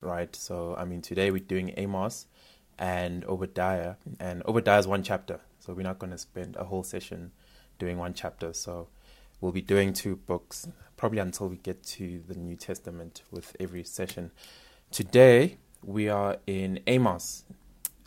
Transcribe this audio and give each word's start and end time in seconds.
right? 0.00 0.34
So, 0.34 0.74
I 0.76 0.84
mean, 0.84 1.02
today 1.02 1.30
we're 1.30 1.38
doing 1.38 1.74
Amos 1.76 2.26
and 2.78 3.24
Obadiah, 3.24 3.96
and 4.18 4.42
Obadiah 4.46 4.78
is 4.78 4.86
one 4.86 5.02
chapter, 5.02 5.40
so 5.58 5.74
we're 5.74 5.82
not 5.82 5.98
going 5.98 6.12
to 6.12 6.18
spend 6.18 6.56
a 6.56 6.64
whole 6.64 6.82
session 6.82 7.32
doing 7.78 7.98
one 7.98 8.14
chapter. 8.14 8.52
So, 8.52 8.88
we'll 9.40 9.52
be 9.52 9.62
doing 9.62 9.92
two 9.92 10.16
books 10.16 10.68
probably 10.96 11.18
until 11.18 11.48
we 11.48 11.56
get 11.56 11.82
to 11.82 12.22
the 12.28 12.34
New 12.34 12.56
Testament 12.56 13.22
with 13.30 13.56
every 13.58 13.84
session. 13.84 14.30
Today 14.90 15.56
we 15.82 16.08
are 16.08 16.36
in 16.46 16.80
Amos, 16.86 17.44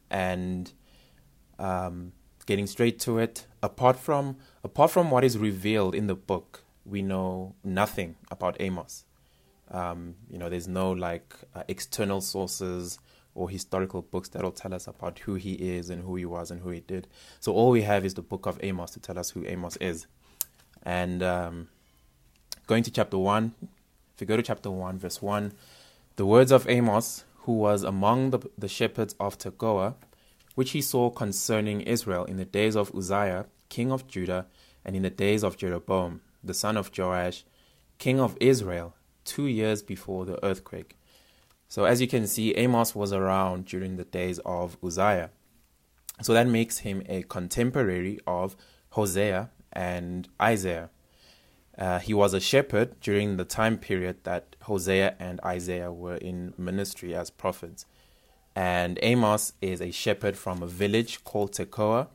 and 0.10 0.72
um, 1.58 2.12
getting 2.46 2.68
straight 2.68 3.00
to 3.00 3.18
it. 3.18 3.48
Apart 3.62 3.98
from 3.98 4.38
apart 4.64 4.92
from 4.92 5.10
what 5.10 5.24
is 5.24 5.38
revealed 5.38 5.96
in 5.96 6.08
the 6.08 6.16
book, 6.16 6.64
we 6.86 7.02
know 7.02 7.56
nothing 7.64 8.16
about 8.30 8.56
Amos. 8.60 9.06
Um, 9.72 10.16
you 10.30 10.38
know, 10.38 10.50
there's 10.50 10.68
no 10.68 10.92
like 10.92 11.34
uh, 11.56 11.64
external 11.68 12.22
sources 12.22 13.00
or 13.36 13.50
historical 13.50 14.02
books 14.02 14.30
that'll 14.30 14.52
tell 14.52 14.74
us 14.74 14.88
about 14.88 15.20
who 15.20 15.36
he 15.36 15.54
is 15.54 15.90
and 15.90 16.04
who 16.04 16.16
he 16.16 16.26
was 16.26 16.52
and 16.52 16.62
who 16.62 16.70
he 16.70 16.82
did. 16.82 17.08
So 17.40 17.54
all 17.54 17.72
we 17.72 17.82
have 17.82 18.06
is 18.06 18.14
the 18.14 18.22
book 18.22 18.46
of 18.46 18.60
Amos 18.62 18.92
to 18.92 19.00
tell 19.00 19.18
us 19.18 19.32
who 19.32 19.46
Amos 19.46 19.76
is. 19.78 20.06
And 20.84 21.24
um, 21.24 21.70
going 22.68 22.84
to 22.84 22.92
chapter 22.92 23.18
1, 23.18 23.54
if 24.16 24.22
you 24.22 24.28
go 24.28 24.38
to 24.38 24.44
chapter 24.44 24.70
1, 24.70 25.00
verse 25.00 25.22
1, 25.22 25.54
the 26.16 26.26
words 26.26 26.52
of 26.52 26.70
Amos, 26.70 27.24
who 27.38 27.54
was 27.54 27.84
among 27.84 28.30
the, 28.30 28.40
the 28.58 28.68
shepherds 28.68 29.16
of 29.20 29.38
Tekoa, 29.38 29.96
which 30.56 30.72
he 30.72 30.82
saw 30.82 31.10
concerning 31.10 31.82
Israel 31.82 32.26
in 32.26 32.38
the 32.38 32.46
days 32.46 32.76
of 32.76 32.94
Uzziah, 32.96 33.48
king 33.70 33.92
of 33.92 34.08
Judah, 34.08 34.46
and 34.86 34.96
in 34.96 35.02
the 35.02 35.10
days 35.10 35.44
of 35.44 35.58
Jeroboam, 35.58 36.22
the 36.44 36.54
son 36.54 36.78
of 36.78 36.92
Joash, 36.96 37.44
king 37.98 38.20
of 38.20 38.38
Israel, 38.40 38.96
two 39.26 39.48
years 39.48 39.82
before 39.82 40.26
the 40.26 40.44
earthquake. 40.44 40.98
So, 41.68 41.86
as 41.86 42.02
you 42.02 42.08
can 42.08 42.28
see, 42.28 42.54
Amos 42.56 42.94
was 42.94 43.12
around 43.12 43.66
during 43.66 43.98
the 43.98 44.04
days 44.04 44.40
of 44.46 44.78
Uzziah. 44.84 45.32
So, 46.22 46.34
that 46.34 46.48
makes 46.48 46.80
him 46.80 47.02
a 47.08 47.24
contemporary 47.24 48.20
of 48.28 48.56
Hosea 48.90 49.50
and 49.72 50.30
Isaiah. 50.42 50.90
Uh, 51.78 52.00
he 52.00 52.14
was 52.14 52.34
a 52.34 52.40
shepherd 52.40 53.00
during 53.00 53.38
the 53.38 53.46
time 53.46 53.78
period 53.78 54.24
that 54.24 54.56
Hosea 54.64 55.16
and 55.20 55.40
Isaiah 55.44 55.92
were 55.92 56.18
in 56.18 56.54
ministry 56.58 57.16
as 57.16 57.32
prophets. 57.32 57.86
And 58.56 59.00
Amos 59.02 59.54
is 59.62 59.82
a 59.82 59.90
shepherd 59.90 60.38
from 60.38 60.62
a 60.62 60.68
village 60.68 61.24
called 61.24 61.54
Tekoa 61.54 62.08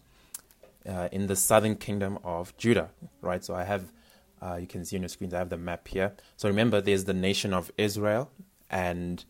uh, 0.88 1.08
in 1.10 1.26
the 1.26 1.34
southern 1.34 1.74
kingdom 1.74 2.18
of 2.22 2.56
Judah, 2.56 2.90
right? 3.20 3.44
So 3.44 3.54
I 3.54 3.64
have 3.64 3.92
uh, 4.42 4.56
you 4.56 4.66
can 4.66 4.84
see 4.84 4.96
on 4.96 5.02
your 5.02 5.08
screens, 5.08 5.34
I 5.34 5.38
have 5.38 5.50
the 5.50 5.58
map 5.58 5.88
here. 5.88 6.12
So 6.36 6.48
remember, 6.48 6.80
there's 6.80 7.04
the 7.04 7.14
nation 7.14 7.52
of 7.52 7.70
Israel, 7.76 8.30
and 8.70 9.24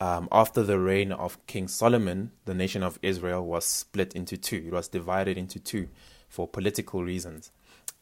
um, 0.00 0.28
after 0.30 0.62
the 0.62 0.78
reign 0.78 1.12
of 1.12 1.44
King 1.46 1.68
Solomon, 1.68 2.32
the 2.44 2.54
nation 2.54 2.82
of 2.82 2.98
Israel 3.02 3.44
was 3.44 3.64
split 3.64 4.14
into 4.14 4.36
two. 4.36 4.64
It 4.66 4.72
was 4.72 4.88
divided 4.88 5.36
into 5.36 5.58
two 5.58 5.88
for 6.28 6.46
political 6.46 7.02
reasons. 7.02 7.50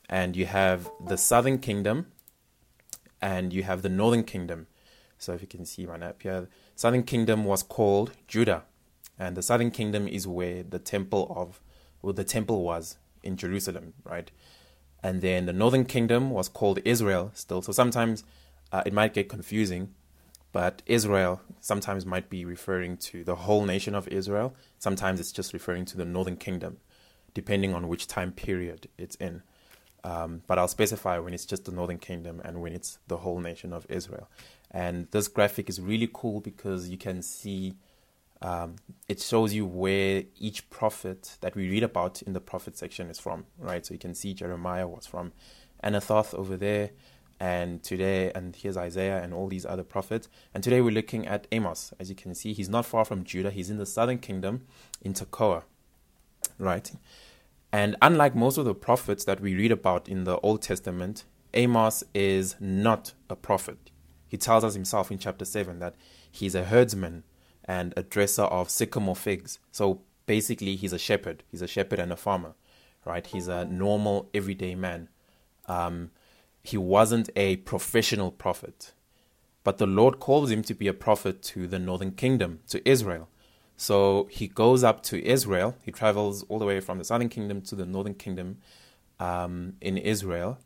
And 0.09 0.37
you 0.37 0.47
have 0.47 0.91
the 1.05 1.17
southern 1.17 1.59
kingdom, 1.59 2.07
and 3.21 3.53
you 3.53 3.63
have 3.63 3.83
the 3.83 3.89
northern 3.89 4.25
kingdom. 4.25 4.67
So 5.19 5.33
if 5.33 5.41
you 5.41 5.49
can 5.49 5.65
see 5.65 5.87
my 5.87 5.97
map 5.97 6.23
here, 6.23 6.49
southern 6.75 7.03
kingdom 7.03 7.45
was 7.45 7.63
called 7.63 8.13
Judah, 8.29 8.65
and 9.19 9.37
the 9.37 9.43
southern 9.43 9.71
kingdom 9.71 10.07
is 10.07 10.29
where 10.29 10.63
the 10.63 10.79
temple 10.79 11.33
of, 11.35 11.61
well, 12.03 12.13
the 12.13 12.25
temple 12.25 12.63
was 12.63 12.99
in 13.23 13.37
Jerusalem, 13.37 13.95
right? 14.05 14.31
And 15.03 15.21
then 15.21 15.47
the 15.47 15.53
northern 15.53 15.85
kingdom 15.85 16.31
was 16.31 16.49
called 16.49 16.81
Israel 16.85 17.31
still. 17.35 17.63
So 17.63 17.73
sometimes 17.73 18.25
uh, 18.73 18.83
it 18.85 18.93
might 18.93 19.15
get 19.15 19.29
confusing, 19.29 19.95
but 20.53 20.83
Israel 20.87 21.41
sometimes 21.61 22.07
might 22.07 22.31
be 22.31 22.45
referring 22.45 22.97
to 22.99 23.25
the 23.25 23.35
whole 23.35 23.65
nation 23.65 23.95
of 23.95 24.09
Israel. 24.09 24.55
Sometimes 24.79 25.21
it's 25.21 25.33
just 25.33 25.53
referring 25.53 25.85
to 25.87 25.97
the 25.97 26.05
northern 26.05 26.37
kingdom, 26.37 26.79
depending 27.35 27.75
on 27.75 27.89
which 27.89 28.07
time 28.07 28.33
period 28.33 28.89
it's 28.99 29.17
in. 29.17 29.43
Um, 30.03 30.43
but 30.47 30.59
I'll 30.59 30.69
specify 30.69 31.19
when 31.19 31.35
it's 31.35 31.45
just 31.45 31.65
the 31.65 31.73
northern 31.73 31.99
kingdom 31.99 32.41
and 32.45 32.61
when 32.61 32.73
it's 32.73 32.99
the 33.09 33.19
whole 33.19 33.41
nation 33.41 33.73
of 33.73 33.87
Israel. 33.89 34.29
And 34.71 35.09
this 35.11 35.27
graphic 35.29 35.69
is 35.69 35.81
really 35.81 36.09
cool 36.13 36.41
because 36.41 36.89
you 36.89 36.97
can 36.97 37.23
see 37.23 37.75
um, 38.43 38.77
it 39.09 39.21
shows 39.21 39.55
you 39.55 39.65
where 39.65 40.25
each 40.39 40.69
prophet 40.71 41.39
that 41.41 41.55
we 41.55 41.69
read 41.69 41.83
about 41.83 42.23
in 42.23 42.33
the 42.33 42.41
prophet 42.41 42.77
section 42.77 43.09
is 43.09 43.19
from, 43.19 43.47
right? 43.59 43.85
So 43.85 43.95
you 43.95 44.01
can 44.01 44.15
see 44.15 44.35
Jeremiah 44.35 44.87
was 44.87 45.07
from 45.07 45.33
Anathoth 45.83 46.35
over 46.35 46.57
there, 46.57 46.91
and 47.39 47.83
today, 47.83 48.33
and 48.35 48.57
here's 48.57 48.77
Isaiah 48.77 49.23
and 49.23 49.35
all 49.35 49.49
these 49.49 49.67
other 49.67 49.85
prophets. 49.85 50.29
And 50.55 50.65
today 50.65 50.81
we're 50.81 50.95
looking 50.95 51.27
at 51.27 51.47
Amos. 51.53 51.93
As 52.01 52.09
you 52.09 52.17
can 52.17 52.35
see, 52.35 52.53
he's 52.53 52.69
not 52.69 52.87
far 52.87 53.05
from 53.05 53.25
Judah, 53.25 53.51
he's 53.51 53.71
in 53.71 53.79
the 53.79 53.87
southern 53.87 54.19
kingdom 54.19 54.67
in 55.03 55.13
Tekoa, 55.13 55.65
right? 56.59 56.91
And 57.73 57.97
unlike 58.01 58.35
most 58.35 58.59
of 58.59 58.65
the 58.65 58.75
prophets 58.75 59.25
that 59.25 59.41
we 59.41 59.55
read 59.55 59.73
about 59.73 60.09
in 60.09 60.25
the 60.25 60.39
Old 60.39 60.63
Testament, 60.63 61.25
Amos 61.53 62.05
is 62.15 62.57
not 62.61 63.13
a 63.29 63.37
prophet. 63.37 63.91
He 64.29 64.37
tells 64.37 64.65
us 64.65 64.75
himself 64.75 65.11
in 65.11 65.19
chapter 65.19 65.45
7 65.45 65.79
that 65.79 65.95
he's 66.31 66.55
a 66.55 66.65
herdsman 66.65 67.25
and 67.67 67.93
a 67.97 68.03
dresser 68.03 68.45
of 68.45 68.71
sycamore 68.71 69.17
figs. 69.17 69.59
So 69.73 70.01
basically, 70.27 70.77
he's 70.77 70.93
a 70.93 70.99
shepherd. 70.99 71.43
He's 71.51 71.63
a 71.63 71.67
shepherd 71.67 71.99
and 71.99 72.13
a 72.13 72.17
farmer, 72.17 72.55
right? 73.05 73.27
He's 73.27 73.49
a 73.49 73.65
normal, 73.65 74.29
everyday 74.35 74.75
man. 74.75 75.09
Um, 75.67 76.11
he 76.63 76.77
wasn't 76.77 77.31
a 77.37 77.57
professional 77.57 78.31
prophet, 78.31 78.93
but 79.65 79.79
the 79.79 79.87
Lord 79.87 80.21
calls 80.21 80.51
him 80.51 80.63
to 80.63 80.75
be 80.75 80.89
a 80.89 80.93
prophet 80.93 81.43
to 81.45 81.67
the 81.67 81.79
northern 81.79 82.13
kingdom, 82.13 82.61
to 82.69 82.89
Israel. 82.89 83.29
So 83.77 84.27
he 84.31 84.49
goes 84.49 84.83
up 84.83 85.03
to 85.05 85.25
Israel. 85.25 85.77
He 85.83 85.93
travels 85.93 86.45
all 86.45 86.59
the 86.59 86.65
way 86.65 86.81
from 86.81 86.99
the 86.99 87.05
southern 87.05 87.29
kingdom 87.29 87.61
to 87.63 87.75
the 87.75 87.87
northern 87.87 88.15
kingdom 88.15 88.59
um, 89.21 89.75
in 89.81 89.99
Israel 89.99 90.59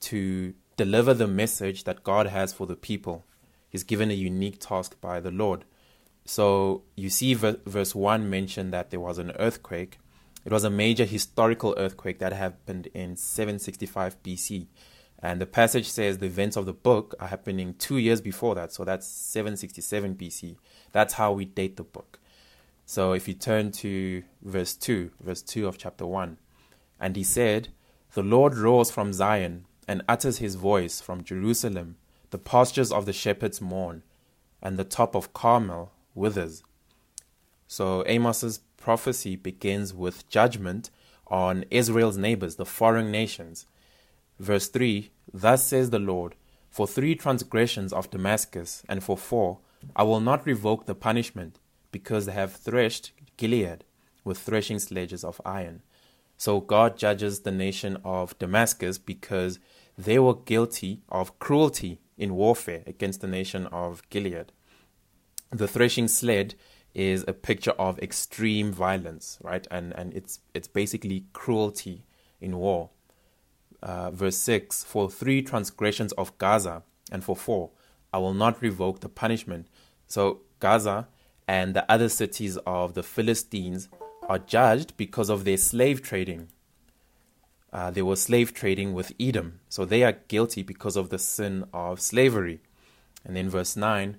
to 0.00 0.54
deliver 0.76 1.12
the 1.12 1.26
message 1.26 1.84
that 1.84 2.02
God 2.02 2.26
has 2.28 2.52
for 2.52 2.66
the 2.66 2.76
people. 2.76 3.24
He's 3.68 3.84
given 3.84 4.10
a 4.10 4.14
unique 4.14 4.58
task 4.58 5.00
by 5.00 5.20
the 5.20 5.30
Lord. 5.30 5.64
So 6.24 6.82
you 6.96 7.10
see, 7.10 7.34
verse 7.34 7.94
1 7.94 8.30
mentioned 8.30 8.72
that 8.72 8.90
there 8.90 9.00
was 9.00 9.18
an 9.18 9.32
earthquake. 9.38 9.98
It 10.44 10.52
was 10.52 10.64
a 10.64 10.70
major 10.70 11.04
historical 11.04 11.74
earthquake 11.76 12.18
that 12.20 12.32
happened 12.32 12.88
in 12.94 13.16
765 13.16 14.22
BC. 14.22 14.66
And 15.22 15.40
the 15.40 15.46
passage 15.46 15.88
says 15.88 16.18
the 16.18 16.26
events 16.26 16.56
of 16.56 16.66
the 16.66 16.72
book 16.72 17.14
are 17.20 17.28
happening 17.28 17.74
two 17.74 17.98
years 17.98 18.20
before 18.20 18.54
that. 18.54 18.72
So 18.72 18.84
that's 18.84 19.06
767 19.06 20.14
BC. 20.14 20.56
That's 20.92 21.14
how 21.14 21.32
we 21.32 21.44
date 21.44 21.76
the 21.76 21.84
book. 21.84 22.18
So 22.86 23.12
if 23.12 23.28
you 23.28 23.34
turn 23.34 23.70
to 23.72 24.22
verse 24.42 24.74
2, 24.74 25.10
verse 25.20 25.42
2 25.42 25.68
of 25.68 25.78
chapter 25.78 26.06
1, 26.06 26.38
and 26.98 27.16
he 27.16 27.22
said, 27.22 27.68
The 28.14 28.22
Lord 28.22 28.56
roars 28.56 28.90
from 28.90 29.12
Zion 29.12 29.66
and 29.86 30.02
utters 30.08 30.38
his 30.38 30.54
voice 30.54 31.00
from 31.00 31.22
Jerusalem. 31.22 31.96
The 32.30 32.38
pastures 32.38 32.92
of 32.92 33.06
the 33.06 33.12
shepherds 33.12 33.60
mourn, 33.60 34.02
and 34.62 34.78
the 34.78 34.84
top 34.84 35.14
of 35.14 35.32
Carmel 35.32 35.92
withers. 36.14 36.62
So 37.66 38.04
Amos's 38.06 38.60
prophecy 38.76 39.36
begins 39.36 39.94
with 39.94 40.28
judgment 40.28 40.90
on 41.28 41.64
Israel's 41.70 42.16
neighbors, 42.16 42.56
the 42.56 42.66
foreign 42.66 43.10
nations. 43.10 43.66
Verse 44.38 44.68
3 44.68 45.10
Thus 45.32 45.66
says 45.66 45.90
the 45.90 45.98
Lord, 45.98 46.34
For 46.70 46.86
three 46.86 47.14
transgressions 47.14 47.92
of 47.92 48.10
Damascus, 48.10 48.82
and 48.88 49.04
for 49.04 49.16
four, 49.16 49.58
I 49.94 50.02
will 50.02 50.20
not 50.20 50.46
revoke 50.46 50.86
the 50.86 50.94
punishment, 50.94 51.58
because 51.92 52.26
they 52.26 52.32
have 52.32 52.52
threshed 52.56 53.12
Gilead 53.36 53.84
with 54.24 54.38
threshing 54.38 54.78
sledges 54.78 55.24
of 55.24 55.40
iron. 55.44 55.82
So 56.36 56.60
God 56.60 56.96
judges 56.96 57.40
the 57.40 57.52
nation 57.52 57.98
of 58.04 58.38
Damascus 58.38 58.98
because 58.98 59.58
they 59.96 60.18
were 60.18 60.34
guilty 60.34 61.02
of 61.08 61.38
cruelty 61.38 62.00
in 62.16 62.34
warfare 62.34 62.82
against 62.86 63.20
the 63.20 63.26
nation 63.26 63.66
of 63.66 64.02
Gilead 64.10 64.52
the 65.50 65.68
threshing 65.68 66.08
sled 66.08 66.54
is 66.94 67.24
a 67.26 67.32
picture 67.32 67.72
of 67.72 67.98
extreme 67.98 68.72
violence, 68.72 69.38
right? 69.42 69.66
And 69.70 69.92
and 69.92 70.12
it's 70.14 70.40
it's 70.54 70.68
basically 70.68 71.26
cruelty 71.32 72.04
in 72.40 72.56
war. 72.56 72.90
Uh, 73.82 74.10
verse 74.10 74.36
six: 74.36 74.84
For 74.84 75.10
three 75.10 75.42
transgressions 75.42 76.12
of 76.12 76.36
Gaza, 76.38 76.82
and 77.10 77.22
for 77.24 77.36
four, 77.36 77.70
I 78.12 78.18
will 78.18 78.34
not 78.34 78.60
revoke 78.62 79.00
the 79.00 79.08
punishment. 79.08 79.68
So 80.06 80.40
Gaza 80.58 81.08
and 81.46 81.74
the 81.74 81.90
other 81.90 82.08
cities 82.08 82.56
of 82.66 82.94
the 82.94 83.02
Philistines 83.02 83.88
are 84.28 84.38
judged 84.38 84.96
because 84.96 85.28
of 85.30 85.44
their 85.44 85.56
slave 85.56 86.02
trading. 86.02 86.48
Uh, 87.72 87.90
they 87.90 88.02
were 88.02 88.16
slave 88.16 88.52
trading 88.52 88.94
with 88.94 89.12
Edom, 89.20 89.60
so 89.68 89.84
they 89.84 90.02
are 90.02 90.12
guilty 90.12 90.62
because 90.62 90.96
of 90.96 91.10
the 91.10 91.18
sin 91.18 91.64
of 91.72 92.00
slavery. 92.00 92.60
And 93.24 93.36
then 93.36 93.48
verse 93.48 93.76
9 93.76 94.16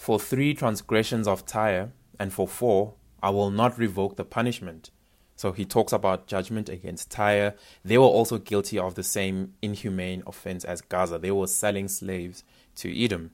for 0.00 0.18
three 0.18 0.54
transgressions 0.54 1.28
of 1.28 1.44
Tyre, 1.44 1.92
and 2.18 2.32
for 2.32 2.48
four, 2.48 2.94
I 3.22 3.28
will 3.28 3.50
not 3.50 3.78
revoke 3.78 4.16
the 4.16 4.24
punishment. 4.24 4.88
So 5.36 5.52
he 5.52 5.66
talks 5.66 5.92
about 5.92 6.26
judgment 6.26 6.70
against 6.70 7.10
Tyre. 7.10 7.54
They 7.84 7.98
were 7.98 8.04
also 8.06 8.38
guilty 8.38 8.78
of 8.78 8.94
the 8.94 9.02
same 9.02 9.52
inhumane 9.60 10.22
offense 10.26 10.64
as 10.64 10.80
Gaza. 10.80 11.18
They 11.18 11.30
were 11.30 11.46
selling 11.46 11.86
slaves 11.86 12.44
to 12.76 12.98
Edom. 12.98 13.32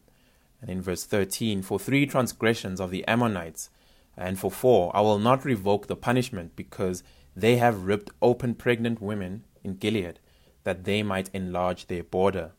And 0.61 0.69
in 0.69 0.83
verse 0.83 1.05
13, 1.05 1.63
for 1.63 1.79
three 1.79 2.05
transgressions 2.05 2.81
of 2.81 2.91
the 2.91 3.07
Ammonites, 3.07 3.71
and 4.17 4.37
for 4.37 4.51
four, 4.51 4.91
I 4.93 5.03
will 5.03 5.21
not 5.21 5.45
revoke 5.45 5.87
the 5.87 5.95
punishment, 5.95 6.57
because 6.57 7.05
they 7.37 7.59
have 7.59 7.85
ripped 7.85 8.11
open 8.21 8.57
pregnant 8.57 9.01
women 9.01 9.45
in 9.63 9.77
Gilead, 9.77 10.19
that 10.65 10.83
they 10.83 11.05
might 11.05 11.31
enlarge 11.33 11.87
their 11.87 12.03
border. 12.03 12.51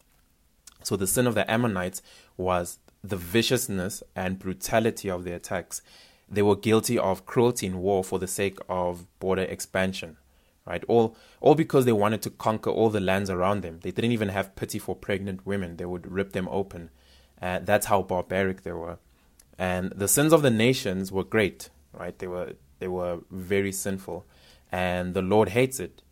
So 0.82 0.96
the 0.96 1.08
sin 1.08 1.28
of 1.28 1.36
the 1.36 1.50
Ammonites 1.52 2.02
was 2.38 2.80
the 3.10 3.18
viciousness 3.18 4.04
and 4.16 4.40
brutality 4.40 5.10
of 5.10 5.24
their 5.24 5.36
attacks. 5.36 5.82
They 6.30 6.42
were 6.42 6.56
guilty 6.56 6.98
of 6.98 7.26
cruelty 7.26 7.68
in 7.68 7.80
war 7.80 8.04
for 8.04 8.20
the 8.20 8.28
sake 8.28 8.60
of 8.68 9.06
border 9.20 9.44
expansion 9.44 10.18
right? 10.68 10.84
All 10.88 11.16
all 11.40 11.56
because 11.56 11.86
they 11.86 11.92
wanted 11.92 12.22
to 12.24 12.30
conquer 12.30 12.70
all 12.70 12.90
the 12.90 13.00
lands 13.00 13.30
around 13.30 13.62
them. 13.62 13.80
They 13.82 13.92
didn't 13.92 14.12
even 14.12 14.30
have 14.30 14.56
pity 14.56 14.78
for 14.78 14.96
pregnant 14.96 15.46
women. 15.46 15.78
They 15.78 15.86
would 15.86 16.12
rip 16.12 16.34
them 16.34 16.48
open. 16.52 16.90
Uh, 17.42 17.60
that's 17.64 17.88
how 17.88 18.02
barbaric 18.02 18.64
they 18.64 18.74
were. 18.74 18.98
And 19.58 19.92
the 19.92 20.08
sins 20.08 20.34
of 20.34 20.42
the 20.42 20.52
nations 20.52 21.12
were 21.12 21.24
great, 21.24 21.70
right? 21.94 22.18
They 22.18 22.28
were 22.28 22.54
they 22.80 22.88
were 22.88 23.20
very 23.32 23.72
sinful, 23.72 24.26
and 24.72 25.14
the 25.14 25.22
Lord 25.22 25.50
hates 25.50 25.80
it. 25.80 26.04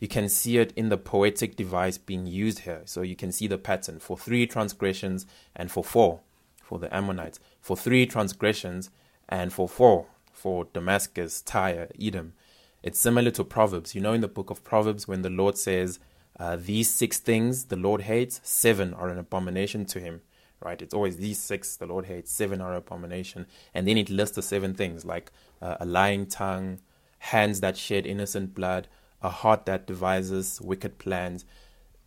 You 0.00 0.08
can 0.08 0.30
see 0.30 0.56
it 0.56 0.72
in 0.76 0.88
the 0.88 0.96
poetic 0.96 1.56
device 1.56 1.98
being 1.98 2.26
used 2.26 2.60
here. 2.60 2.80
So 2.86 3.02
you 3.02 3.14
can 3.14 3.32
see 3.32 3.46
the 3.46 3.58
pattern 3.58 3.98
for 4.00 4.16
three 4.16 4.46
transgressions 4.46 5.26
and 5.54 5.70
for 5.70 5.84
four 5.84 6.20
for 6.70 6.78
the 6.78 6.94
Ammonites, 6.94 7.40
for 7.60 7.76
three 7.76 8.06
transgressions 8.06 8.90
and 9.28 9.52
for 9.52 9.68
four 9.68 10.06
for 10.32 10.68
Damascus, 10.72 11.42
Tyre, 11.42 11.88
Edom. 12.00 12.32
It's 12.80 12.98
similar 12.98 13.32
to 13.32 13.42
Proverbs. 13.42 13.92
You 13.96 14.00
know, 14.00 14.12
in 14.12 14.20
the 14.20 14.28
book 14.28 14.50
of 14.50 14.62
Proverbs, 14.62 15.08
when 15.08 15.22
the 15.22 15.30
Lord 15.30 15.58
says, 15.58 15.98
uh, 16.38 16.56
These 16.56 16.88
six 16.88 17.18
things 17.18 17.64
the 17.64 17.76
Lord 17.76 18.02
hates, 18.02 18.40
seven 18.44 18.94
are 18.94 19.08
an 19.08 19.18
abomination 19.18 19.84
to 19.86 19.98
him, 19.98 20.20
right? 20.60 20.80
It's 20.80 20.94
always 20.94 21.16
these 21.16 21.40
six 21.40 21.76
the 21.76 21.86
Lord 21.86 22.06
hates, 22.06 22.30
seven 22.30 22.60
are 22.60 22.70
an 22.70 22.78
abomination. 22.78 23.46
And 23.74 23.86
then 23.88 23.98
it 23.98 24.08
lists 24.08 24.36
the 24.36 24.42
seven 24.42 24.74
things 24.74 25.04
like 25.04 25.32
uh, 25.60 25.76
a 25.80 25.84
lying 25.84 26.26
tongue, 26.26 26.78
hands 27.18 27.60
that 27.60 27.76
shed 27.76 28.06
innocent 28.06 28.54
blood, 28.54 28.86
a 29.20 29.28
heart 29.28 29.66
that 29.66 29.88
devises 29.88 30.60
wicked 30.62 30.98
plans. 30.98 31.44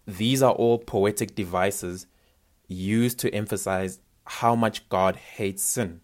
These 0.08 0.42
are 0.42 0.54
all 0.54 0.80
poetic 0.80 1.36
devices 1.36 2.08
used 2.70 3.20
to 3.20 3.34
emphasize 3.36 4.00
how 4.26 4.56
much 4.56 4.88
God 4.90 5.16
hates 5.16 5.64
sin 5.64 6.02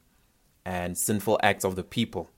and 0.66 0.98
sinful 0.98 1.40
acts 1.42 1.64
of 1.64 1.76
the 1.76 1.84
people. 1.84 2.30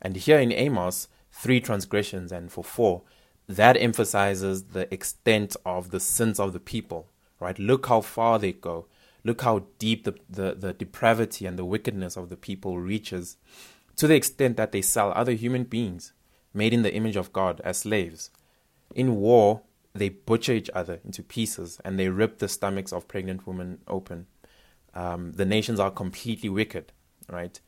And 0.00 0.16
here 0.16 0.38
in 0.38 0.52
Amos, 0.52 1.08
three 1.32 1.60
transgressions 1.60 2.32
and 2.32 2.50
for 2.50 2.64
four, 2.64 3.02
that 3.48 3.76
emphasizes 3.76 4.64
the 4.64 4.92
extent 4.92 5.56
of 5.64 5.90
the 5.90 6.00
sins 6.00 6.38
of 6.38 6.52
the 6.52 6.60
people, 6.60 7.08
right? 7.40 7.58
Look 7.58 7.86
how 7.86 8.02
far 8.02 8.38
they 8.38 8.52
go. 8.52 8.86
Look 9.24 9.42
how 9.42 9.64
deep 9.78 10.04
the, 10.04 10.14
the, 10.28 10.54
the 10.54 10.72
depravity 10.72 11.46
and 11.46 11.58
the 11.58 11.64
wickedness 11.64 12.16
of 12.16 12.28
the 12.28 12.36
people 12.36 12.78
reaches 12.78 13.36
to 13.96 14.06
the 14.06 14.14
extent 14.14 14.56
that 14.56 14.72
they 14.72 14.82
sell 14.82 15.12
other 15.14 15.32
human 15.32 15.64
beings 15.64 16.12
made 16.54 16.72
in 16.72 16.82
the 16.82 16.94
image 16.94 17.16
of 17.16 17.32
God 17.32 17.60
as 17.64 17.78
slaves. 17.78 18.30
In 18.94 19.16
war, 19.16 19.62
they 19.94 20.08
butcher 20.08 20.52
each 20.52 20.70
other 20.74 21.00
into 21.04 21.22
pieces 21.22 21.80
and 21.84 21.98
they 21.98 22.08
rip 22.08 22.38
the 22.38 22.48
stomachs 22.48 22.92
of 22.92 23.08
pregnant 23.08 23.46
women 23.46 23.78
open. 23.88 24.26
Um, 24.98 25.30
the 25.30 25.44
nations 25.44 25.78
are 25.78 25.92
completely 25.92 26.48
wicked, 26.48 26.92
right? 27.28 27.60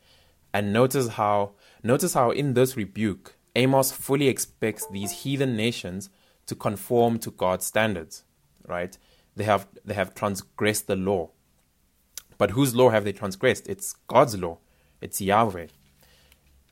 And 0.52 0.72
notice 0.72 1.06
how 1.10 1.52
notice 1.80 2.14
how 2.14 2.32
in 2.32 2.54
this 2.54 2.76
rebuke 2.76 3.36
Amos 3.54 3.92
fully 3.92 4.26
expects 4.26 4.84
these 4.90 5.22
heathen 5.22 5.56
nations 5.56 6.10
to 6.46 6.56
conform 6.56 7.20
to 7.20 7.30
God's 7.30 7.66
standards, 7.66 8.24
right? 8.66 8.98
They 9.36 9.44
have 9.44 9.68
they 9.84 9.94
have 9.94 10.12
transgressed 10.12 10.88
the 10.88 10.96
law. 10.96 11.30
But 12.36 12.50
whose 12.50 12.74
law 12.74 12.90
have 12.90 13.04
they 13.04 13.12
transgressed? 13.12 13.68
It's 13.68 13.92
God's 14.08 14.36
law. 14.36 14.58
It's 15.00 15.20
Yahweh. 15.20 15.68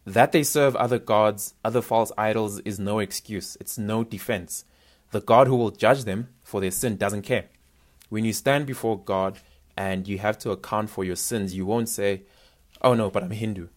That 0.07 0.33
they 0.33 0.43
serve 0.43 0.75
other 0.75 0.99
gods, 0.99 1.55
other 1.65 1.83
false 1.83 2.11
idols 2.19 2.59
is 2.61 2.81
no 2.81 2.99
excuse. 2.99 3.57
It's 3.61 3.79
no 3.79 4.03
defense. 4.03 4.65
The 5.13 5.21
God 5.21 5.47
who 5.47 5.55
will 5.55 5.71
judge 5.71 6.03
them 6.03 6.31
for 6.43 6.61
their 6.61 6.73
sin 6.73 6.97
doesn't 6.97 7.23
care. 7.23 7.45
When 8.09 8.25
you 8.25 8.33
stand 8.33 8.67
before 8.67 8.99
God 8.99 9.39
and 9.79 10.09
you 10.09 10.19
have 10.19 10.37
to 10.39 10.51
account 10.51 10.91
for 10.91 11.05
your 11.05 11.17
sins, 11.17 11.55
you 11.55 11.65
won't 11.65 11.89
say, 11.89 12.23
"Oh 12.83 12.95
no, 12.95 13.11
but 13.11 13.23
I'm 13.23 13.31
Hindu." 13.31 13.69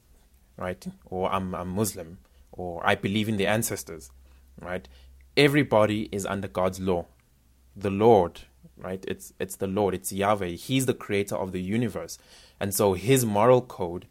Right? 0.57 0.86
Or 1.06 1.31
I'm 1.31 1.53
I'm 1.56 1.69
Muslim 1.69 2.18
or 2.51 2.86
I 2.86 2.95
believe 2.95 3.30
in 3.30 3.38
the 3.38 3.48
ancestors, 3.48 4.12
right? 4.59 4.88
Everybody 5.38 6.09
is 6.12 6.25
under 6.25 6.48
God's 6.48 6.80
law. 6.80 7.06
The 7.75 7.89
Lord, 7.89 8.42
right? 8.77 9.03
It's 9.07 9.33
it's 9.39 9.56
the 9.56 9.68
Lord, 9.68 9.94
it's 9.94 10.12
Yahweh. 10.12 10.56
He's 10.68 10.88
the 10.88 10.94
creator 10.94 11.36
of 11.36 11.51
the 11.51 11.62
universe. 11.62 12.18
And 12.59 12.74
so 12.74 12.94
his 12.94 13.25
moral 13.25 13.62
code 13.62 14.07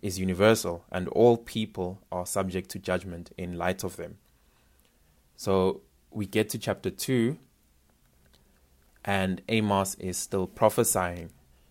is 0.00 0.18
universal 0.18 0.84
and 0.90 1.08
all 1.08 1.36
people 1.36 2.00
are 2.10 2.26
subject 2.26 2.70
to 2.70 2.78
judgment 2.78 3.32
in 3.36 3.58
light 3.58 3.84
of 3.84 3.96
them. 3.96 4.18
So 5.36 5.82
we 6.10 6.26
get 6.26 6.48
to 6.50 6.58
chapter 6.58 6.90
2 6.90 7.36
and 9.04 9.42
Amos 9.48 9.94
is 9.96 10.16
still 10.16 10.46
prophesying. 10.46 11.30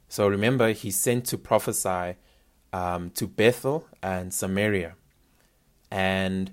So 0.10 0.28
remember, 0.28 0.74
he's 0.74 0.98
sent 0.98 1.26
to 1.28 1.38
prophesy 1.38 2.16
um, 2.74 3.12
to 3.12 3.28
Bethel 3.28 3.88
and 4.02 4.34
Samaria 4.34 4.96
and 5.92 6.52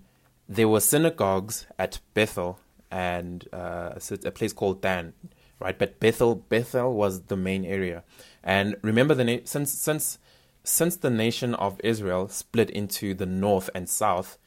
there 0.48 0.69
were 0.69 0.80
synagogues 0.80 1.66
at 1.78 2.00
Bethel 2.12 2.58
and 2.90 3.46
uh, 3.52 3.94
a 4.25 4.30
place 4.30 4.52
called 4.52 4.82
Dan, 4.82 5.12
right? 5.60 5.78
But 5.78 6.00
Bethel, 6.00 6.34
Bethel 6.34 6.94
was 6.94 7.22
the 7.22 7.36
main 7.36 7.64
area. 7.64 8.02
And 8.42 8.76
remember, 8.82 9.14
the 9.14 9.25
na- 9.25 9.38
since 9.44 9.72
since 9.72 10.19
since 10.64 10.96
the 10.96 11.10
nation 11.10 11.54
of 11.54 11.80
Israel 11.84 12.28
split 12.28 12.69
into 12.70 13.14
the 13.14 13.26
north 13.26 13.70
and 13.75 13.88
south 13.88 14.38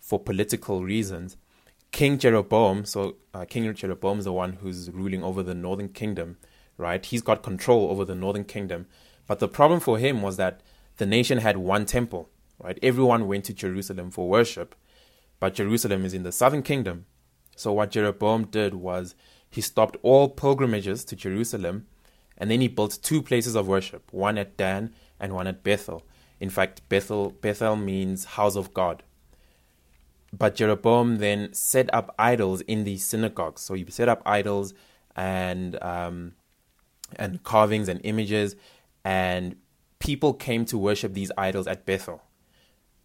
for 0.00 0.18
political 0.18 0.82
reasons, 0.82 1.36
King 1.92 2.18
Jeroboam, 2.18 2.84
so 2.84 3.16
uh, 3.34 3.44
King 3.44 3.72
Jeroboam 3.74 4.18
is 4.18 4.24
the 4.24 4.32
one 4.32 4.54
who's 4.54 4.90
ruling 4.90 5.22
over 5.22 5.42
the 5.42 5.54
northern 5.54 5.88
kingdom, 5.88 6.36
right? 6.76 7.04
He's 7.04 7.22
got 7.22 7.42
control 7.42 7.90
over 7.90 8.04
the 8.04 8.14
northern 8.14 8.44
kingdom. 8.44 8.86
But 9.26 9.38
the 9.38 9.48
problem 9.48 9.80
for 9.80 9.98
him 9.98 10.22
was 10.22 10.36
that 10.36 10.60
the 10.98 11.06
nation 11.06 11.38
had 11.38 11.56
one 11.56 11.86
temple 11.86 12.30
right? 12.58 12.78
Everyone 12.82 13.26
went 13.26 13.44
to 13.44 13.54
Jerusalem 13.54 14.10
for 14.10 14.28
worship, 14.28 14.74
but 15.40 15.54
Jerusalem 15.54 16.04
is 16.04 16.14
in 16.14 16.22
the 16.22 16.32
southern 16.32 16.62
kingdom. 16.62 17.06
So 17.56 17.72
what 17.72 17.90
Jeroboam 17.90 18.44
did 18.44 18.74
was 18.74 19.14
he 19.50 19.60
stopped 19.60 19.96
all 20.02 20.28
pilgrimages 20.28 21.04
to 21.06 21.16
Jerusalem 21.16 21.86
and 22.36 22.50
then 22.50 22.60
he 22.60 22.68
built 22.68 22.98
two 23.02 23.22
places 23.22 23.56
of 23.56 23.66
worship, 23.66 24.12
one 24.12 24.38
at 24.38 24.56
Dan 24.56 24.92
and 25.18 25.32
one 25.32 25.46
at 25.46 25.64
Bethel. 25.64 26.04
In 26.40 26.50
fact, 26.50 26.88
Bethel 26.88 27.30
Bethel 27.30 27.74
means 27.74 28.24
house 28.24 28.54
of 28.54 28.72
God. 28.72 29.02
But 30.32 30.56
Jeroboam 30.56 31.16
then 31.16 31.52
set 31.52 31.92
up 31.94 32.14
idols 32.18 32.60
in 32.62 32.84
these 32.84 33.04
synagogues. 33.04 33.62
So 33.62 33.74
he 33.74 33.84
set 33.88 34.08
up 34.08 34.22
idols 34.26 34.74
and 35.16 35.82
um, 35.82 36.34
and 37.16 37.42
carvings 37.42 37.88
and 37.88 38.00
images, 38.04 38.54
and 39.04 39.56
people 39.98 40.34
came 40.34 40.64
to 40.66 40.76
worship 40.76 41.14
these 41.14 41.32
idols 41.38 41.66
at 41.66 41.86
Bethel 41.86 42.22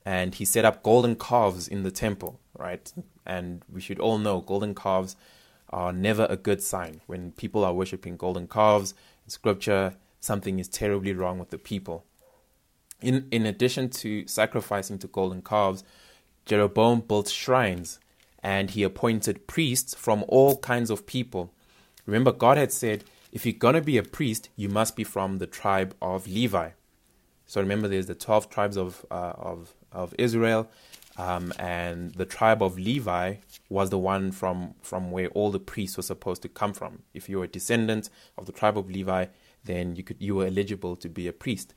and 0.05 0.35
he 0.35 0.45
set 0.45 0.65
up 0.65 0.83
golden 0.83 1.15
calves 1.15 1.67
in 1.67 1.83
the 1.83 1.91
temple, 1.91 2.39
right? 2.57 2.91
And 3.25 3.63
we 3.71 3.81
should 3.81 3.99
all 3.99 4.17
know 4.17 4.41
golden 4.41 4.75
calves 4.75 5.15
are 5.69 5.93
never 5.93 6.27
a 6.29 6.35
good 6.35 6.61
sign. 6.61 7.01
When 7.07 7.31
people 7.31 7.63
are 7.63 7.73
worshiping 7.73 8.17
golden 8.17 8.47
calves 8.47 8.93
in 9.23 9.29
scripture, 9.29 9.95
something 10.19 10.59
is 10.59 10.67
terribly 10.67 11.13
wrong 11.13 11.39
with 11.39 11.49
the 11.49 11.57
people. 11.57 12.05
In, 13.01 13.27
in 13.31 13.45
addition 13.45 13.89
to 13.89 14.27
sacrificing 14.27 14.97
to 14.99 15.07
golden 15.07 15.41
calves, 15.41 15.83
Jeroboam 16.45 17.01
built 17.01 17.29
shrines 17.29 17.99
and 18.41 18.71
he 18.71 18.83
appointed 18.83 19.47
priests 19.47 19.93
from 19.95 20.25
all 20.27 20.57
kinds 20.57 20.89
of 20.89 21.05
people. 21.05 21.53
Remember, 22.05 22.31
God 22.31 22.57
had 22.57 22.71
said, 22.71 23.03
if 23.31 23.45
you're 23.45 23.53
going 23.53 23.75
to 23.75 23.81
be 23.81 23.97
a 23.97 24.03
priest, 24.03 24.49
you 24.55 24.69
must 24.69 24.95
be 24.95 25.03
from 25.03 25.37
the 25.37 25.47
tribe 25.47 25.95
of 26.01 26.27
Levi. 26.27 26.71
So 27.45 27.61
remember, 27.61 27.87
there's 27.87 28.07
the 28.07 28.15
12 28.15 28.49
tribes 28.49 28.77
of, 28.77 29.05
uh, 29.09 29.33
of 29.35 29.73
of 29.93 30.13
Israel, 30.17 30.69
um, 31.17 31.53
and 31.59 32.13
the 32.15 32.25
tribe 32.25 32.63
of 32.63 32.77
Levi 32.77 33.35
was 33.69 33.91
the 33.91 33.99
one 33.99 34.31
from 34.31 34.73
from 34.81 35.11
where 35.11 35.27
all 35.29 35.51
the 35.51 35.59
priests 35.59 35.95
were 35.95 36.03
supposed 36.03 36.41
to 36.41 36.49
come 36.49 36.73
from. 36.73 37.03
If 37.13 37.29
you 37.29 37.37
were 37.37 37.45
a 37.45 37.47
descendant 37.47 38.09
of 38.37 38.45
the 38.47 38.51
tribe 38.51 38.77
of 38.77 38.89
Levi, 38.89 39.27
then 39.63 39.95
you 39.95 40.03
could 40.03 40.17
you 40.19 40.35
were 40.35 40.47
eligible 40.47 40.95
to 40.97 41.09
be 41.09 41.27
a 41.27 41.33
priest. 41.33 41.73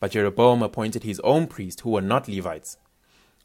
But 0.00 0.12
Jeroboam 0.12 0.62
appointed 0.62 1.02
his 1.02 1.20
own 1.20 1.46
priests 1.46 1.82
who 1.82 1.90
were 1.90 2.00
not 2.00 2.28
Levites. 2.28 2.78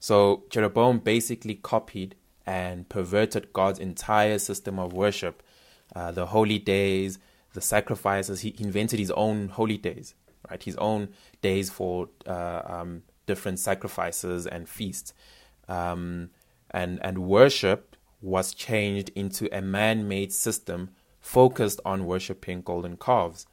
So 0.04 0.44
Jeroboam 0.50 1.00
basically 1.00 1.56
copied 1.56 2.16
and 2.46 2.90
perverted 2.90 3.54
God's 3.54 3.80
entire 3.80 4.38
system 4.38 4.78
of 4.78 4.92
worship, 4.92 5.42
uh, 5.96 6.12
the 6.12 6.26
holy 6.26 6.60
days, 6.60 7.20
the 7.54 7.62
sacrifices. 7.62 8.42
He 8.42 8.54
invented 8.60 9.00
his 9.00 9.12
own 9.12 9.48
holy 9.48 9.78
days, 9.78 10.14
right? 10.50 10.62
His 10.62 10.76
own 10.76 11.08
days 11.42 11.70
for 11.70 12.10
uh, 12.28 12.64
um, 12.66 13.04
different 13.28 13.60
sacrifices 13.60 14.46
and 14.46 14.68
feasts. 14.68 15.14
Um, 15.70 16.32
and, 16.72 17.00
and 17.02 17.20
worship 17.20 17.96
was 18.22 18.54
changed 18.54 19.10
into 19.16 19.48
a 19.58 19.62
man 19.62 20.10
made 20.10 20.34
system 20.34 20.90
focused 21.22 21.80
on 21.86 22.06
worshipping 22.06 22.62
golden 22.62 22.98
calves. 22.98 23.46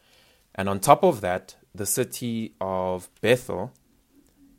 And 0.56 0.68
on 0.68 0.80
top 0.80 1.04
of 1.04 1.20
that, 1.20 1.54
the 1.72 1.86
city 1.86 2.54
of 2.60 3.08
Bethel 3.20 3.72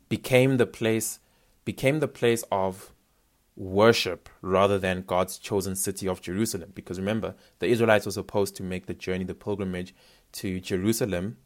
became 0.07 0.55
the 0.55 0.65
place 0.65 1.19
became 1.65 1.99
the 1.99 2.07
place 2.07 2.43
of 2.51 2.93
worship 3.55 4.29
rather 4.41 4.79
than 4.79 5.03
God's 5.03 5.37
chosen 5.37 5.75
city 5.75 6.07
of 6.07 6.21
Jerusalem. 6.21 6.71
Because 6.73 6.99
remember, 6.99 7.35
the 7.59 7.67
Israelites 7.67 8.05
were 8.05 8.11
supposed 8.11 8.55
to 8.57 8.63
make 8.63 8.85
the 8.85 8.93
journey, 8.93 9.23
the 9.23 9.35
pilgrimage 9.35 9.93
to 10.33 10.59
Jerusalem 10.59 11.37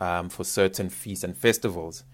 um, 0.00 0.28
for 0.28 0.44
certain 0.44 0.88
feasts 0.88 1.24
and 1.24 1.36
festivals. 1.36 2.04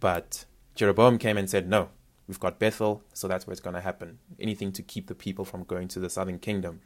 But 0.00 0.44
Jeroboam 0.74 1.18
came 1.18 1.36
and 1.36 1.48
said, 1.48 1.68
No, 1.68 1.88
we've 2.26 2.40
got 2.40 2.58
Bethel, 2.58 3.02
so 3.12 3.28
that's 3.28 3.46
where 3.46 3.52
it's 3.52 3.60
going 3.60 3.74
to 3.74 3.80
happen. 3.80 4.18
Anything 4.40 4.72
to 4.72 4.82
keep 4.82 5.06
the 5.06 5.14
people 5.14 5.44
from 5.44 5.64
going 5.64 5.88
to 5.88 6.00
the 6.00 6.10
southern 6.10 6.38
kingdom. 6.38 6.80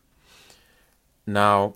Now, 1.26 1.74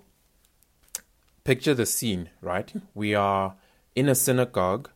picture 1.44 1.74
the 1.74 1.86
scene, 1.86 2.30
right? 2.40 2.72
We 2.94 3.14
are 3.14 3.56
in 3.94 4.08
a 4.08 4.14
synagogue, 4.14 4.90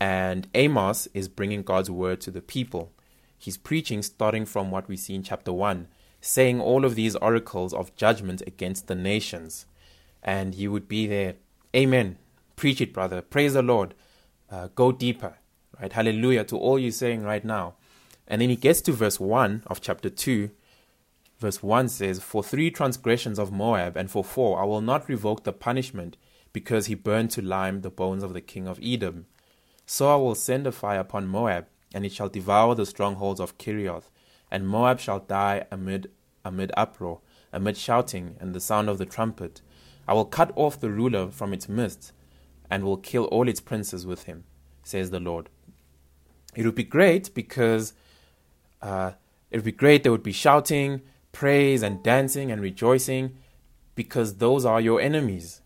and 0.00 0.48
Amos 0.54 1.08
is 1.14 1.28
bringing 1.28 1.62
God's 1.62 1.90
word 1.90 2.20
to 2.22 2.30
the 2.30 2.42
people. 2.42 2.92
He's 3.38 3.56
preaching 3.56 4.02
starting 4.02 4.46
from 4.46 4.70
what 4.70 4.88
we 4.88 4.96
see 4.96 5.14
in 5.14 5.22
chapter 5.22 5.52
1, 5.52 5.88
saying 6.20 6.60
all 6.60 6.84
of 6.84 6.94
these 6.94 7.16
oracles 7.16 7.72
of 7.72 7.94
judgment 7.96 8.42
against 8.46 8.86
the 8.86 8.94
nations. 8.94 9.66
And 10.22 10.54
you 10.54 10.72
would 10.72 10.88
be 10.88 11.06
there, 11.06 11.34
Amen. 11.74 12.16
Preach 12.56 12.80
it, 12.80 12.94
brother. 12.94 13.20
Praise 13.20 13.52
the 13.52 13.62
Lord. 13.62 13.94
Uh, 14.50 14.68
go 14.74 14.92
deeper, 14.92 15.38
right? 15.78 15.92
Hallelujah 15.92 16.44
to 16.44 16.56
all 16.56 16.78
you're 16.78 16.90
saying 16.90 17.22
right 17.22 17.44
now. 17.44 17.74
And 18.26 18.40
then 18.40 18.48
he 18.48 18.56
gets 18.56 18.80
to 18.82 18.92
verse 18.92 19.20
1 19.20 19.64
of 19.66 19.80
chapter 19.80 20.08
2. 20.08 20.50
Verse 21.38 21.62
1 21.62 21.88
says, 21.90 22.22
For 22.22 22.42
three 22.42 22.70
transgressions 22.70 23.38
of 23.38 23.52
Moab, 23.52 23.96
and 23.96 24.10
for 24.10 24.24
four, 24.24 24.58
I 24.58 24.64
will 24.64 24.80
not 24.80 25.08
revoke 25.08 25.44
the 25.44 25.52
punishment, 25.52 26.16
because 26.52 26.86
he 26.86 26.94
burned 26.94 27.30
to 27.32 27.42
lime 27.42 27.82
the 27.82 27.90
bones 27.90 28.22
of 28.22 28.32
the 28.32 28.40
king 28.40 28.66
of 28.66 28.80
Edom. 28.82 29.26
So 29.86 30.12
I 30.12 30.16
will 30.16 30.34
send 30.34 30.66
a 30.66 30.72
fire 30.72 31.00
upon 31.00 31.28
Moab, 31.28 31.66
and 31.94 32.04
it 32.04 32.12
shall 32.12 32.28
devour 32.28 32.74
the 32.74 32.84
strongholds 32.84 33.40
of 33.40 33.56
Kerioth, 33.56 34.10
and 34.50 34.68
Moab 34.68 34.98
shall 35.00 35.20
die 35.20 35.64
amid 35.70 36.10
amid 36.44 36.72
uproar, 36.76 37.20
amid 37.52 37.76
shouting 37.76 38.36
and 38.38 38.54
the 38.54 38.60
sound 38.60 38.88
of 38.88 38.98
the 38.98 39.06
trumpet. 39.06 39.62
I 40.06 40.12
will 40.14 40.24
cut 40.24 40.52
off 40.54 40.78
the 40.78 40.90
ruler 40.90 41.30
from 41.30 41.52
its 41.52 41.68
midst, 41.68 42.12
and 42.70 42.84
will 42.84 42.96
kill 42.96 43.24
all 43.26 43.48
its 43.48 43.60
princes 43.60 44.06
with 44.06 44.24
him, 44.24 44.44
says 44.82 45.10
the 45.10 45.20
Lord. 45.20 45.48
It 46.54 46.64
would 46.64 46.74
be 46.74 46.84
great 46.84 47.32
because 47.34 47.94
uh, 48.82 49.12
it 49.50 49.56
would 49.56 49.64
be 49.64 49.72
great. 49.72 50.02
There 50.02 50.12
would 50.12 50.22
be 50.22 50.32
shouting, 50.32 51.02
praise, 51.32 51.82
and 51.82 52.02
dancing 52.02 52.50
and 52.50 52.60
rejoicing, 52.60 53.36
because 53.94 54.36
those 54.36 54.64
are 54.64 54.80
your 54.80 55.00
enemies, 55.00 55.62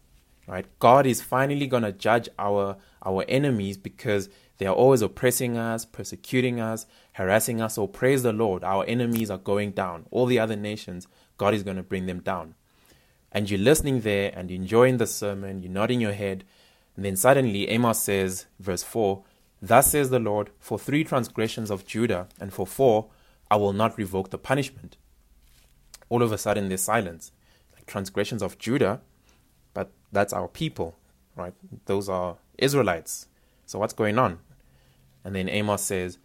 right? 0.51 0.67
God 0.81 1.07
is 1.07 1.23
finally 1.23 1.67
going 1.67 1.85
to 1.85 1.93
judge 1.93 2.29
our 2.39 2.77
our 3.05 3.25
enemies 3.29 3.79
because 3.79 4.29
they 4.59 4.67
are 4.67 4.75
always 4.75 5.01
oppressing 5.01 5.57
us, 5.57 5.87
persecuting 5.87 6.61
us, 6.61 6.87
harassing 7.13 7.63
us. 7.63 7.77
So 7.77 7.87
praise 7.87 8.23
the 8.23 8.33
Lord. 8.33 8.63
Our 8.63 8.85
enemies 8.85 9.31
are 9.31 9.39
going 9.39 9.71
down. 9.71 10.07
All 10.11 10.27
the 10.27 10.39
other 10.39 10.57
nations, 10.57 11.07
God 11.39 11.55
is 11.55 11.63
going 11.63 11.79
to 11.79 11.83
bring 11.83 12.05
them 12.05 12.21
down. 12.21 12.57
And 13.33 13.49
you're 13.49 13.61
listening 13.61 14.01
there 14.01 14.33
and 14.35 14.51
you're 14.51 14.61
enjoying 14.61 14.99
the 14.99 15.07
sermon, 15.07 15.63
you're 15.63 15.73
nodding 15.73 16.01
your 16.01 16.13
head. 16.13 16.45
And 16.97 17.05
then 17.05 17.17
suddenly 17.17 17.69
Amos 17.69 18.03
says, 18.03 18.47
verse 18.59 18.83
4 18.83 19.23
Thus 19.63 19.91
says 19.91 20.11
the 20.11 20.19
Lord, 20.19 20.51
for 20.59 20.79
three 20.79 21.05
transgressions 21.05 21.71
of 21.71 21.87
Judah, 21.87 22.29
and 22.41 22.53
for 22.53 22.67
four, 22.67 23.11
I 23.51 23.57
will 23.57 23.75
not 23.75 23.99
revoke 23.99 24.31
the 24.31 24.39
punishment. 24.39 24.97
All 26.09 26.23
of 26.23 26.33
a 26.33 26.39
sudden, 26.39 26.69
there's 26.69 26.83
silence. 26.83 27.31
Like 27.75 27.87
transgressions 27.87 28.43
of 28.43 28.59
Judah, 28.59 29.03
but 29.75 29.91
that's 30.13 30.33
our 30.33 30.49
people, 30.49 30.97
right? 31.37 31.55
Those 31.87 32.09
are 32.09 32.37
Israelites. 32.59 33.27
So 33.67 33.79
what's 33.79 33.95
going 33.95 34.19
on? 34.19 34.39
And 35.25 35.35
then 35.35 35.49
Amos 35.49 35.83
says, 35.83 36.19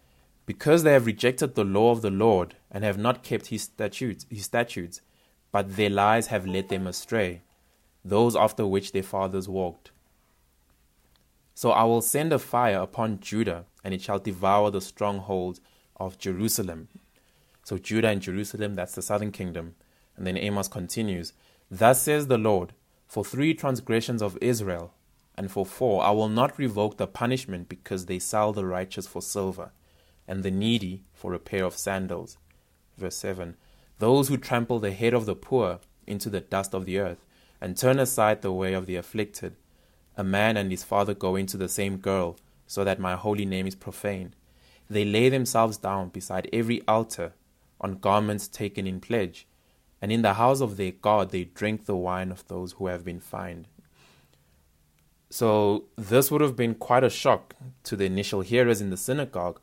Because 0.46 0.82
they 0.82 0.92
have 0.92 1.06
rejected 1.06 1.54
the 1.54 1.64
law 1.64 1.90
of 1.90 2.02
the 2.02 2.10
Lord 2.10 2.56
and 2.70 2.84
have 2.84 2.98
not 2.98 3.22
kept 3.22 3.46
his 3.46 3.62
statutes, 3.62 4.26
his 4.30 4.44
statutes, 4.44 5.00
but 5.52 5.76
their 5.76 5.90
lies 5.90 6.28
have 6.28 6.46
led 6.46 6.68
them 6.68 6.86
astray, 6.86 7.42
those 8.04 8.36
after 8.36 8.66
which 8.66 8.92
their 8.92 9.02
fathers 9.02 9.48
walked. 9.48 9.90
So 11.54 11.70
I 11.70 11.84
will 11.84 12.02
send 12.02 12.32
a 12.32 12.38
fire 12.38 12.80
upon 12.80 13.20
Judah, 13.20 13.64
and 13.82 13.94
it 13.94 14.02
shall 14.02 14.18
devour 14.18 14.70
the 14.70 14.82
strongholds 14.82 15.60
of 15.96 16.18
Jerusalem. 16.18 16.88
So 17.64 17.78
Judah 17.78 18.08
and 18.08 18.20
Jerusalem, 18.20 18.74
that's 18.74 18.94
the 18.94 19.02
southern 19.02 19.32
kingdom. 19.32 19.74
And 20.16 20.26
then 20.26 20.36
Amos 20.36 20.68
continues, 20.68 21.32
Thus 21.70 22.02
says 22.02 22.26
the 22.26 22.38
Lord, 22.38 22.74
for 23.06 23.24
three 23.24 23.54
transgressions 23.54 24.22
of 24.22 24.38
Israel 24.40 24.92
and 25.36 25.50
for 25.50 25.66
four, 25.66 26.02
I 26.02 26.10
will 26.10 26.28
not 26.28 26.58
revoke 26.58 26.96
the 26.96 27.06
punishment 27.06 27.68
because 27.68 28.06
they 28.06 28.18
sell 28.18 28.52
the 28.52 28.64
righteous 28.64 29.06
for 29.06 29.20
silver, 29.20 29.70
and 30.26 30.42
the 30.42 30.50
needy 30.50 31.04
for 31.12 31.34
a 31.34 31.38
pair 31.38 31.64
of 31.64 31.76
sandals. 31.76 32.38
Verse 32.96 33.16
7 33.16 33.56
Those 33.98 34.28
who 34.28 34.38
trample 34.38 34.78
the 34.78 34.92
head 34.92 35.12
of 35.12 35.26
the 35.26 35.36
poor 35.36 35.80
into 36.06 36.30
the 36.30 36.40
dust 36.40 36.74
of 36.74 36.86
the 36.86 36.98
earth, 36.98 37.26
and 37.60 37.76
turn 37.76 37.98
aside 37.98 38.40
the 38.40 38.52
way 38.52 38.72
of 38.72 38.86
the 38.86 38.96
afflicted. 38.96 39.56
A 40.16 40.24
man 40.24 40.56
and 40.56 40.70
his 40.70 40.84
father 40.84 41.12
go 41.12 41.36
into 41.36 41.58
the 41.58 41.68
same 41.68 41.98
girl, 41.98 42.38
so 42.66 42.82
that 42.84 42.98
my 42.98 43.14
holy 43.14 43.44
name 43.44 43.66
is 43.66 43.74
profaned. 43.74 44.34
They 44.88 45.04
lay 45.04 45.28
themselves 45.28 45.76
down 45.76 46.08
beside 46.08 46.48
every 46.52 46.80
altar, 46.88 47.34
on 47.78 47.98
garments 47.98 48.48
taken 48.48 48.86
in 48.86 49.00
pledge, 49.00 49.46
and 50.00 50.12
in 50.12 50.22
the 50.22 50.34
house 50.34 50.60
of 50.60 50.76
their 50.76 50.92
God 50.92 51.30
they 51.30 51.44
drink 51.44 51.86
the 51.86 51.96
wine 51.96 52.30
of 52.30 52.46
those 52.48 52.72
who 52.72 52.86
have 52.86 53.04
been 53.04 53.20
fined. 53.20 53.68
So 55.30 55.84
this 55.96 56.30
would 56.30 56.40
have 56.40 56.56
been 56.56 56.74
quite 56.74 57.04
a 57.04 57.10
shock 57.10 57.54
to 57.84 57.96
the 57.96 58.04
initial 58.04 58.42
hearers 58.42 58.80
in 58.80 58.90
the 58.90 58.96
synagogue 58.96 59.60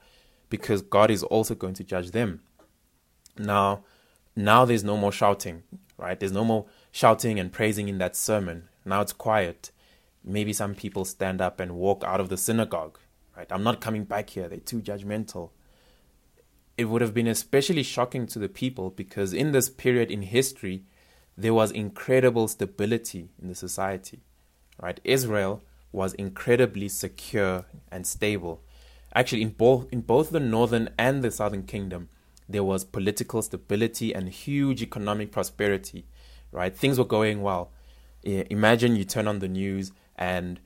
because 0.49 0.81
God 0.81 1.09
is 1.09 1.23
also 1.23 1.55
going 1.55 1.73
to 1.75 1.83
judge 1.83 2.11
them. 2.11 2.41
Now, 3.37 3.83
now 4.35 4.65
there's 4.65 4.83
no 4.83 4.97
more 4.97 5.11
shouting, 5.11 5.63
right? 5.97 6.19
There's 6.19 6.31
no 6.31 6.43
more 6.43 6.65
shouting 6.91 7.39
and 7.39 7.51
praising 7.51 7.87
in 7.87 7.97
that 7.99 8.15
sermon. 8.15 8.67
Now 8.85 9.01
it's 9.01 9.13
quiet. 9.13 9.71
Maybe 10.23 10.53
some 10.53 10.75
people 10.75 11.05
stand 11.05 11.41
up 11.41 11.59
and 11.59 11.75
walk 11.75 12.03
out 12.03 12.19
of 12.19 12.29
the 12.29 12.37
synagogue, 12.37 12.99
right? 13.35 13.47
I'm 13.49 13.63
not 13.63 13.81
coming 13.81 14.03
back 14.03 14.29
here. 14.31 14.47
They're 14.47 14.59
too 14.59 14.81
judgmental. 14.81 15.49
It 16.77 16.85
would 16.85 17.01
have 17.01 17.13
been 17.13 17.27
especially 17.27 17.83
shocking 17.83 18.25
to 18.27 18.39
the 18.39 18.49
people 18.49 18.89
because 18.89 19.33
in 19.33 19.51
this 19.51 19.69
period 19.69 20.09
in 20.09 20.23
history, 20.23 20.83
there 21.37 21.53
was 21.53 21.71
incredible 21.71 22.47
stability 22.47 23.29
in 23.41 23.47
the 23.47 23.55
society 23.55 24.21
right? 24.81 24.99
Israel 25.03 25.63
was 25.91 26.13
incredibly 26.13 26.89
secure 26.89 27.65
and 27.91 28.07
stable. 28.07 28.61
Actually, 29.15 29.43
in 29.43 29.49
both 29.49 29.87
in 29.91 30.01
both 30.01 30.31
the 30.31 30.39
northern 30.39 30.89
and 30.97 31.23
the 31.23 31.31
southern 31.31 31.63
kingdom, 31.63 32.09
there 32.49 32.63
was 32.63 32.83
political 32.83 33.41
stability 33.41 34.13
and 34.13 34.29
huge 34.29 34.81
economic 34.81 35.31
prosperity. 35.31 36.05
Right, 36.51 36.75
things 36.75 36.99
were 36.99 37.05
going 37.05 37.41
well. 37.41 37.71
Imagine 38.23 38.95
you 38.95 39.05
turn 39.05 39.27
on 39.27 39.39
the 39.39 39.47
news 39.47 39.91
and 40.15 40.59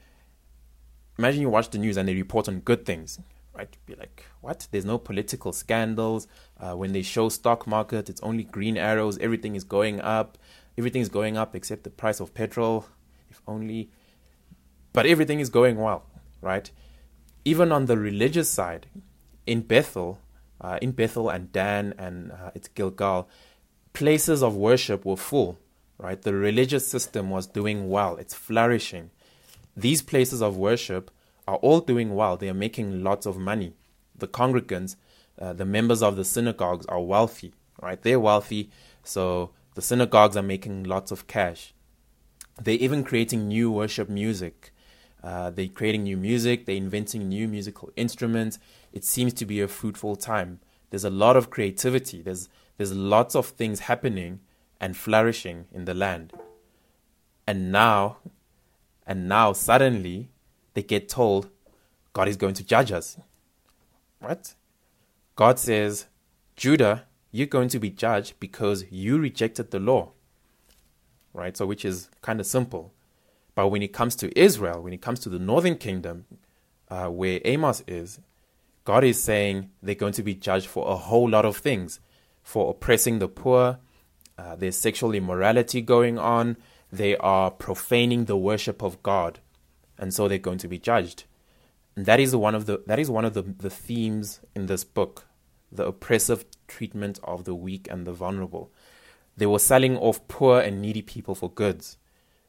imagine 1.18 1.42
you 1.42 1.50
watch 1.50 1.70
the 1.70 1.78
news 1.78 1.96
and 1.96 2.08
they 2.08 2.14
report 2.14 2.50
on 2.50 2.60
good 2.60 2.86
things. 2.86 3.20
Right, 3.58 3.76
be 3.88 3.96
like, 3.96 4.24
what? 4.42 4.68
There's 4.70 4.86
no 4.86 5.00
political 5.00 5.52
scandals. 5.52 6.28
Uh, 6.60 6.76
when 6.76 6.92
they 6.92 7.02
show 7.02 7.28
stock 7.30 7.66
market, 7.66 8.08
it's 8.08 8.22
only 8.22 8.44
green 8.44 8.78
arrows. 8.78 9.18
Everything 9.18 9.56
is 9.56 9.64
going 9.64 10.00
up. 10.00 10.38
Everything 10.78 11.02
is 11.02 11.10
going 11.10 11.38
up 11.38 11.56
except 11.56 11.84
the 11.84 11.90
price 11.90 12.20
of 12.20 12.36
petrol. 12.36 12.86
If 13.32 13.42
only 13.48 13.90
but 14.98 15.06
everything 15.06 15.40
is 15.40 15.50
going 15.50 15.78
well, 15.78 16.08
right? 16.42 16.72
Even 17.46 17.72
on 17.72 17.86
the 17.86 18.00
religious 18.00 18.50
side, 18.50 18.88
in 19.46 19.62
Bethel, 19.62 20.20
uh, 20.60 20.80
in 20.82 20.92
Bethel 20.92 21.30
and 21.30 21.52
Dan 21.52 21.94
and 22.00 22.32
uh, 22.32 22.50
its 22.56 22.68
Gilgal, 22.68 23.30
places 23.94 24.42
of 24.42 24.56
worship 24.56 25.06
were 25.06 25.16
full, 25.16 25.60
right? 26.00 26.20
The 26.20 26.34
religious 26.34 26.88
system 26.88 27.30
was 27.30 27.46
doing 27.46 27.90
well, 27.90 28.16
it's 28.16 28.34
flourishing. 28.34 29.12
These 29.76 30.02
places 30.02 30.42
of 30.42 30.58
worship 30.58 31.12
are 31.48 31.58
all 31.58 31.80
doing 31.80 32.16
well, 32.16 32.38
they 32.38 32.50
are 32.50 32.54
making 32.54 33.04
lots 33.04 33.26
of 33.26 33.38
money. 33.38 33.74
The 34.18 34.28
congregants, 34.28 34.96
uh, 35.40 35.54
the 35.54 35.66
members 35.66 36.04
of 36.04 36.16
the 36.16 36.26
synagogues 36.26 36.86
are 36.88 37.02
wealthy, 37.02 37.54
right? 37.82 38.02
They're 38.02 38.20
wealthy, 38.20 38.70
so 39.04 39.52
the 39.76 39.82
synagogues 39.82 40.36
are 40.36 40.44
making 40.44 40.84
lots 40.84 41.12
of 41.12 41.28
cash. 41.28 41.74
They're 42.62 42.76
even 42.76 43.04
creating 43.04 43.48
new 43.48 43.72
worship 43.72 44.10
music. 44.10 44.74
Uh, 45.24 45.50
they're 45.50 45.68
creating 45.68 46.04
new 46.04 46.18
music, 46.18 46.66
they're 46.66 46.76
inventing 46.76 47.28
new 47.28 47.48
musical 47.48 47.92
instruments. 47.96 48.60
It 48.94 49.04
seems 49.04 49.34
to 49.34 49.46
be 49.46 49.62
a 49.62 49.68
fruitful 49.68 50.16
time. 50.16 50.60
There's 50.90 51.04
a 51.04 51.10
lot 51.10 51.36
of 51.36 51.50
creativity, 51.50 52.22
there's, 52.22 52.50
there's 52.78 52.94
lots 52.94 53.36
of 53.36 53.48
things 53.48 53.82
happening 53.82 54.40
and 54.80 54.96
flourishing 54.96 55.66
in 55.72 55.86
the 55.86 55.94
land. 55.94 56.34
And 57.46 57.72
now, 57.72 58.18
and 59.06 59.28
now 59.28 59.54
suddenly, 59.54 60.30
they 60.78 60.84
get 60.84 61.10
told 61.10 61.50
God 62.14 62.28
is 62.28 62.38
going 62.38 62.54
to 62.54 62.64
judge 62.64 62.92
us. 62.92 63.18
What? 64.20 64.54
God 65.36 65.58
says, 65.58 66.06
Judah, 66.56 67.06
you're 67.32 67.48
going 67.48 67.70
to 67.70 67.80
be 67.80 67.90
judged 67.90 68.40
because 68.40 68.86
you 68.92 69.18
rejected 69.18 69.72
the 69.72 69.80
law. 69.80 70.12
Right? 71.34 71.58
So, 71.58 71.66
which 71.66 71.84
is 71.84 72.12
kind 72.22 72.40
of 72.40 72.46
simple. 72.46 72.94
But 73.56 73.70
when 73.70 73.82
it 73.82 73.92
comes 73.92 74.16
to 74.18 74.40
Israel, 74.40 74.84
when 74.84 74.94
it 74.94 75.02
comes 75.02 75.20
to 75.22 75.30
the 75.30 75.40
northern 75.40 75.78
kingdom, 75.78 76.26
uh, 76.90 77.08
where 77.08 77.42
Amos 77.44 77.84
is, 77.88 78.20
God 78.86 79.04
is 79.04 79.20
saying 79.20 79.72
they're 79.82 79.96
going 79.96 80.14
to 80.14 80.22
be 80.22 80.36
judged 80.36 80.68
for 80.68 80.88
a 80.88 80.96
whole 80.96 81.28
lot 81.28 81.44
of 81.44 81.58
things 81.58 82.00
for 82.44 82.70
oppressing 82.70 83.18
the 83.18 83.28
poor, 83.28 83.80
uh, 84.38 84.56
there's 84.56 84.78
sexual 84.78 85.16
immorality 85.16 85.82
going 85.82 86.20
on, 86.20 86.56
they 86.92 87.18
are 87.18 87.50
profaning 87.50 88.26
the 88.26 88.38
worship 88.38 88.84
of 88.84 89.02
God, 89.02 89.40
and 89.98 90.14
so 90.14 90.28
they're 90.28 90.38
going 90.38 90.58
to 90.60 90.68
be 90.68 90.80
judged. 90.80 91.26
And 91.96 92.06
that 92.06 92.20
is 92.20 92.36
one 92.36 92.56
of 92.56 92.66
the 92.66 92.84
that 92.88 93.00
is 93.00 93.10
one 93.10 93.26
of 93.26 93.34
the, 93.34 93.42
the 93.42 93.70
themes 93.70 94.40
in 94.56 94.68
this 94.68 94.84
book, 94.84 95.26
the 95.72 95.86
oppressive 95.86 96.46
treatment 96.68 97.20
of 97.24 97.46
the 97.46 97.56
weak 97.56 97.88
and 97.90 98.06
the 98.06 98.14
vulnerable. 98.14 98.72
They 99.36 99.46
were 99.46 99.60
selling 99.60 99.98
off 99.98 100.28
poor 100.28 100.60
and 100.60 100.82
needy 100.82 101.02
people 101.02 101.36
for 101.36 101.50
goods, 101.50 101.98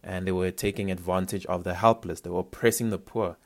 and 0.03 0.27
they 0.27 0.33
were 0.33 0.51
taking 0.51 0.91
advantage 0.91 1.45
of 1.47 1.65
the 1.65 1.75
helpless. 1.75 2.21
They 2.21 2.31
were 2.31 2.41
oppressing 2.41 2.91
the 2.91 2.99
poor 2.99 3.37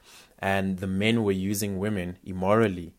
and 0.42 0.78
the 0.78 0.88
men 0.88 1.23
were 1.23 1.32
using 1.32 1.78
women 1.78 2.18
immorally. 2.25 2.92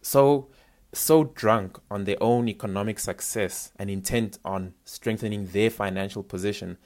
So, 0.00 0.48
so 0.94 1.24
drunk 1.24 1.78
on 1.90 2.04
their 2.04 2.20
own 2.20 2.48
economic 2.48 2.98
success 2.98 3.70
and 3.78 3.90
intent 3.90 4.38
on 4.42 4.72
strengthening 4.86 5.48
their 5.48 5.68
financial 5.68 6.22
position, 6.22 6.78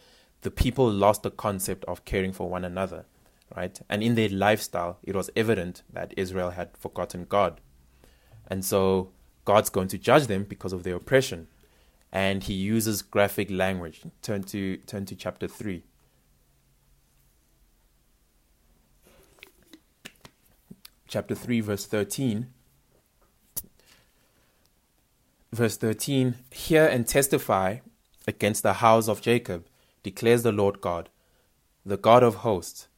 the 0.42 0.50
people 0.50 0.90
lost 0.90 1.22
the 1.22 1.30
concept 1.30 1.84
of 1.84 2.04
caring 2.04 2.32
for 2.32 2.50
one 2.50 2.64
another, 2.64 3.06
right? 3.54 3.78
And 3.88 4.02
in 4.02 4.14
their 4.14 4.28
lifestyle, 4.28 4.98
it 5.02 5.14
was 5.14 5.30
evident 5.36 5.82
that 5.92 6.14
Israel 6.16 6.50
had 6.50 6.76
forgotten 6.76 7.26
God. 7.28 7.60
And 8.48 8.64
so 8.64 9.10
God's 9.44 9.70
going 9.70 9.88
to 9.88 9.98
judge 9.98 10.26
them 10.26 10.44
because 10.44 10.72
of 10.72 10.82
their 10.82 10.96
oppression. 10.96 11.48
And 12.12 12.42
he 12.42 12.54
uses 12.54 13.02
graphic 13.02 13.50
language. 13.50 14.02
Turn 14.22 14.42
to 14.44 14.76
turn 14.78 15.04
to 15.06 15.14
chapter 15.14 15.48
3. 15.48 15.82
chapter 21.08 21.34
3, 21.34 21.60
verse 21.60 21.86
13. 21.86 22.48
Verse 25.52 25.76
13 25.76 26.34
Hear 26.50 26.86
and 26.86 27.06
testify 27.06 27.78
against 28.26 28.62
the 28.62 28.74
house 28.74 29.08
of 29.08 29.22
Jacob, 29.22 29.66
declares 30.02 30.42
the 30.42 30.52
Lord 30.52 30.80
God, 30.80 31.08
the 31.84 31.96
God 31.96 32.22
of 32.22 32.36
hosts, 32.36 32.88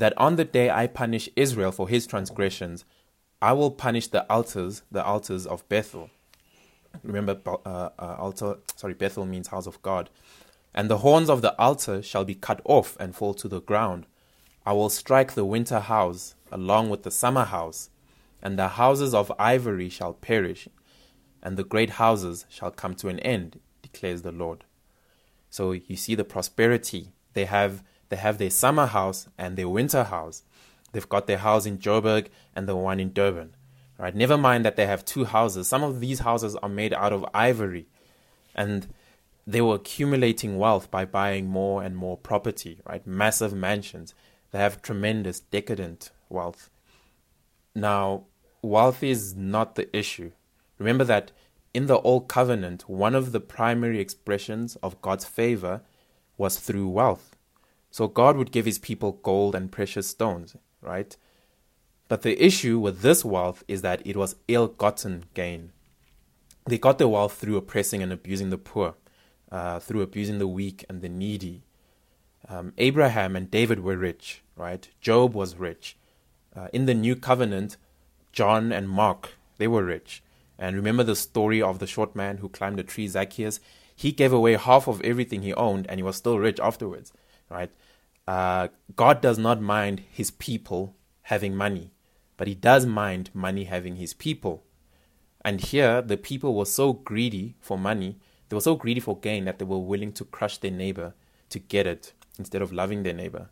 that 0.00 0.16
on 0.16 0.36
the 0.36 0.46
day 0.46 0.70
I 0.70 0.86
punish 0.86 1.28
Israel 1.36 1.70
for 1.72 1.86
his 1.86 2.06
transgressions, 2.06 2.86
I 3.42 3.52
will 3.52 3.70
punish 3.70 4.06
the 4.08 4.24
altars, 4.32 4.82
the 4.90 5.04
altars 5.04 5.46
of 5.46 5.68
Bethel. 5.68 6.08
Remember, 7.02 7.38
uh, 7.46 7.90
uh, 7.98 8.16
altar, 8.18 8.56
sorry, 8.76 8.94
Bethel 8.94 9.26
means 9.26 9.48
house 9.48 9.66
of 9.66 9.80
God. 9.82 10.08
And 10.74 10.88
the 10.88 10.98
horns 10.98 11.28
of 11.28 11.42
the 11.42 11.54
altar 11.60 12.02
shall 12.02 12.24
be 12.24 12.34
cut 12.34 12.62
off 12.64 12.96
and 12.98 13.14
fall 13.14 13.34
to 13.34 13.46
the 13.46 13.60
ground. 13.60 14.06
I 14.64 14.72
will 14.72 14.88
strike 14.88 15.34
the 15.34 15.44
winter 15.44 15.80
house 15.80 16.34
along 16.50 16.88
with 16.88 17.02
the 17.02 17.10
summer 17.10 17.44
house, 17.44 17.90
and 18.42 18.58
the 18.58 18.68
houses 18.68 19.12
of 19.12 19.30
ivory 19.38 19.90
shall 19.90 20.14
perish, 20.14 20.66
and 21.42 21.58
the 21.58 21.64
great 21.64 21.90
houses 21.90 22.46
shall 22.48 22.70
come 22.70 22.94
to 22.94 23.08
an 23.08 23.20
end, 23.20 23.60
declares 23.82 24.22
the 24.22 24.32
Lord. 24.32 24.64
So 25.50 25.72
you 25.72 25.96
see 25.96 26.14
the 26.14 26.24
prosperity. 26.24 27.12
They 27.34 27.44
have 27.44 27.82
they 28.10 28.16
have 28.16 28.38
their 28.38 28.50
summer 28.50 28.86
house 28.86 29.28
and 29.38 29.56
their 29.56 29.68
winter 29.68 30.04
house. 30.04 30.42
They've 30.92 31.08
got 31.08 31.26
their 31.26 31.38
house 31.38 31.64
in 31.64 31.78
Joburg 31.78 32.26
and 32.54 32.68
the 32.68 32.76
one 32.76 33.00
in 33.00 33.12
Durban. 33.12 33.54
Right? 33.98 34.14
Never 34.14 34.36
mind 34.36 34.64
that 34.64 34.76
they 34.76 34.86
have 34.86 35.04
two 35.04 35.24
houses. 35.24 35.68
Some 35.68 35.82
of 35.82 36.00
these 36.00 36.20
houses 36.20 36.56
are 36.56 36.68
made 36.68 36.92
out 36.92 37.12
of 37.12 37.24
ivory. 37.32 37.86
And 38.54 38.88
they 39.46 39.60
were 39.60 39.76
accumulating 39.76 40.58
wealth 40.58 40.90
by 40.90 41.04
buying 41.04 41.46
more 41.46 41.82
and 41.82 41.96
more 41.96 42.16
property, 42.16 42.80
right? 42.86 43.06
Massive 43.06 43.52
mansions. 43.52 44.14
They 44.50 44.58
have 44.58 44.82
tremendous 44.82 45.40
decadent 45.40 46.10
wealth. 46.28 46.70
Now, 47.74 48.24
wealth 48.62 49.02
is 49.02 49.34
not 49.34 49.74
the 49.74 49.94
issue. 49.96 50.32
Remember 50.78 51.04
that 51.04 51.30
in 51.72 51.86
the 51.86 52.00
Old 52.00 52.26
Covenant, 52.26 52.88
one 52.88 53.14
of 53.14 53.32
the 53.32 53.40
primary 53.40 54.00
expressions 54.00 54.76
of 54.76 55.00
God's 55.00 55.24
favor 55.24 55.82
was 56.36 56.58
through 56.58 56.88
wealth. 56.88 57.29
So 57.90 58.08
God 58.08 58.36
would 58.36 58.52
give 58.52 58.66
his 58.66 58.78
people 58.78 59.12
gold 59.22 59.54
and 59.54 59.70
precious 59.70 60.06
stones, 60.06 60.56
right? 60.80 61.16
But 62.08 62.22
the 62.22 62.42
issue 62.44 62.78
with 62.78 63.02
this 63.02 63.24
wealth 63.24 63.62
is 63.68 63.82
that 63.82 64.04
it 64.06 64.16
was 64.16 64.36
ill 64.48 64.68
gotten 64.68 65.24
gain. 65.34 65.72
They 66.66 66.78
got 66.78 66.98
their 66.98 67.08
wealth 67.08 67.34
through 67.34 67.56
oppressing 67.56 68.02
and 68.02 68.12
abusing 68.12 68.50
the 68.50 68.58
poor, 68.58 68.94
uh, 69.50 69.80
through 69.80 70.02
abusing 70.02 70.38
the 70.38 70.48
weak 70.48 70.84
and 70.88 71.02
the 71.02 71.08
needy. 71.08 71.62
Um, 72.48 72.72
Abraham 72.78 73.36
and 73.36 73.50
David 73.50 73.80
were 73.80 73.96
rich, 73.96 74.42
right? 74.56 74.88
Job 75.00 75.34
was 75.34 75.56
rich. 75.56 75.96
Uh, 76.54 76.68
in 76.72 76.86
the 76.86 76.94
new 76.94 77.14
covenant, 77.14 77.76
John 78.32 78.72
and 78.72 78.88
Mark, 78.88 79.34
they 79.58 79.68
were 79.68 79.84
rich. 79.84 80.22
And 80.58 80.76
remember 80.76 81.02
the 81.02 81.16
story 81.16 81.62
of 81.62 81.78
the 81.78 81.86
short 81.86 82.14
man 82.14 82.38
who 82.38 82.48
climbed 82.48 82.80
a 82.80 82.82
tree, 82.82 83.08
Zacchaeus? 83.08 83.60
He 83.94 84.12
gave 84.12 84.32
away 84.32 84.56
half 84.56 84.88
of 84.88 85.00
everything 85.02 85.42
he 85.42 85.54
owned 85.54 85.86
and 85.88 85.98
he 85.98 86.02
was 86.02 86.16
still 86.16 86.38
rich 86.38 86.58
afterwards, 86.60 87.12
right? 87.50 87.70
Uh, 88.26 88.68
God 88.96 89.20
does 89.20 89.38
not 89.38 89.60
mind 89.60 90.02
his 90.10 90.30
people 90.30 90.94
having 91.22 91.54
money, 91.54 91.92
but 92.36 92.48
he 92.48 92.54
does 92.54 92.86
mind 92.86 93.30
money 93.34 93.64
having 93.64 93.96
his 93.96 94.14
people. 94.14 94.62
And 95.44 95.60
here, 95.60 96.00
the 96.00 96.16
people 96.16 96.54
were 96.54 96.66
so 96.66 96.92
greedy 96.92 97.56
for 97.60 97.78
money, 97.78 98.18
they 98.48 98.56
were 98.56 98.60
so 98.60 98.74
greedy 98.74 99.00
for 99.00 99.18
gain 99.18 99.44
that 99.44 99.58
they 99.58 99.64
were 99.64 99.78
willing 99.78 100.12
to 100.12 100.24
crush 100.24 100.58
their 100.58 100.70
neighbor 100.70 101.14
to 101.50 101.58
get 101.58 101.86
it 101.86 102.12
instead 102.38 102.62
of 102.62 102.72
loving 102.72 103.02
their 103.02 103.14
neighbor. 103.14 103.48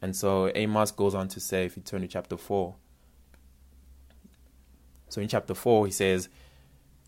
And 0.00 0.14
so 0.16 0.50
Amos 0.54 0.90
goes 0.90 1.14
on 1.14 1.28
to 1.28 1.40
say, 1.40 1.64
if 1.64 1.76
you 1.76 1.82
turn 1.82 2.02
to 2.02 2.08
chapter 2.08 2.36
4. 2.36 2.74
So 5.08 5.20
in 5.20 5.28
chapter 5.28 5.54
4, 5.54 5.86
he 5.86 5.92
says, 5.92 6.28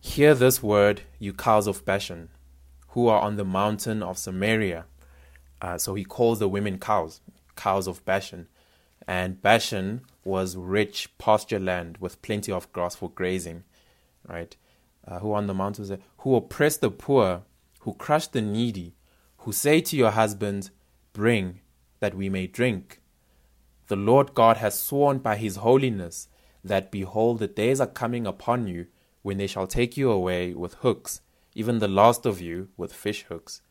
Hear 0.01 0.35
this 0.35 0.62
word, 0.62 1.03
you 1.19 1.33
cows 1.33 1.67
of 1.67 1.85
Bashan, 1.85 2.29
who 2.88 3.09
are 3.09 3.21
on 3.21 3.37
the 3.37 3.45
mountain 3.45 4.03
of 4.03 4.19
Samaria. 4.19 4.85
Uh, 5.64 5.79
so 5.79 5.94
he 5.94 6.05
calls 6.05 6.40
the 6.40 6.48
women 6.48 6.79
cows, 6.79 7.22
cows 7.57 7.87
of 7.87 8.05
Bashan. 8.05 8.48
And 9.09 9.40
Bashan 9.40 10.03
was 10.22 10.59
rich 10.59 11.16
pasture 11.16 11.59
land 11.59 11.96
with 12.00 12.20
plenty 12.20 12.53
of 12.53 12.70
grass 12.74 12.96
for 12.96 13.09
grazing, 13.09 13.64
right? 14.29 14.55
Uh, 15.09 15.20
who 15.20 15.33
on 15.33 15.46
the 15.46 15.55
mountains, 15.55 15.90
who 16.18 16.37
oppress 16.37 16.77
the 16.77 16.90
poor, 16.90 17.44
who 17.81 17.94
crush 17.94 18.27
the 18.27 18.42
needy, 18.42 18.94
who 19.38 19.53
say 19.53 19.81
to 19.81 19.96
your 19.96 20.11
husbands, 20.11 20.70
Bring, 21.14 21.61
that 22.00 22.14
we 22.14 22.29
may 22.29 22.46
drink. 22.46 23.00
The 23.87 23.96
Lord 23.96 24.35
God 24.35 24.59
has 24.59 24.79
sworn 24.79 25.16
by 25.16 25.37
his 25.37 25.57
holiness 25.57 26.29
that, 26.62 26.90
behold, 26.90 27.38
the 27.38 27.46
days 27.46 27.81
are 27.81 27.87
coming 27.87 28.27
upon 28.27 28.66
you 28.66 28.88
when 29.22 29.38
they 29.38 29.46
shall 29.46 29.66
take 29.66 29.96
you 29.96 30.11
away 30.11 30.53
with 30.53 30.74
hooks, 30.74 31.22
even 31.55 31.79
the 31.79 31.88
last 31.88 32.27
of 32.27 32.38
you 32.38 32.68
with 32.77 32.92
fish 32.92 33.24
hooks. 33.31 33.62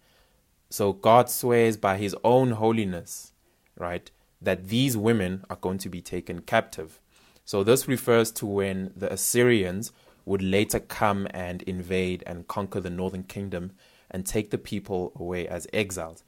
So 0.74 0.92
God 0.92 1.30
swears 1.30 1.78
by 1.78 1.98
his 1.98 2.16
own 2.24 2.54
holiness, 2.54 3.32
right, 3.78 4.10
that 4.42 4.70
these 4.70 4.98
women 4.98 5.46
are 5.48 5.56
going 5.56 5.78
to 5.78 5.88
be 5.88 6.02
taken 6.02 6.42
captive. 6.42 7.00
So 7.46 7.64
this 7.64 7.88
refers 7.88 8.32
to 8.32 8.48
when 8.48 8.92
the 8.96 9.14
Assyrians 9.14 9.92
would 10.26 10.42
later 10.42 10.80
come 10.80 11.28
and 11.30 11.62
invade 11.62 12.24
and 12.26 12.48
conquer 12.48 12.80
the 12.80 12.90
northern 12.90 13.22
kingdom 13.22 13.74
and 14.10 14.26
take 14.26 14.50
the 14.50 14.58
people 14.58 15.12
away 15.16 15.48
as 15.48 15.68
exiles. 15.72 16.24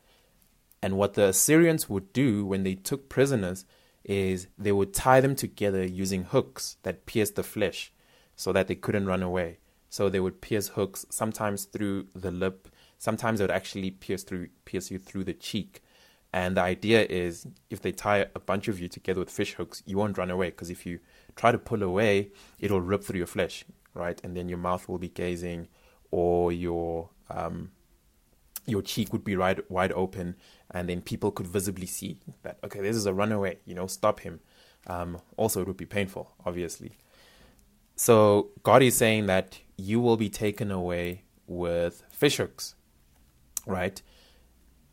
And 0.80 0.96
what 0.96 1.16
the 1.16 1.30
Assyrians 1.30 1.90
would 1.90 2.14
do 2.14 2.46
when 2.46 2.62
they 2.62 2.76
took 2.76 3.10
prisoners 3.10 3.66
is 4.04 4.46
they 4.60 4.72
would 4.72 4.94
tie 4.94 5.22
them 5.22 5.36
together 5.36 5.84
using 5.84 6.24
hooks 6.24 6.78
that 6.84 7.08
pierced 7.08 7.34
the 7.34 7.42
flesh 7.42 7.92
so 8.36 8.54
that 8.54 8.68
they 8.68 8.76
couldn't 8.76 9.08
run 9.08 9.24
away. 9.24 9.58
So 9.90 10.08
they 10.08 10.20
would 10.20 10.40
pierce 10.40 10.68
hooks 10.68 11.04
sometimes 11.10 11.66
through 11.66 12.10
the 12.14 12.30
lip, 12.30 12.68
sometimes 12.98 13.40
it 13.40 13.44
would 13.44 13.52
actually 13.52 13.92
pierce 13.92 14.24
through 14.24 14.50
pierce 14.66 14.92
you 14.92 15.00
through 15.00 15.26
the 15.26 15.34
cheek. 15.34 15.82
And 16.34 16.58
the 16.58 16.62
idea 16.62 17.06
is 17.06 17.48
if 17.70 17.82
they 17.82 17.94
tie 17.94 18.26
a 18.36 18.40
bunch 18.40 18.68
of 18.68 18.80
you 18.80 18.90
together 18.90 19.22
with 19.22 19.30
fish 19.30 19.54
hooks, 19.54 19.82
you 19.86 19.98
won't 19.98 20.18
run 20.18 20.30
away 20.30 20.50
because 20.50 20.70
if 20.70 20.86
you 20.86 21.00
try 21.38 21.52
to 21.52 21.58
pull 21.58 21.82
away, 21.82 22.32
it'll 22.60 22.82
rip 22.82 23.04
through 23.06 23.20
your 23.20 23.28
flesh, 23.28 23.64
right? 23.94 24.20
And 24.22 24.36
then 24.36 24.50
your 24.50 24.58
mouth 24.58 24.90
will 24.90 24.98
be 24.98 25.08
gazing 25.08 25.70
or 26.12 26.52
your 26.52 27.10
um, 27.30 27.72
your 28.66 28.82
cheek 28.82 29.12
would 29.14 29.24
be 29.24 29.36
right 29.36 29.60
wide 29.70 29.92
open 29.94 30.36
and 30.72 30.90
then 30.90 31.02
people 31.02 31.32
could 31.32 31.48
visibly 31.48 31.86
see 31.86 32.20
that 32.44 32.58
okay 32.64 32.82
this 32.82 32.96
is 32.96 33.06
a 33.06 33.14
runaway 33.14 33.58
you 33.66 33.76
know 33.76 33.88
stop 33.88 34.22
him 34.22 34.40
um, 34.88 35.20
also 35.38 35.62
it 35.62 35.68
would 35.68 35.78
be 35.78 35.86
painful 35.86 36.32
obviously 36.46 36.94
so 37.96 38.50
god 38.64 38.82
is 38.82 38.96
saying 38.96 39.26
that 39.26 39.60
you 39.78 40.00
will 40.00 40.18
be 40.18 40.30
taken 40.30 40.72
away 40.72 41.24
with 41.48 42.04
fishhooks 42.20 42.74
right? 43.66 44.02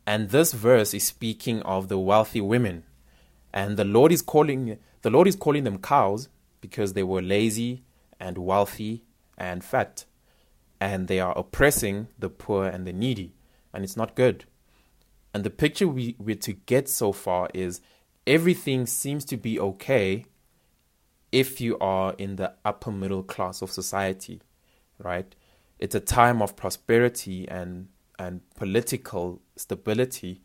And 0.05 0.29
this 0.29 0.53
verse 0.53 0.93
is 0.93 1.03
speaking 1.03 1.61
of 1.61 1.87
the 1.87 1.99
wealthy 1.99 2.41
women. 2.41 2.83
And 3.53 3.77
the 3.77 3.85
lord 3.85 4.11
is 4.11 4.21
calling 4.21 4.77
the 5.01 5.09
lord 5.09 5.27
is 5.27 5.35
calling 5.35 5.63
them 5.63 5.77
cows 5.77 6.29
because 6.61 6.93
they 6.93 7.03
were 7.03 7.21
lazy 7.21 7.83
and 8.19 8.37
wealthy 8.37 9.03
and 9.37 9.63
fat. 9.63 10.05
And 10.79 11.07
they 11.07 11.19
are 11.19 11.37
oppressing 11.37 12.07
the 12.17 12.29
poor 12.29 12.65
and 12.65 12.85
the 12.85 12.93
needy. 12.93 13.35
And 13.73 13.83
it's 13.83 13.97
not 13.97 14.15
good. 14.15 14.45
And 15.33 15.43
the 15.43 15.49
picture 15.49 15.87
we, 15.87 16.15
we're 16.19 16.35
to 16.35 16.53
get 16.53 16.87
so 16.87 17.11
far 17.11 17.49
is 17.53 17.81
everything 18.27 18.85
seems 18.85 19.25
to 19.25 19.37
be 19.37 19.59
okay 19.59 20.25
if 21.31 21.59
you 21.59 21.77
are 21.79 22.13
in 22.17 22.35
the 22.35 22.53
upper 22.63 22.91
middle 22.91 23.23
class 23.23 23.61
of 23.61 23.71
society, 23.71 24.41
right? 24.99 25.35
It's 25.79 25.95
a 25.95 25.99
time 25.99 26.41
of 26.41 26.55
prosperity 26.55 27.47
and, 27.49 27.87
and 28.19 28.41
political 28.55 29.41
stability. 29.55 30.41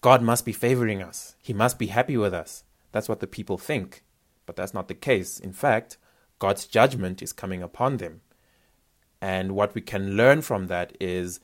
God 0.00 0.22
must 0.22 0.44
be 0.44 0.52
favoring 0.52 1.02
us. 1.02 1.36
He 1.40 1.52
must 1.52 1.78
be 1.78 1.88
happy 1.88 2.16
with 2.16 2.34
us. 2.34 2.64
That's 2.92 3.08
what 3.08 3.20
the 3.20 3.26
people 3.26 3.58
think. 3.58 4.04
But 4.46 4.56
that's 4.56 4.74
not 4.74 4.88
the 4.88 4.94
case. 4.94 5.38
In 5.38 5.52
fact, 5.52 5.98
God's 6.38 6.66
judgment 6.66 7.20
is 7.20 7.32
coming 7.32 7.62
upon 7.62 7.96
them. 7.96 8.20
And 9.20 9.52
what 9.52 9.74
we 9.74 9.80
can 9.80 10.16
learn 10.16 10.42
from 10.42 10.68
that 10.68 10.96
is 11.00 11.40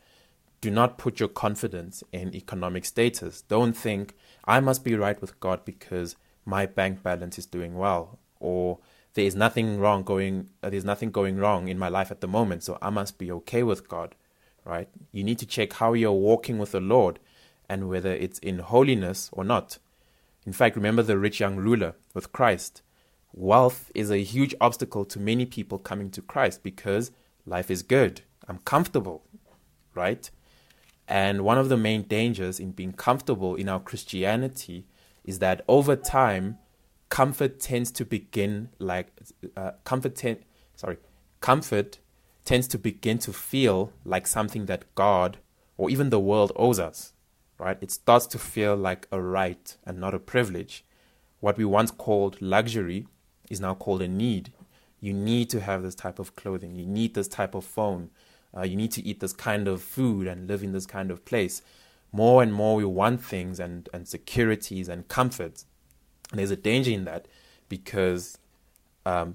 do 0.61 0.71
not 0.71 0.97
put 0.97 1.21
your 1.21 1.29
confidence 1.29 2.03
in 2.11 2.35
economic 2.35 2.87
status. 2.87 3.43
Don't 3.43 3.77
think, 3.77 4.15
I 4.47 4.61
must 4.61 4.83
be 4.83 4.95
right 4.95 5.21
with 5.21 5.39
God 5.39 5.65
because 5.65 6.17
my 6.47 6.65
bank 6.65 7.03
balance 7.03 7.39
is 7.39 7.45
doing 7.45 7.77
well, 7.77 8.19
or 8.41 8.79
there 9.15 9.27
is 9.27 9.35
nothing 9.35 9.79
wrong 9.79 10.05
going, 10.05 10.49
there's 10.63 10.85
nothing 10.85 11.11
going 11.11 11.37
wrong 11.37 11.69
in 11.69 11.79
my 11.79 11.89
life 11.89 12.11
at 12.11 12.21
the 12.23 12.29
moment, 12.29 12.63
so 12.63 12.79
I 12.81 12.91
must 12.91 13.19
be 13.19 13.31
okay 13.33 13.63
with 13.63 13.89
God, 13.89 14.15
right? 14.65 14.89
You 15.13 15.25
need 15.25 15.39
to 15.39 15.47
check 15.47 15.75
how 15.75 15.93
you're 15.93 16.13
walking 16.13 16.59
with 16.59 16.73
the 16.73 16.81
Lord 16.81 17.19
and 17.69 17.89
whether 17.89 18.13
it's 18.13 18.39
in 18.39 18.59
holiness 18.59 19.31
or 19.33 19.45
not. 19.45 19.79
In 20.47 20.53
fact, 20.53 20.77
remember 20.77 21.03
the 21.03 21.19
rich 21.19 21.41
young 21.41 21.57
ruler 21.57 21.95
with 22.13 22.33
Christ. 22.33 22.83
Wealth 23.33 23.91
is 23.95 24.11
a 24.11 24.23
huge 24.23 24.55
obstacle 24.61 25.05
to 25.07 25.19
many 25.19 25.47
people 25.47 25.79
coming 25.79 26.11
to 26.11 26.23
Christ 26.23 26.63
because 26.63 27.11
life 27.47 27.71
is 27.71 27.83
good. 27.83 28.23
I'm 28.47 28.59
comfortable, 28.59 29.25
right? 29.95 30.31
And 31.09 31.43
one 31.43 31.59
of 31.59 31.69
the 31.69 31.77
main 31.77 32.03
dangers 32.03 32.61
in 32.61 32.73
being 32.73 32.93
comfortable 32.93 33.55
in 33.55 33.69
our 33.69 33.81
Christianity 33.81 34.87
is 35.25 35.39
that 35.41 35.63
over 35.69 35.97
time, 35.97 36.59
comfort 37.09 37.61
tends 37.61 37.91
to 37.93 38.05
begin 38.05 38.71
like 38.79 39.09
uh, 39.57 39.73
comfort. 39.85 40.15
Ten- 40.17 40.45
sorry, 40.75 40.99
comfort 41.41 41.99
tends 42.45 42.69
to 42.69 42.79
begin 42.79 43.19
to 43.19 43.33
feel 43.33 43.93
like 44.05 44.27
something 44.27 44.67
that 44.67 44.95
God 44.95 45.39
or 45.77 45.91
even 45.91 46.11
the 46.11 46.21
world 46.21 46.53
owes 46.57 46.79
us. 46.79 47.13
Right? 47.59 47.79
It 47.81 47.91
starts 47.91 48.27
to 48.29 48.39
feel 48.39 48.77
like 48.77 49.07
a 49.13 49.21
right 49.21 49.77
and 49.87 49.99
not 49.99 50.15
a 50.15 50.19
privilege. 50.19 50.85
What 51.41 51.57
we 51.57 51.65
once 51.65 51.91
called 51.91 52.41
luxury 52.43 53.07
is 53.49 53.61
now 53.61 53.75
called 53.75 54.03
a 54.03 54.09
need. 54.09 54.53
You 55.01 55.13
need 55.13 55.51
to 55.51 55.61
have 55.61 55.83
this 55.83 55.95
type 55.95 56.19
of 56.19 56.35
clothing. 56.35 56.75
You 56.75 56.87
need 56.87 57.15
this 57.15 57.29
type 57.29 57.55
of 57.55 57.65
phone 57.65 58.11
uh, 58.57 58.63
you 58.63 58.77
need 58.77 58.93
to 58.93 59.05
eat 59.05 59.21
this 59.21 59.33
kind 59.33 59.67
of 59.67 59.83
food 59.83 60.27
and 60.27 60.49
live 60.49 60.63
in 60.63 60.73
this 60.73 60.87
kind 60.87 61.11
of 61.11 61.25
place. 61.25 61.63
More 62.13 62.43
and 62.43 62.53
more, 62.53 62.77
we 62.77 62.85
want 62.85 63.25
things 63.25 63.59
and, 63.59 63.89
and 63.93 64.07
securities 64.07 64.89
and 64.89 65.09
comforts. 65.09 65.67
And 66.31 66.39
there's 66.39 66.53
a 66.53 66.57
danger 66.57 66.93
in 66.93 67.05
that 67.05 67.27
because 67.69 68.39
um, 69.05 69.35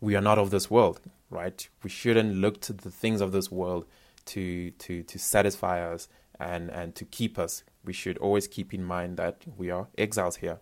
we 0.00 0.16
are 0.16 0.22
not 0.22 0.38
of 0.38 0.50
this 0.50 0.70
world, 0.70 1.00
right? 1.32 1.68
We 1.82 1.90
shouldn't 1.90 2.36
look 2.36 2.60
to 2.62 2.72
the 2.72 2.90
things 2.90 3.20
of 3.20 3.32
this 3.32 3.50
world 3.50 3.86
to 4.26 4.70
to 4.70 5.02
to 5.02 5.18
satisfy 5.18 5.80
us 5.82 6.08
and 6.38 6.70
and 6.70 6.94
to 6.94 7.04
keep 7.04 7.38
us. 7.38 7.64
We 7.84 7.92
should 7.92 8.18
always 8.18 8.46
keep 8.46 8.72
in 8.72 8.84
mind 8.84 9.16
that 9.16 9.44
we 9.56 9.70
are 9.70 9.88
exiles 9.98 10.36
here. 10.36 10.58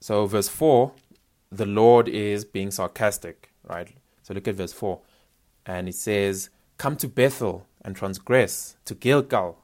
So 0.00 0.26
verse 0.26 0.48
4, 0.48 0.92
the 1.50 1.66
Lord 1.66 2.08
is 2.08 2.44
being 2.44 2.70
sarcastic, 2.70 3.50
right? 3.64 3.92
So 4.22 4.34
look 4.34 4.46
at 4.46 4.54
verse 4.54 4.72
4 4.72 5.00
and 5.66 5.88
it 5.88 5.94
says, 5.94 6.50
Come 6.76 6.96
to 6.96 7.08
Bethel 7.08 7.66
and 7.82 7.96
transgress, 7.96 8.76
to 8.84 8.94
Gilgal 8.94 9.58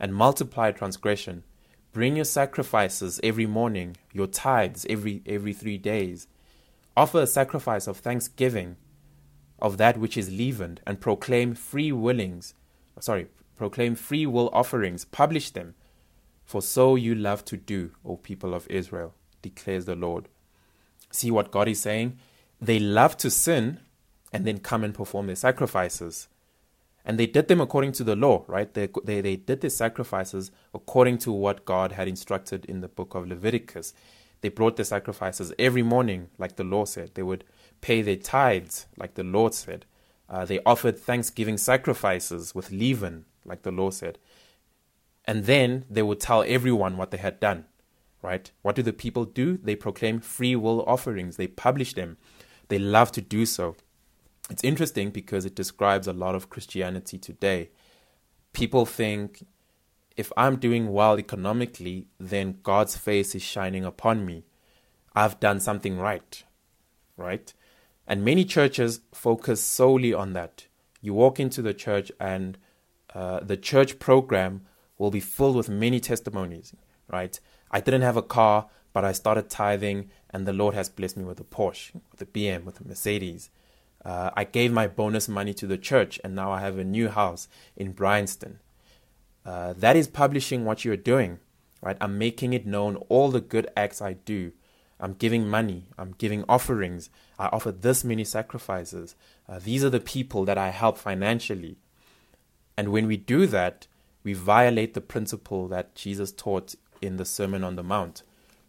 and 0.00 0.14
multiply 0.14 0.72
transgression. 0.72 1.44
Bring 1.92 2.16
your 2.16 2.24
sacrifices 2.24 3.20
every 3.22 3.46
morning, 3.46 3.96
your 4.12 4.26
tithes 4.26 4.86
every, 4.88 5.22
every 5.26 5.52
three 5.52 5.78
days. 5.78 6.26
Offer 6.98 7.22
a 7.22 7.26
sacrifice 7.28 7.86
of 7.86 7.98
thanksgiving 7.98 8.74
of 9.60 9.76
that 9.76 9.98
which 9.98 10.16
is 10.16 10.32
leavened, 10.32 10.80
and 10.84 11.00
proclaim 11.00 11.54
free 11.54 11.92
willings, 11.92 12.54
sorry, 12.98 13.28
proclaim 13.56 13.94
free 13.94 14.26
will 14.26 14.50
offerings, 14.52 15.04
publish 15.04 15.50
them. 15.50 15.76
For 16.44 16.60
so 16.60 16.96
you 16.96 17.14
love 17.14 17.44
to 17.44 17.56
do, 17.56 17.92
O 18.04 18.16
people 18.16 18.52
of 18.52 18.66
Israel, 18.68 19.14
declares 19.42 19.84
the 19.84 19.94
Lord. 19.94 20.28
See 21.12 21.30
what 21.30 21.52
God 21.52 21.68
is 21.68 21.80
saying? 21.80 22.18
They 22.60 22.80
love 22.80 23.16
to 23.18 23.30
sin, 23.30 23.78
and 24.32 24.44
then 24.44 24.58
come 24.58 24.82
and 24.82 24.92
perform 24.92 25.28
their 25.28 25.36
sacrifices. 25.36 26.26
And 27.04 27.16
they 27.16 27.26
did 27.26 27.46
them 27.46 27.60
according 27.60 27.92
to 27.92 28.04
the 28.04 28.16
law, 28.16 28.44
right? 28.48 28.74
They, 28.74 28.88
they, 29.04 29.20
they 29.20 29.36
did 29.36 29.60
their 29.60 29.70
sacrifices 29.70 30.50
according 30.74 31.18
to 31.18 31.30
what 31.30 31.64
God 31.64 31.92
had 31.92 32.08
instructed 32.08 32.64
in 32.64 32.80
the 32.80 32.88
book 32.88 33.14
of 33.14 33.28
Leviticus. 33.28 33.94
They 34.40 34.48
brought 34.48 34.76
their 34.76 34.84
sacrifices 34.84 35.52
every 35.58 35.82
morning, 35.82 36.28
like 36.38 36.56
the 36.56 36.64
law 36.64 36.84
said. 36.84 37.12
They 37.14 37.22
would 37.22 37.44
pay 37.80 38.02
their 38.02 38.16
tithes, 38.16 38.86
like 38.96 39.14
the 39.14 39.24
Lord 39.24 39.54
said. 39.54 39.84
Uh, 40.28 40.44
they 40.44 40.60
offered 40.64 40.98
thanksgiving 40.98 41.56
sacrifices 41.56 42.54
with 42.54 42.70
leaven, 42.70 43.24
like 43.44 43.62
the 43.62 43.72
law 43.72 43.90
said. 43.90 44.18
And 45.24 45.44
then 45.44 45.84
they 45.90 46.02
would 46.02 46.20
tell 46.20 46.44
everyone 46.46 46.96
what 46.96 47.10
they 47.10 47.18
had 47.18 47.40
done, 47.40 47.64
right? 48.22 48.50
What 48.62 48.76
do 48.76 48.82
the 48.82 48.92
people 48.92 49.24
do? 49.24 49.58
They 49.58 49.76
proclaim 49.76 50.20
free 50.20 50.56
will 50.56 50.82
offerings, 50.86 51.36
they 51.36 51.46
publish 51.46 51.94
them. 51.94 52.16
They 52.68 52.78
love 52.78 53.10
to 53.12 53.20
do 53.20 53.46
so. 53.46 53.76
It's 54.50 54.64
interesting 54.64 55.10
because 55.10 55.44
it 55.44 55.54
describes 55.54 56.06
a 56.06 56.12
lot 56.12 56.34
of 56.34 56.50
Christianity 56.50 57.18
today. 57.18 57.70
People 58.52 58.86
think 58.86 59.44
if 60.18 60.32
I'm 60.36 60.56
doing 60.56 60.92
well 60.92 61.16
economically, 61.16 62.08
then 62.18 62.58
God's 62.64 62.96
face 62.96 63.36
is 63.36 63.42
shining 63.42 63.84
upon 63.84 64.26
me. 64.26 64.44
I've 65.14 65.38
done 65.38 65.60
something 65.60 65.96
right, 65.96 66.42
right? 67.16 67.54
And 68.04 68.24
many 68.24 68.44
churches 68.44 69.00
focus 69.12 69.62
solely 69.62 70.12
on 70.12 70.32
that. 70.32 70.66
You 71.00 71.14
walk 71.14 71.38
into 71.38 71.62
the 71.62 71.72
church, 71.72 72.10
and 72.18 72.58
uh, 73.14 73.40
the 73.40 73.56
church 73.56 74.00
program 74.00 74.62
will 74.98 75.12
be 75.12 75.20
filled 75.20 75.54
with 75.54 75.68
many 75.68 76.00
testimonies, 76.00 76.74
right? 77.08 77.38
I 77.70 77.80
didn't 77.80 78.02
have 78.02 78.16
a 78.16 78.22
car, 78.22 78.66
but 78.92 79.04
I 79.04 79.12
started 79.12 79.48
tithing, 79.48 80.10
and 80.30 80.48
the 80.48 80.52
Lord 80.52 80.74
has 80.74 80.88
blessed 80.88 81.16
me 81.16 81.24
with 81.24 81.38
a 81.38 81.44
Porsche, 81.44 81.92
with 82.10 82.20
a 82.20 82.26
BM, 82.26 82.64
with 82.64 82.80
a 82.80 82.88
Mercedes. 82.88 83.50
Uh, 84.04 84.30
I 84.36 84.42
gave 84.42 84.72
my 84.72 84.88
bonus 84.88 85.28
money 85.28 85.54
to 85.54 85.66
the 85.68 85.78
church, 85.78 86.18
and 86.24 86.34
now 86.34 86.50
I 86.50 86.60
have 86.60 86.76
a 86.76 86.82
new 86.82 87.08
house 87.08 87.46
in 87.76 87.92
Bryanston. 87.92 88.58
Uh, 89.48 89.72
that 89.72 89.96
is 89.96 90.06
publishing 90.06 90.66
what 90.66 90.84
you're 90.84 90.94
doing, 90.94 91.38
right? 91.80 91.96
I'm 92.02 92.18
making 92.18 92.52
it 92.52 92.66
known 92.66 92.96
all 93.08 93.30
the 93.30 93.40
good 93.40 93.66
acts 93.74 94.02
I 94.02 94.12
do. 94.12 94.52
I'm 95.00 95.14
giving 95.14 95.48
money. 95.48 95.86
I'm 95.96 96.14
giving 96.18 96.44
offerings. 96.50 97.08
I 97.38 97.46
offer 97.46 97.72
this 97.72 98.04
many 98.04 98.24
sacrifices. 98.24 99.14
Uh, 99.48 99.58
these 99.58 99.82
are 99.82 99.88
the 99.88 100.00
people 100.00 100.44
that 100.44 100.58
I 100.58 100.68
help 100.68 100.98
financially. 100.98 101.78
And 102.76 102.92
when 102.92 103.06
we 103.06 103.16
do 103.16 103.46
that, 103.46 103.86
we 104.22 104.34
violate 104.34 104.92
the 104.92 105.00
principle 105.00 105.66
that 105.68 105.94
Jesus 105.94 106.30
taught 106.30 106.74
in 107.00 107.16
the 107.16 107.24
Sermon 107.24 107.64
on 107.64 107.76
the 107.76 107.82
Mount. 107.82 108.22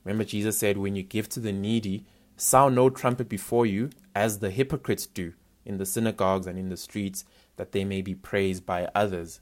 Remember, 0.06 0.24
Jesus 0.24 0.58
said, 0.58 0.78
When 0.78 0.96
you 0.96 1.04
give 1.04 1.28
to 1.30 1.42
the 1.42 1.52
needy, 1.52 2.06
sound 2.38 2.76
no 2.76 2.90
trumpet 2.90 3.28
before 3.28 3.66
you, 3.66 3.90
as 4.16 4.40
the 4.40 4.50
hypocrites 4.50 5.08
do 5.08 5.34
in 5.66 5.78
the 5.78 5.86
synagogues 5.86 6.48
and 6.48 6.58
in 6.58 6.70
the 6.70 6.78
streets, 6.78 7.26
that 7.58 7.74
they 7.74 7.84
may 7.84 8.02
be 8.02 8.16
praised 8.16 8.66
by 8.66 8.88
others. 8.96 9.42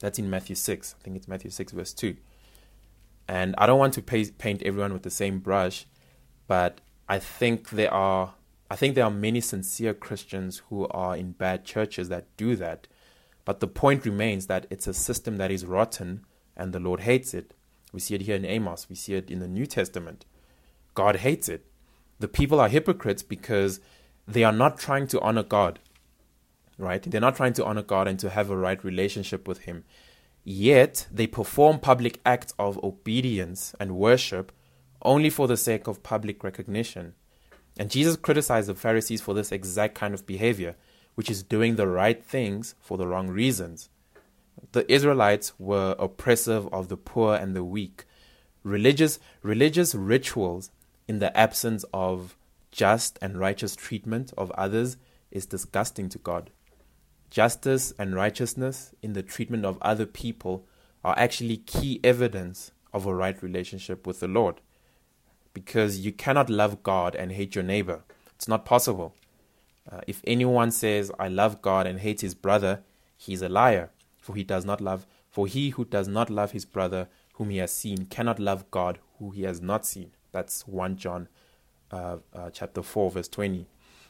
That's 0.00 0.18
in 0.18 0.28
Matthew 0.28 0.56
6. 0.56 0.94
I 0.98 1.02
think 1.02 1.16
it's 1.16 1.28
Matthew 1.28 1.50
6, 1.50 1.72
verse 1.72 1.92
2. 1.92 2.16
And 3.28 3.54
I 3.58 3.66
don't 3.66 3.78
want 3.78 3.94
to 3.94 4.02
paint 4.02 4.62
everyone 4.62 4.92
with 4.92 5.02
the 5.02 5.10
same 5.10 5.40
brush, 5.40 5.86
but 6.46 6.80
I 7.08 7.18
think 7.18 7.70
there 7.70 7.92
are 7.92 8.34
I 8.68 8.74
think 8.74 8.96
there 8.96 9.04
are 9.04 9.10
many 9.12 9.40
sincere 9.40 9.94
Christians 9.94 10.62
who 10.68 10.88
are 10.88 11.16
in 11.16 11.32
bad 11.32 11.64
churches 11.64 12.08
that 12.08 12.36
do 12.36 12.56
that. 12.56 12.88
But 13.44 13.60
the 13.60 13.68
point 13.68 14.04
remains 14.04 14.48
that 14.48 14.66
it's 14.70 14.88
a 14.88 14.94
system 14.94 15.36
that 15.36 15.52
is 15.52 15.64
rotten 15.64 16.26
and 16.56 16.72
the 16.72 16.80
Lord 16.80 17.00
hates 17.00 17.32
it. 17.32 17.54
We 17.92 18.00
see 18.00 18.16
it 18.16 18.22
here 18.22 18.34
in 18.34 18.44
Amos, 18.44 18.88
we 18.88 18.96
see 18.96 19.14
it 19.14 19.30
in 19.30 19.38
the 19.38 19.46
New 19.46 19.66
Testament. 19.66 20.24
God 20.94 21.16
hates 21.16 21.48
it 21.48 21.64
the 22.18 22.28
people 22.28 22.60
are 22.60 22.68
hypocrites 22.68 23.22
because 23.22 23.80
they 24.26 24.44
are 24.44 24.52
not 24.52 24.78
trying 24.78 25.06
to 25.08 25.20
honor 25.20 25.42
God, 25.42 25.78
right? 26.78 27.02
They're 27.02 27.20
not 27.20 27.36
trying 27.36 27.54
to 27.54 27.64
honor 27.64 27.82
God 27.82 28.08
and 28.08 28.18
to 28.20 28.30
have 28.30 28.50
a 28.50 28.56
right 28.56 28.82
relationship 28.84 29.48
with 29.48 29.60
Him. 29.60 29.84
Yet 30.44 31.06
they 31.10 31.26
perform 31.26 31.80
public 31.80 32.20
acts 32.24 32.54
of 32.58 32.82
obedience 32.84 33.74
and 33.80 33.96
worship 33.96 34.52
only 35.02 35.30
for 35.30 35.48
the 35.48 35.56
sake 35.56 35.86
of 35.86 36.02
public 36.02 36.44
recognition. 36.44 37.14
And 37.78 37.90
Jesus 37.90 38.16
criticized 38.16 38.68
the 38.68 38.74
Pharisees 38.74 39.20
for 39.20 39.34
this 39.34 39.52
exact 39.52 39.94
kind 39.94 40.14
of 40.14 40.26
behavior, 40.26 40.76
which 41.14 41.30
is 41.30 41.42
doing 41.42 41.76
the 41.76 41.88
right 41.88 42.24
things 42.24 42.74
for 42.80 42.96
the 42.96 43.06
wrong 43.06 43.28
reasons. 43.28 43.88
The 44.72 44.90
Israelites 44.90 45.52
were 45.58 45.94
oppressive 45.98 46.72
of 46.72 46.88
the 46.88 46.96
poor 46.96 47.34
and 47.34 47.54
the 47.54 47.64
weak. 47.64 48.04
Religious 48.62 49.18
religious 49.42 49.94
rituals 49.94 50.70
in 51.06 51.18
the 51.18 51.36
absence 51.36 51.84
of 51.92 52.36
just 52.72 53.18
and 53.20 53.38
righteous 53.38 53.76
treatment 53.76 54.32
of 54.36 54.50
others 54.52 54.96
is 55.30 55.46
disgusting 55.46 56.08
to 56.08 56.18
God. 56.18 56.50
Justice 57.30 57.92
and 57.98 58.14
righteousness 58.14 58.94
in 59.02 59.12
the 59.12 59.22
treatment 59.22 59.64
of 59.64 59.78
other 59.82 60.06
people 60.06 60.66
are 61.04 61.18
actually 61.18 61.58
key 61.58 62.00
evidence 62.02 62.72
of 62.92 63.06
a 63.06 63.14
right 63.14 63.42
relationship 63.42 64.06
with 64.06 64.20
the 64.20 64.28
Lord. 64.28 64.60
Because 65.52 66.00
you 66.00 66.12
cannot 66.12 66.50
love 66.50 66.82
God 66.82 67.14
and 67.14 67.32
hate 67.32 67.54
your 67.54 67.64
neighbor. 67.64 68.04
It's 68.34 68.48
not 68.48 68.64
possible. 68.64 69.14
Uh, 69.90 70.00
if 70.06 70.20
anyone 70.26 70.70
says, 70.70 71.12
I 71.18 71.28
love 71.28 71.62
God 71.62 71.86
and 71.86 72.00
hates 72.00 72.22
his 72.22 72.34
brother, 72.34 72.82
he 73.16 73.32
is 73.32 73.42
a 73.42 73.48
liar. 73.48 73.90
For 74.20 74.34
he 74.34 74.44
does 74.44 74.64
not 74.64 74.80
love, 74.80 75.06
for 75.30 75.46
he 75.46 75.70
who 75.70 75.84
does 75.84 76.08
not 76.08 76.30
love 76.30 76.52
his 76.52 76.64
brother 76.64 77.08
whom 77.34 77.50
he 77.50 77.58
has 77.58 77.72
seen 77.72 78.06
cannot 78.06 78.38
love 78.38 78.70
God 78.70 78.98
who 79.18 79.30
he 79.30 79.42
has 79.42 79.60
not 79.60 79.86
seen. 79.86 80.10
That's 80.32 80.66
1 80.66 80.96
John 80.96 81.28
uh, 81.90 82.16
uh, 82.34 82.50
chapter 82.50 82.82
4, 82.82 83.10
verse 83.10 83.28
20. 83.28 83.66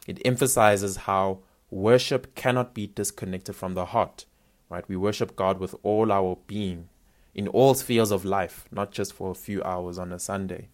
It 0.07 0.23
emphasizes 0.25 0.97
how 0.97 1.41
worship 1.71 2.35
cannot 2.35 2.75
be 2.75 2.87
disconnected 2.87 3.57
from 3.57 3.75
the 3.75 3.87
heart. 3.87 4.25
Right? 4.69 4.89
We 4.89 4.97
worship 4.97 5.37
God 5.37 5.59
with 5.59 5.75
all 5.83 6.11
our 6.11 6.39
being 6.47 6.89
in 7.35 7.49
all 7.49 7.75
spheres 7.75 8.11
of 8.11 8.25
life, 8.25 8.65
not 8.71 8.91
just 8.91 9.13
for 9.13 9.31
a 9.31 9.35
few 9.35 9.63
hours 9.63 9.99
on 9.99 10.13
a 10.13 10.19
Sunday. 10.19 10.69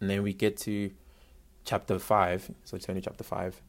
And 0.00 0.10
then 0.10 0.22
we 0.22 0.32
get 0.32 0.56
to 0.58 0.90
chapter 1.64 1.98
5. 1.98 2.50
So 2.64 2.78
turn 2.78 2.96
to 2.96 3.00
chapter 3.00 3.22
5. 3.22 3.60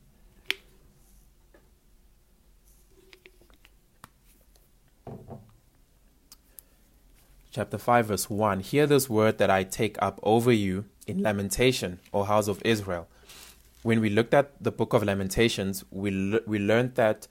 Chapter 7.52 7.78
5, 7.78 8.08
verse 8.08 8.30
1 8.30 8.60
Hear 8.60 8.86
this 8.86 9.10
word 9.10 9.38
that 9.38 9.50
I 9.50 9.64
take 9.64 9.96
up 10.02 10.20
over 10.24 10.52
you 10.52 10.86
in 11.08 11.22
lamentation, 11.22 12.00
O 12.14 12.24
house 12.24 12.50
of 12.50 12.62
Israel. 12.66 13.08
When 13.86 14.02
we 14.02 14.10
looked 14.10 14.34
at 14.34 14.52
the 14.60 14.72
book 14.72 14.94
of 14.94 15.04
Lamentations, 15.04 15.86
we, 15.92 16.40
we 16.48 16.58
learned 16.58 16.96
that 16.96 17.28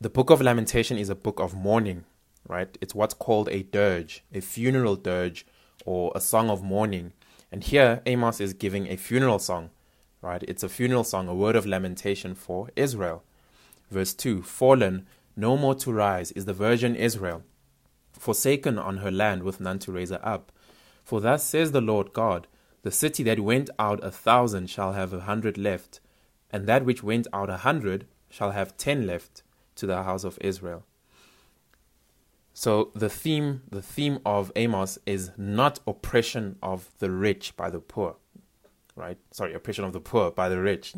the 0.00 0.10
book 0.10 0.30
of 0.30 0.40
Lamentation 0.40 0.98
is 0.98 1.08
a 1.08 1.14
book 1.14 1.38
of 1.38 1.54
mourning, 1.54 2.02
right? 2.48 2.76
It's 2.80 2.92
what's 2.92 3.14
called 3.14 3.48
a 3.50 3.62
dirge, 3.62 4.24
a 4.34 4.40
funeral 4.40 4.96
dirge, 4.96 5.46
or 5.86 6.10
a 6.16 6.20
song 6.20 6.50
of 6.50 6.60
mourning. 6.60 7.12
And 7.52 7.62
here, 7.62 8.02
Amos 8.04 8.40
is 8.40 8.52
giving 8.52 8.88
a 8.88 8.96
funeral 8.96 9.38
song, 9.38 9.70
right? 10.22 10.42
It's 10.48 10.64
a 10.64 10.68
funeral 10.68 11.04
song, 11.04 11.28
a 11.28 11.36
word 11.36 11.54
of 11.54 11.66
lamentation 11.66 12.34
for 12.34 12.68
Israel. 12.74 13.22
Verse 13.88 14.12
2 14.12 14.42
Fallen, 14.42 15.06
no 15.36 15.56
more 15.56 15.76
to 15.76 15.92
rise, 15.92 16.32
is 16.32 16.46
the 16.46 16.52
virgin 16.52 16.96
Israel, 16.96 17.44
forsaken 18.12 18.76
on 18.76 18.96
her 18.96 19.12
land 19.12 19.44
with 19.44 19.60
none 19.60 19.78
to 19.78 19.92
raise 19.92 20.10
her 20.10 20.20
up. 20.26 20.50
For 21.04 21.20
thus 21.20 21.44
says 21.44 21.70
the 21.70 21.80
Lord 21.80 22.12
God 22.12 22.48
the 22.82 22.90
city 22.90 23.22
that 23.22 23.40
went 23.40 23.70
out 23.78 24.02
a 24.04 24.10
thousand 24.10 24.68
shall 24.68 24.92
have 24.92 25.12
a 25.12 25.20
hundred 25.20 25.56
left, 25.56 26.00
and 26.50 26.66
that 26.66 26.84
which 26.84 27.02
went 27.02 27.26
out 27.32 27.48
a 27.48 27.58
hundred 27.58 28.06
shall 28.28 28.50
have 28.50 28.76
ten 28.76 29.06
left 29.06 29.42
to 29.76 29.86
the 29.86 30.02
house 30.02 30.24
of 30.24 30.38
Israel. 30.40 30.84
So 32.54 32.90
the 32.94 33.08
theme, 33.08 33.62
the 33.70 33.82
theme 33.82 34.18
of 34.26 34.52
Amos 34.56 34.98
is 35.06 35.30
not 35.36 35.80
oppression 35.86 36.56
of 36.62 36.90
the 36.98 37.10
rich 37.10 37.56
by 37.56 37.70
the 37.70 37.80
poor, 37.80 38.16
right? 38.94 39.18
Sorry, 39.30 39.54
oppression 39.54 39.84
of 39.84 39.92
the 39.92 40.00
poor 40.00 40.30
by 40.30 40.48
the 40.48 40.60
rich. 40.60 40.94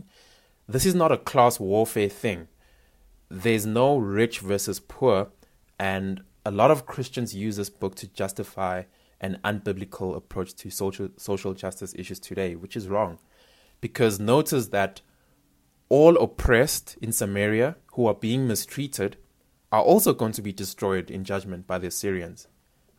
This 0.68 0.86
is 0.86 0.94
not 0.94 1.12
a 1.12 1.16
class 1.16 1.60
warfare 1.60 2.08
thing. 2.08 2.48
There's 3.28 3.66
no 3.66 3.96
rich 3.96 4.40
versus 4.40 4.80
poor, 4.80 5.28
and 5.78 6.22
a 6.44 6.50
lot 6.50 6.70
of 6.70 6.86
Christians 6.86 7.34
use 7.34 7.56
this 7.56 7.70
book 7.70 7.94
to 7.96 8.08
justify 8.08 8.84
an 9.20 9.38
unbiblical 9.44 10.16
approach 10.16 10.54
to 10.54 10.70
social 10.70 11.08
social 11.16 11.54
justice 11.54 11.94
issues 11.96 12.18
today, 12.18 12.54
which 12.54 12.76
is 12.76 12.88
wrong. 12.88 13.18
Because 13.80 14.18
notice 14.18 14.68
that 14.68 15.00
all 15.88 16.16
oppressed 16.16 16.96
in 17.00 17.12
Samaria 17.12 17.76
who 17.92 18.06
are 18.06 18.14
being 18.14 18.46
mistreated 18.46 19.16
are 19.70 19.82
also 19.82 20.12
going 20.12 20.32
to 20.32 20.42
be 20.42 20.52
destroyed 20.52 21.10
in 21.10 21.24
judgment 21.24 21.66
by 21.66 21.78
the 21.78 21.88
Assyrians, 21.88 22.48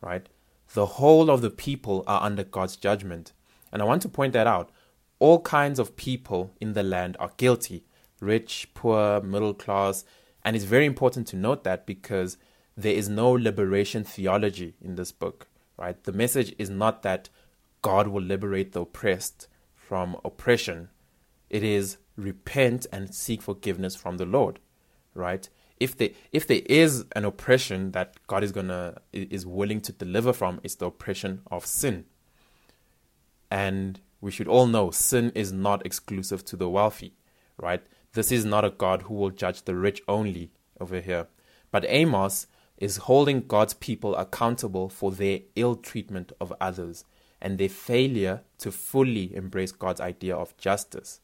right? 0.00 0.28
The 0.74 0.86
whole 0.86 1.30
of 1.30 1.42
the 1.42 1.50
people 1.50 2.04
are 2.06 2.22
under 2.22 2.44
God's 2.44 2.76
judgment. 2.76 3.32
And 3.72 3.82
I 3.82 3.84
want 3.84 4.02
to 4.02 4.08
point 4.08 4.32
that 4.34 4.46
out. 4.46 4.70
All 5.18 5.40
kinds 5.40 5.78
of 5.78 5.96
people 5.96 6.52
in 6.60 6.74
the 6.74 6.82
land 6.82 7.16
are 7.18 7.32
guilty 7.36 7.84
rich, 8.20 8.68
poor, 8.74 9.20
middle 9.20 9.54
class. 9.54 10.04
And 10.44 10.56
it's 10.56 10.64
very 10.64 10.86
important 10.86 11.26
to 11.28 11.36
note 11.36 11.64
that 11.64 11.86
because 11.86 12.36
there 12.76 12.94
is 12.94 13.08
no 13.08 13.30
liberation 13.30 14.04
theology 14.04 14.74
in 14.80 14.96
this 14.96 15.12
book 15.12 15.48
right? 15.76 16.02
The 16.04 16.12
message 16.12 16.54
is 16.58 16.70
not 16.70 17.02
that 17.02 17.28
God 17.82 18.08
will 18.08 18.22
liberate 18.22 18.72
the 18.72 18.82
oppressed 18.82 19.48
from 19.74 20.16
oppression. 20.24 20.88
It 21.48 21.62
is 21.62 21.98
repent 22.16 22.86
and 22.92 23.14
seek 23.14 23.42
forgiveness 23.42 23.94
from 23.94 24.16
the 24.16 24.24
Lord, 24.24 24.58
right? 25.14 25.48
If 25.78 25.96
there 25.96 26.10
if 26.32 26.46
there 26.46 26.62
is 26.66 27.04
an 27.14 27.24
oppression 27.24 27.92
that 27.92 28.14
God 28.26 28.42
is 28.42 28.52
gonna 28.52 29.00
is 29.12 29.46
willing 29.46 29.80
to 29.82 29.92
deliver 29.92 30.32
from, 30.32 30.60
it's 30.62 30.76
the 30.76 30.86
oppression 30.86 31.42
of 31.50 31.66
sin. 31.66 32.06
And 33.50 34.00
we 34.20 34.30
should 34.30 34.48
all 34.48 34.66
know 34.66 34.90
sin 34.90 35.30
is 35.34 35.52
not 35.52 35.84
exclusive 35.84 36.44
to 36.46 36.56
the 36.56 36.68
wealthy, 36.68 37.14
right? 37.58 37.82
This 38.14 38.32
is 38.32 38.44
not 38.44 38.64
a 38.64 38.70
God 38.70 39.02
who 39.02 39.14
will 39.14 39.30
judge 39.30 39.62
the 39.62 39.74
rich 39.74 40.00
only 40.08 40.50
over 40.80 41.00
here. 41.00 41.28
But 41.70 41.84
Amos 41.86 42.46
is 42.78 42.98
holding 42.98 43.46
God's 43.46 43.74
people 43.74 44.14
accountable 44.16 44.88
for 44.88 45.10
their 45.10 45.40
ill 45.54 45.76
treatment 45.76 46.32
of 46.40 46.52
others 46.60 47.04
and 47.40 47.58
their 47.58 47.68
failure 47.68 48.42
to 48.58 48.70
fully 48.72 49.34
embrace 49.34 49.72
God's 49.72 50.00
idea 50.00 50.36
of 50.36 50.56
justice. 50.56 51.20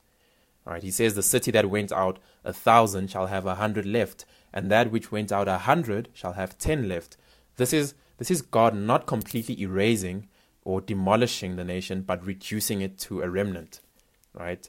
All 0.66 0.72
right, 0.74 0.82
he 0.82 0.90
says, 0.90 1.14
The 1.14 1.22
city 1.22 1.50
that 1.50 1.70
went 1.70 1.92
out 1.92 2.18
a 2.44 2.52
thousand 2.52 3.10
shall 3.10 3.26
have 3.26 3.46
a 3.46 3.56
hundred 3.56 3.86
left, 3.86 4.24
and 4.52 4.70
that 4.70 4.90
which 4.90 5.10
went 5.10 5.32
out 5.32 5.48
a 5.48 5.58
hundred 5.58 6.08
shall 6.12 6.34
have 6.34 6.58
ten 6.58 6.88
left. 6.88 7.16
This 7.56 7.72
is, 7.72 7.94
this 8.18 8.30
is 8.30 8.42
God 8.42 8.74
not 8.74 9.06
completely 9.06 9.60
erasing 9.60 10.28
or 10.64 10.80
demolishing 10.80 11.56
the 11.56 11.64
nation, 11.64 12.02
but 12.02 12.24
reducing 12.24 12.80
it 12.80 12.98
to 12.98 13.22
a 13.22 13.28
remnant. 13.28 13.80
Right? 14.32 14.68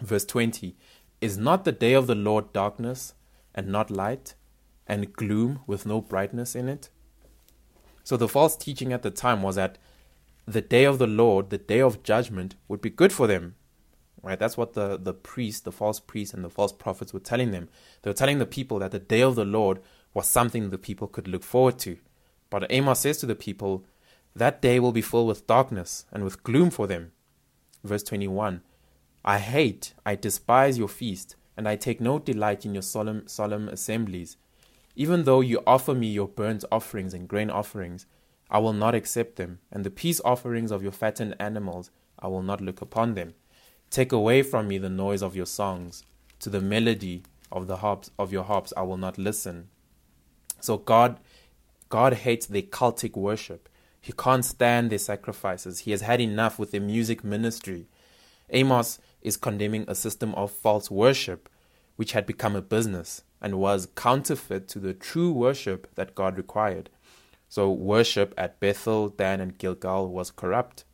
Verse 0.00 0.24
20 0.24 0.76
Is 1.20 1.38
not 1.38 1.64
the 1.64 1.72
day 1.72 1.94
of 1.94 2.06
the 2.06 2.14
Lord 2.14 2.52
darkness 2.52 3.14
and 3.54 3.68
not 3.68 3.90
light? 3.90 4.34
And 4.88 5.12
gloom 5.12 5.60
with 5.66 5.86
no 5.86 6.00
brightness 6.00 6.54
in 6.56 6.68
it. 6.68 6.88
So 8.02 8.16
the 8.16 8.28
false 8.28 8.56
teaching 8.56 8.92
at 8.92 9.02
the 9.02 9.10
time 9.10 9.42
was 9.42 9.56
that 9.56 9.78
the 10.46 10.62
day 10.62 10.84
of 10.84 10.98
the 10.98 11.06
Lord, 11.06 11.50
the 11.50 11.58
day 11.58 11.80
of 11.80 12.02
judgment, 12.02 12.54
would 12.66 12.80
be 12.80 12.88
good 12.90 13.12
for 13.12 13.26
them. 13.26 13.54
Right? 14.22 14.38
That's 14.38 14.56
what 14.56 14.72
the, 14.72 14.96
the 14.96 15.12
priests, 15.12 15.60
the 15.60 15.72
false 15.72 16.00
priests, 16.00 16.34
and 16.34 16.42
the 16.42 16.50
false 16.50 16.72
prophets 16.72 17.12
were 17.12 17.20
telling 17.20 17.50
them. 17.50 17.68
They 18.02 18.10
were 18.10 18.14
telling 18.14 18.38
the 18.38 18.46
people 18.46 18.78
that 18.78 18.90
the 18.90 18.98
day 18.98 19.20
of 19.20 19.36
the 19.36 19.44
Lord 19.44 19.80
was 20.14 20.26
something 20.26 20.70
the 20.70 20.78
people 20.78 21.06
could 21.06 21.28
look 21.28 21.44
forward 21.44 21.78
to. 21.80 21.98
But 22.50 22.66
Amos 22.70 23.00
says 23.00 23.18
to 23.18 23.26
the 23.26 23.34
people, 23.34 23.84
that 24.34 24.62
day 24.62 24.80
will 24.80 24.92
be 24.92 25.02
full 25.02 25.26
with 25.26 25.46
darkness 25.46 26.06
and 26.12 26.24
with 26.24 26.42
gloom 26.42 26.70
for 26.70 26.86
them. 26.86 27.12
Verse 27.84 28.02
21 28.02 28.62
I 29.24 29.38
hate, 29.38 29.94
I 30.06 30.14
despise 30.14 30.78
your 30.78 30.88
feast, 30.88 31.36
and 31.56 31.68
I 31.68 31.76
take 31.76 32.00
no 32.00 32.18
delight 32.18 32.64
in 32.64 32.72
your 32.72 32.82
solemn, 32.82 33.26
solemn 33.26 33.68
assemblies. 33.68 34.36
Even 34.98 35.22
though 35.22 35.40
you 35.40 35.62
offer 35.64 35.94
me 35.94 36.08
your 36.08 36.26
burnt 36.26 36.64
offerings 36.72 37.14
and 37.14 37.28
grain 37.28 37.50
offerings, 37.50 38.04
I 38.50 38.58
will 38.58 38.72
not 38.72 38.96
accept 38.96 39.36
them, 39.36 39.60
and 39.70 39.84
the 39.84 39.90
peace 39.90 40.20
offerings 40.24 40.72
of 40.72 40.82
your 40.82 40.90
fattened 40.90 41.36
animals, 41.38 41.92
I 42.18 42.26
will 42.26 42.42
not 42.42 42.60
look 42.60 42.82
upon 42.82 43.14
them. 43.14 43.34
Take 43.90 44.10
away 44.10 44.42
from 44.42 44.66
me 44.66 44.76
the 44.76 44.88
noise 44.88 45.22
of 45.22 45.36
your 45.36 45.46
songs. 45.46 46.02
To 46.40 46.50
the 46.50 46.60
melody 46.60 47.22
of 47.52 47.68
the 47.68 47.76
harps 47.76 48.10
of 48.18 48.32
your 48.32 48.42
harps 48.42 48.72
I 48.76 48.82
will 48.82 48.96
not 48.96 49.18
listen. 49.18 49.68
So 50.60 50.76
God 50.78 51.20
God 51.88 52.14
hates 52.14 52.46
their 52.46 52.62
cultic 52.62 53.16
worship. 53.16 53.68
He 54.00 54.12
can't 54.12 54.44
stand 54.44 54.90
their 54.90 54.98
sacrifices. 54.98 55.80
He 55.80 55.92
has 55.92 56.00
had 56.00 56.20
enough 56.20 56.58
with 56.58 56.72
their 56.72 56.80
music 56.80 57.22
ministry. 57.22 57.86
Amos 58.50 58.98
is 59.22 59.36
condemning 59.36 59.84
a 59.86 59.94
system 59.94 60.34
of 60.34 60.50
false 60.50 60.90
worship 60.90 61.48
which 61.94 62.12
had 62.12 62.26
become 62.26 62.56
a 62.56 62.62
business 62.62 63.22
and 63.40 63.58
was 63.58 63.88
counterfeit 63.94 64.68
to 64.68 64.78
the 64.78 64.94
true 64.94 65.32
worship 65.32 65.94
that 65.94 66.14
God 66.14 66.36
required. 66.36 66.90
So, 67.48 67.70
worship 67.70 68.34
at 68.36 68.60
Bethel, 68.60 69.08
Dan, 69.08 69.40
and 69.40 69.56
Gilgal 69.56 70.08
was 70.08 70.30
corrupt. 70.30 70.84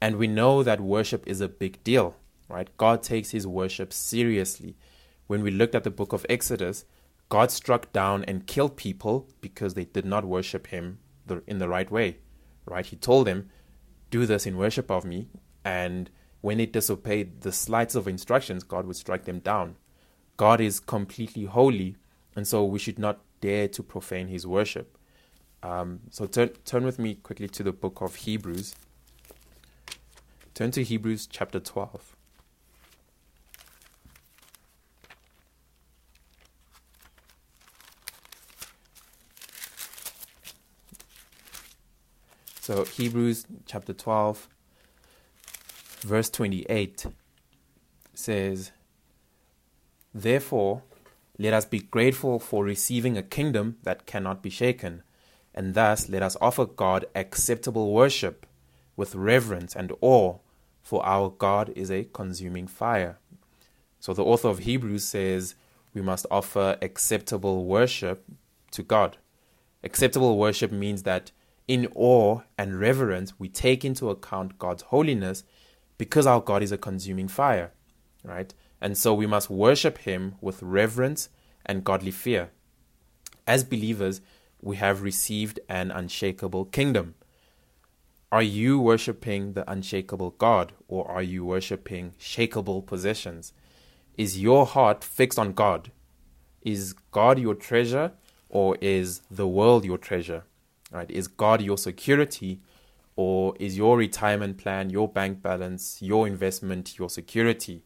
And 0.00 0.16
we 0.16 0.26
know 0.26 0.62
that 0.62 0.80
worship 0.80 1.22
is 1.26 1.40
a 1.40 1.48
big 1.48 1.82
deal, 1.84 2.16
right? 2.48 2.68
God 2.76 3.02
takes 3.02 3.30
his 3.30 3.46
worship 3.46 3.92
seriously. 3.92 4.76
When 5.26 5.42
we 5.42 5.50
looked 5.50 5.74
at 5.74 5.84
the 5.84 5.90
book 5.90 6.12
of 6.12 6.26
Exodus, 6.28 6.84
God 7.28 7.52
struck 7.52 7.92
down 7.92 8.24
and 8.24 8.46
killed 8.46 8.76
people 8.76 9.28
because 9.40 9.74
they 9.74 9.84
did 9.84 10.04
not 10.04 10.24
worship 10.24 10.68
him 10.68 10.98
in 11.46 11.58
the 11.58 11.68
right 11.68 11.88
way, 11.88 12.18
right? 12.66 12.84
He 12.84 12.96
told 12.96 13.28
them, 13.28 13.48
Do 14.10 14.26
this 14.26 14.46
in 14.46 14.56
worship 14.56 14.90
of 14.90 15.04
me. 15.04 15.28
And 15.64 16.10
when 16.40 16.58
they 16.58 16.66
disobeyed 16.66 17.42
the 17.42 17.52
slightest 17.52 17.94
of 17.94 18.08
instructions, 18.08 18.64
God 18.64 18.86
would 18.86 18.96
strike 18.96 19.24
them 19.24 19.38
down. 19.38 19.76
God 20.40 20.58
is 20.62 20.80
completely 20.80 21.44
holy, 21.44 21.96
and 22.34 22.48
so 22.48 22.64
we 22.64 22.78
should 22.78 22.98
not 22.98 23.20
dare 23.42 23.68
to 23.68 23.82
profane 23.82 24.28
his 24.28 24.46
worship. 24.46 24.96
Um, 25.62 26.00
so 26.08 26.24
turn, 26.24 26.48
turn 26.64 26.86
with 26.86 26.98
me 26.98 27.16
quickly 27.16 27.46
to 27.48 27.62
the 27.62 27.72
book 27.72 28.00
of 28.00 28.14
Hebrews. 28.14 28.74
Turn 30.54 30.70
to 30.70 30.82
Hebrews 30.82 31.26
chapter 31.26 31.60
12. 31.60 32.16
So, 42.62 42.86
Hebrews 42.86 43.44
chapter 43.66 43.92
12, 43.92 44.48
verse 46.00 46.30
28 46.30 47.04
says, 48.14 48.72
Therefore, 50.14 50.82
let 51.38 51.54
us 51.54 51.64
be 51.64 51.78
grateful 51.78 52.38
for 52.38 52.64
receiving 52.64 53.16
a 53.16 53.22
kingdom 53.22 53.76
that 53.82 54.06
cannot 54.06 54.42
be 54.42 54.50
shaken, 54.50 55.02
and 55.54 55.74
thus 55.74 56.08
let 56.08 56.22
us 56.22 56.36
offer 56.40 56.66
God 56.66 57.06
acceptable 57.14 57.92
worship 57.92 58.46
with 58.96 59.14
reverence 59.14 59.74
and 59.74 59.92
awe, 60.00 60.38
for 60.82 61.04
our 61.06 61.30
God 61.30 61.72
is 61.76 61.90
a 61.90 62.04
consuming 62.04 62.66
fire. 62.66 63.18
So 64.00 64.12
the 64.12 64.24
author 64.24 64.48
of 64.48 64.60
Hebrews 64.60 65.04
says 65.04 65.54
we 65.94 66.02
must 66.02 66.26
offer 66.30 66.76
acceptable 66.82 67.64
worship 67.64 68.24
to 68.72 68.82
God. 68.82 69.16
Acceptable 69.82 70.36
worship 70.38 70.70
means 70.70 71.04
that 71.04 71.30
in 71.66 71.88
awe 71.94 72.40
and 72.58 72.80
reverence 72.80 73.38
we 73.38 73.48
take 73.48 73.84
into 73.84 74.10
account 74.10 74.58
God's 74.58 74.82
holiness 74.84 75.44
because 75.98 76.26
our 76.26 76.40
God 76.40 76.62
is 76.62 76.72
a 76.72 76.78
consuming 76.78 77.28
fire, 77.28 77.72
right? 78.24 78.52
And 78.80 78.96
so 78.96 79.14
we 79.14 79.26
must 79.26 79.50
worship 79.50 79.98
him 79.98 80.36
with 80.40 80.62
reverence 80.62 81.28
and 81.66 81.84
godly 81.84 82.10
fear. 82.10 82.50
As 83.46 83.64
believers, 83.64 84.20
we 84.62 84.76
have 84.76 85.02
received 85.02 85.60
an 85.68 85.90
unshakable 85.90 86.66
kingdom. 86.66 87.14
Are 88.32 88.42
you 88.42 88.78
worshipping 88.78 89.54
the 89.54 89.70
unshakable 89.70 90.30
God 90.30 90.72
or 90.86 91.10
are 91.10 91.22
you 91.22 91.44
worshipping 91.44 92.14
shakable 92.18 92.86
possessions? 92.86 93.52
Is 94.16 94.40
your 94.40 94.66
heart 94.66 95.02
fixed 95.02 95.38
on 95.38 95.52
God? 95.52 95.90
Is 96.62 96.92
God 97.10 97.38
your 97.38 97.54
treasure 97.54 98.12
or 98.48 98.76
is 98.80 99.22
the 99.30 99.48
world 99.48 99.84
your 99.84 99.98
treasure? 99.98 100.44
Right? 100.92 101.10
Is 101.10 101.26
God 101.26 101.60
your 101.62 101.78
security 101.78 102.60
or 103.16 103.54
is 103.58 103.76
your 103.76 103.96
retirement 103.96 104.58
plan, 104.58 104.90
your 104.90 105.08
bank 105.08 105.42
balance, 105.42 106.00
your 106.00 106.26
investment 106.26 106.98
your 106.98 107.10
security? 107.10 107.84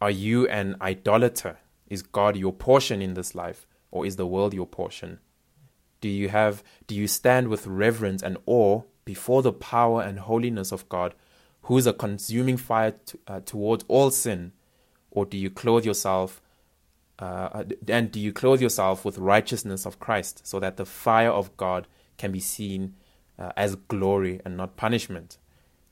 Are 0.00 0.10
you 0.10 0.46
an 0.48 0.76
idolater? 0.80 1.58
Is 1.88 2.02
God 2.02 2.36
your 2.36 2.52
portion 2.52 3.02
in 3.02 3.14
this 3.14 3.34
life 3.34 3.66
or 3.90 4.06
is 4.06 4.16
the 4.16 4.26
world 4.26 4.54
your 4.54 4.66
portion? 4.66 5.18
Do 6.00 6.08
you 6.08 6.28
have 6.30 6.62
do 6.86 6.94
you 6.94 7.06
stand 7.06 7.48
with 7.48 7.66
reverence 7.66 8.22
and 8.22 8.38
awe 8.46 8.82
before 9.04 9.42
the 9.42 9.52
power 9.52 10.02
and 10.02 10.20
holiness 10.20 10.72
of 10.72 10.88
God, 10.88 11.14
who 11.62 11.76
is 11.76 11.86
a 11.86 11.92
consuming 11.92 12.56
fire 12.56 12.92
to, 13.06 13.18
uh, 13.26 13.40
towards 13.40 13.84
all 13.88 14.10
sin, 14.10 14.52
or 15.10 15.26
do 15.26 15.36
you 15.36 15.50
clothe 15.50 15.84
yourself? 15.84 16.40
Uh, 17.18 17.64
and 17.88 18.10
do 18.10 18.18
you 18.18 18.32
clothe 18.32 18.62
yourself 18.62 19.04
with 19.04 19.18
righteousness 19.18 19.84
of 19.84 20.00
Christ, 20.00 20.46
so 20.46 20.58
that 20.60 20.78
the 20.78 20.86
fire 20.86 21.30
of 21.30 21.54
God 21.58 21.86
can 22.16 22.32
be 22.32 22.40
seen 22.40 22.94
uh, 23.38 23.52
as 23.56 23.74
glory 23.74 24.40
and 24.44 24.56
not 24.56 24.76
punishment? 24.76 25.36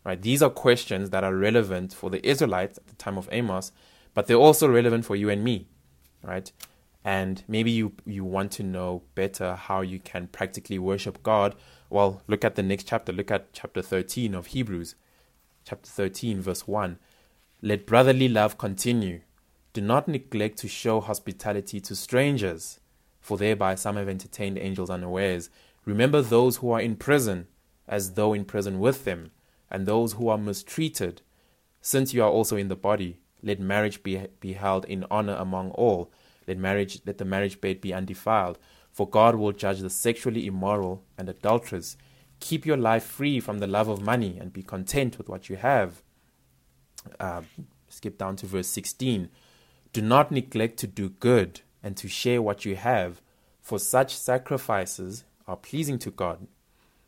Right? 0.05 0.21
These 0.23 0.43
are 0.43 0.49
questions 0.49 1.11
that 1.11 1.25
are 1.25 1.35
relevant 1.35 1.93
for 1.93 2.09
the 2.09 2.27
Israelites 2.27 2.79
at 2.79 2.87
the 2.87 2.95
time 2.95 3.19
of 3.19 3.29
Amos, 3.31 3.73
but 4.15 4.27
they're 4.27 4.37
also 4.37 4.69
relevant 4.69 5.05
for 5.05 5.17
you 5.17 5.29
and 5.31 5.43
me. 5.43 5.69
Right? 6.23 6.51
and 7.05 7.43
maybe 7.49 7.71
you 7.71 7.93
you 8.05 8.23
want 8.25 8.53
to 8.53 8.63
know 8.63 9.03
better 9.15 9.55
how 9.55 9.81
you 9.81 9.99
can 9.99 10.27
practically 10.27 10.79
worship 10.79 11.23
God, 11.23 11.55
well, 11.91 12.21
look 12.27 12.45
at 12.45 12.55
the 12.55 12.63
next 12.63 12.85
chapter. 12.85 13.13
Look 13.13 13.31
at 13.31 13.53
chapter 13.53 13.81
13 13.81 14.35
of 14.35 14.49
Hebrews. 14.49 14.95
Chapter 15.65 15.89
13 15.89 16.41
verse 16.41 16.69
1. 16.69 16.99
Let 17.63 17.87
brotherly 17.87 18.29
love 18.29 18.59
continue. 18.59 19.23
Do 19.73 19.81
not 19.81 20.07
neglect 20.07 20.59
to 20.59 20.69
show 20.69 21.01
hospitality 21.01 21.81
to 21.81 21.97
strangers, 21.97 22.81
for 23.21 23.39
thereby 23.39 23.75
some 23.75 23.97
have 23.97 24.09
entertained 24.09 24.59
angels 24.59 24.91
unawares. 24.91 25.51
Remember 25.85 26.21
those 26.21 26.59
who 26.59 26.71
are 26.71 26.81
in 26.81 26.97
prison, 26.97 27.47
as 27.87 28.15
though 28.15 28.35
in 28.35 28.45
prison 28.45 28.81
with 28.81 29.05
them, 29.05 29.31
and 29.71 29.87
those 29.87 30.15
who 30.15 30.29
are 30.29 30.39
mistreated. 30.39 31.23
Since 31.81 32.13
you 32.13 32.23
are 32.23 32.31
also 32.31 32.57
in 32.57 32.69
the 32.69 32.77
body, 32.77 33.21
let 33.43 33.61
marriage 33.61 34.03
be, 34.03 34.27
be 34.41 34.55
held 34.55 34.85
in 34.85 35.05
honor 35.11 35.37
among 35.39 35.71
all 35.73 36.11
let 36.49 36.59
marriage 36.59 37.01
let 37.05 37.19
the 37.19 37.25
marriage 37.27 37.61
bed 37.61 37.81
be 37.81 37.93
undefiled, 37.93 38.59
for 38.91 39.09
God 39.09 39.37
will 39.37 39.53
judge 39.53 39.81
the 39.81 39.91
sexually 39.91 40.47
immoral 40.47 41.05
and 41.19 41.29
adulterous. 41.29 41.97
Keep 42.41 42.65
your 42.65 42.79
life 42.79 43.05
free 43.05 43.39
from 43.39 43.59
the 43.59 43.67
love 43.67 43.89
of 43.89 44.01
money 44.01 44.39
and 44.41 44.53
be 44.53 44.63
content 44.63 45.19
with 45.19 45.29
what 45.29 45.51
you 45.51 45.57
have. 45.57 46.03
Uh, 47.21 47.43
skip 47.89 48.17
down 48.17 48.37
to 48.37 48.47
verse 48.47 48.69
16. 48.69 49.29
Do 49.93 50.01
not 50.01 50.33
neglect 50.33 50.79
to 50.79 50.87
do 50.87 51.11
good 51.11 51.61
and 51.83 51.97
to 51.99 52.09
share 52.09 52.41
what 52.41 52.65
you 52.65 52.77
have, 52.77 53.21
for 53.61 53.79
such 53.79 54.17
sacrifices 54.17 55.25
are 55.47 55.57
pleasing 55.57 55.99
to 55.99 56.11
God. 56.11 56.47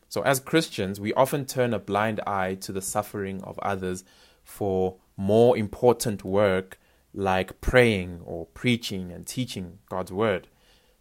So, 0.08 0.22
as 0.22 0.40
Christians, 0.40 1.00
we 1.00 1.14
often 1.14 1.46
turn 1.46 1.72
a 1.72 1.78
blind 1.78 2.20
eye 2.26 2.56
to 2.56 2.72
the 2.72 2.82
suffering 2.82 3.42
of 3.42 3.58
others 3.60 4.04
for 4.44 4.96
more 5.20 5.54
important 5.54 6.24
work 6.24 6.78
like 7.12 7.60
praying 7.60 8.22
or 8.24 8.46
preaching 8.46 9.12
and 9.12 9.26
teaching 9.26 9.78
God's 9.90 10.10
word. 10.10 10.48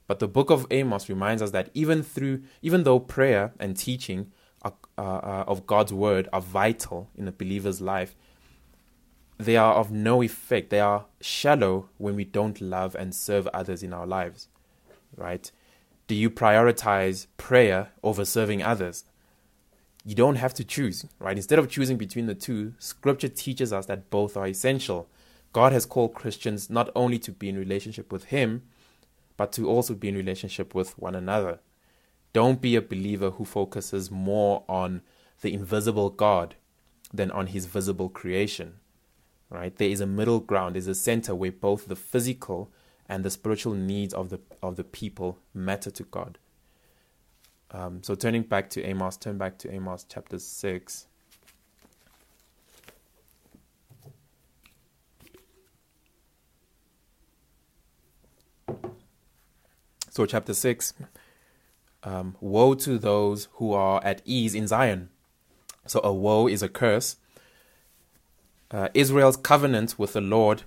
But 0.07 0.19
the 0.19 0.27
book 0.27 0.49
of 0.49 0.67
Amos 0.71 1.07
reminds 1.07 1.41
us 1.41 1.51
that 1.51 1.69
even 1.73 2.03
through, 2.03 2.41
even 2.61 2.83
though 2.83 2.99
prayer 2.99 3.53
and 3.59 3.77
teaching 3.77 4.33
are, 4.61 4.73
uh, 4.97 5.01
uh, 5.01 5.43
of 5.47 5.65
God's 5.65 5.93
word 5.93 6.27
are 6.33 6.41
vital 6.41 7.09
in 7.15 7.29
a 7.29 7.31
believer's 7.31 7.79
life, 7.79 8.17
they 9.37 9.55
are 9.55 9.75
of 9.75 9.89
no 9.89 10.21
effect. 10.21 10.69
They 10.69 10.81
are 10.81 11.05
shallow 11.21 11.87
when 11.97 12.15
we 12.15 12.25
don't 12.25 12.59
love 12.59 12.95
and 12.95 13.15
serve 13.15 13.47
others 13.53 13.83
in 13.83 13.93
our 13.93 14.05
lives. 14.05 14.49
Right? 15.15 15.49
Do 16.07 16.15
you 16.15 16.29
prioritize 16.29 17.27
prayer 17.37 17.91
over 18.03 18.25
serving 18.25 18.61
others? 18.63 19.05
You 20.05 20.15
don't 20.15 20.35
have 20.35 20.53
to 20.55 20.63
choose, 20.63 21.05
right? 21.19 21.35
Instead 21.35 21.59
of 21.59 21.69
choosing 21.69 21.97
between 21.97 22.25
the 22.25 22.35
two, 22.35 22.73
scripture 22.79 23.27
teaches 23.27 23.73
us 23.73 23.85
that 23.87 24.09
both 24.09 24.37
are 24.37 24.47
essential. 24.47 25.07
God 25.51 25.73
has 25.73 25.85
called 25.85 26.13
Christians 26.13 26.69
not 26.69 26.89
only 26.95 27.19
to 27.19 27.31
be 27.31 27.49
in 27.49 27.57
relationship 27.57 28.11
with 28.11 28.25
Him, 28.25 28.63
but 29.35 29.51
to 29.53 29.67
also 29.67 29.93
be 29.93 30.09
in 30.09 30.15
relationship 30.15 30.73
with 30.73 30.97
one 30.97 31.15
another. 31.15 31.59
Don't 32.33 32.61
be 32.61 32.75
a 32.75 32.81
believer 32.81 33.31
who 33.31 33.45
focuses 33.45 34.11
more 34.11 34.63
on 34.69 35.01
the 35.41 35.53
invisible 35.53 36.09
God 36.09 36.55
than 37.13 37.31
on 37.31 37.47
His 37.47 37.65
visible 37.65 38.09
creation. 38.09 38.75
Right? 39.49 39.75
There 39.75 39.89
is 39.89 40.01
a 40.01 40.05
middle 40.05 40.39
ground, 40.39 40.75
there's 40.75 40.87
a 40.87 40.95
center 40.95 41.33
where 41.33 41.51
both 41.51 41.87
the 41.87 41.95
physical 41.95 42.71
and 43.07 43.25
the 43.25 43.31
spiritual 43.31 43.73
needs 43.73 44.13
of 44.13 44.29
the 44.29 44.39
of 44.61 44.75
the 44.75 44.83
people 44.83 45.39
matter 45.53 45.89
to 45.89 46.03
God. 46.03 46.37
Um, 47.71 48.01
so 48.01 48.15
turning 48.15 48.43
back 48.43 48.69
to 48.71 48.83
Amos, 48.83 49.17
turn 49.17 49.37
back 49.37 49.57
to 49.59 49.73
Amos 49.73 50.05
chapter 50.07 50.39
six. 50.39 51.07
So, 60.19 60.25
chapter 60.25 60.53
6 60.53 60.93
um, 62.03 62.35
Woe 62.41 62.73
to 62.73 62.97
those 62.97 63.47
who 63.53 63.71
are 63.71 64.03
at 64.03 64.21
ease 64.25 64.53
in 64.53 64.67
Zion. 64.67 65.07
So, 65.85 66.01
a 66.03 66.11
woe 66.11 66.47
is 66.47 66.61
a 66.61 66.67
curse. 66.67 67.15
Uh, 68.69 68.89
Israel's 68.93 69.37
covenant 69.37 69.97
with 69.97 70.11
the 70.11 70.19
Lord 70.19 70.63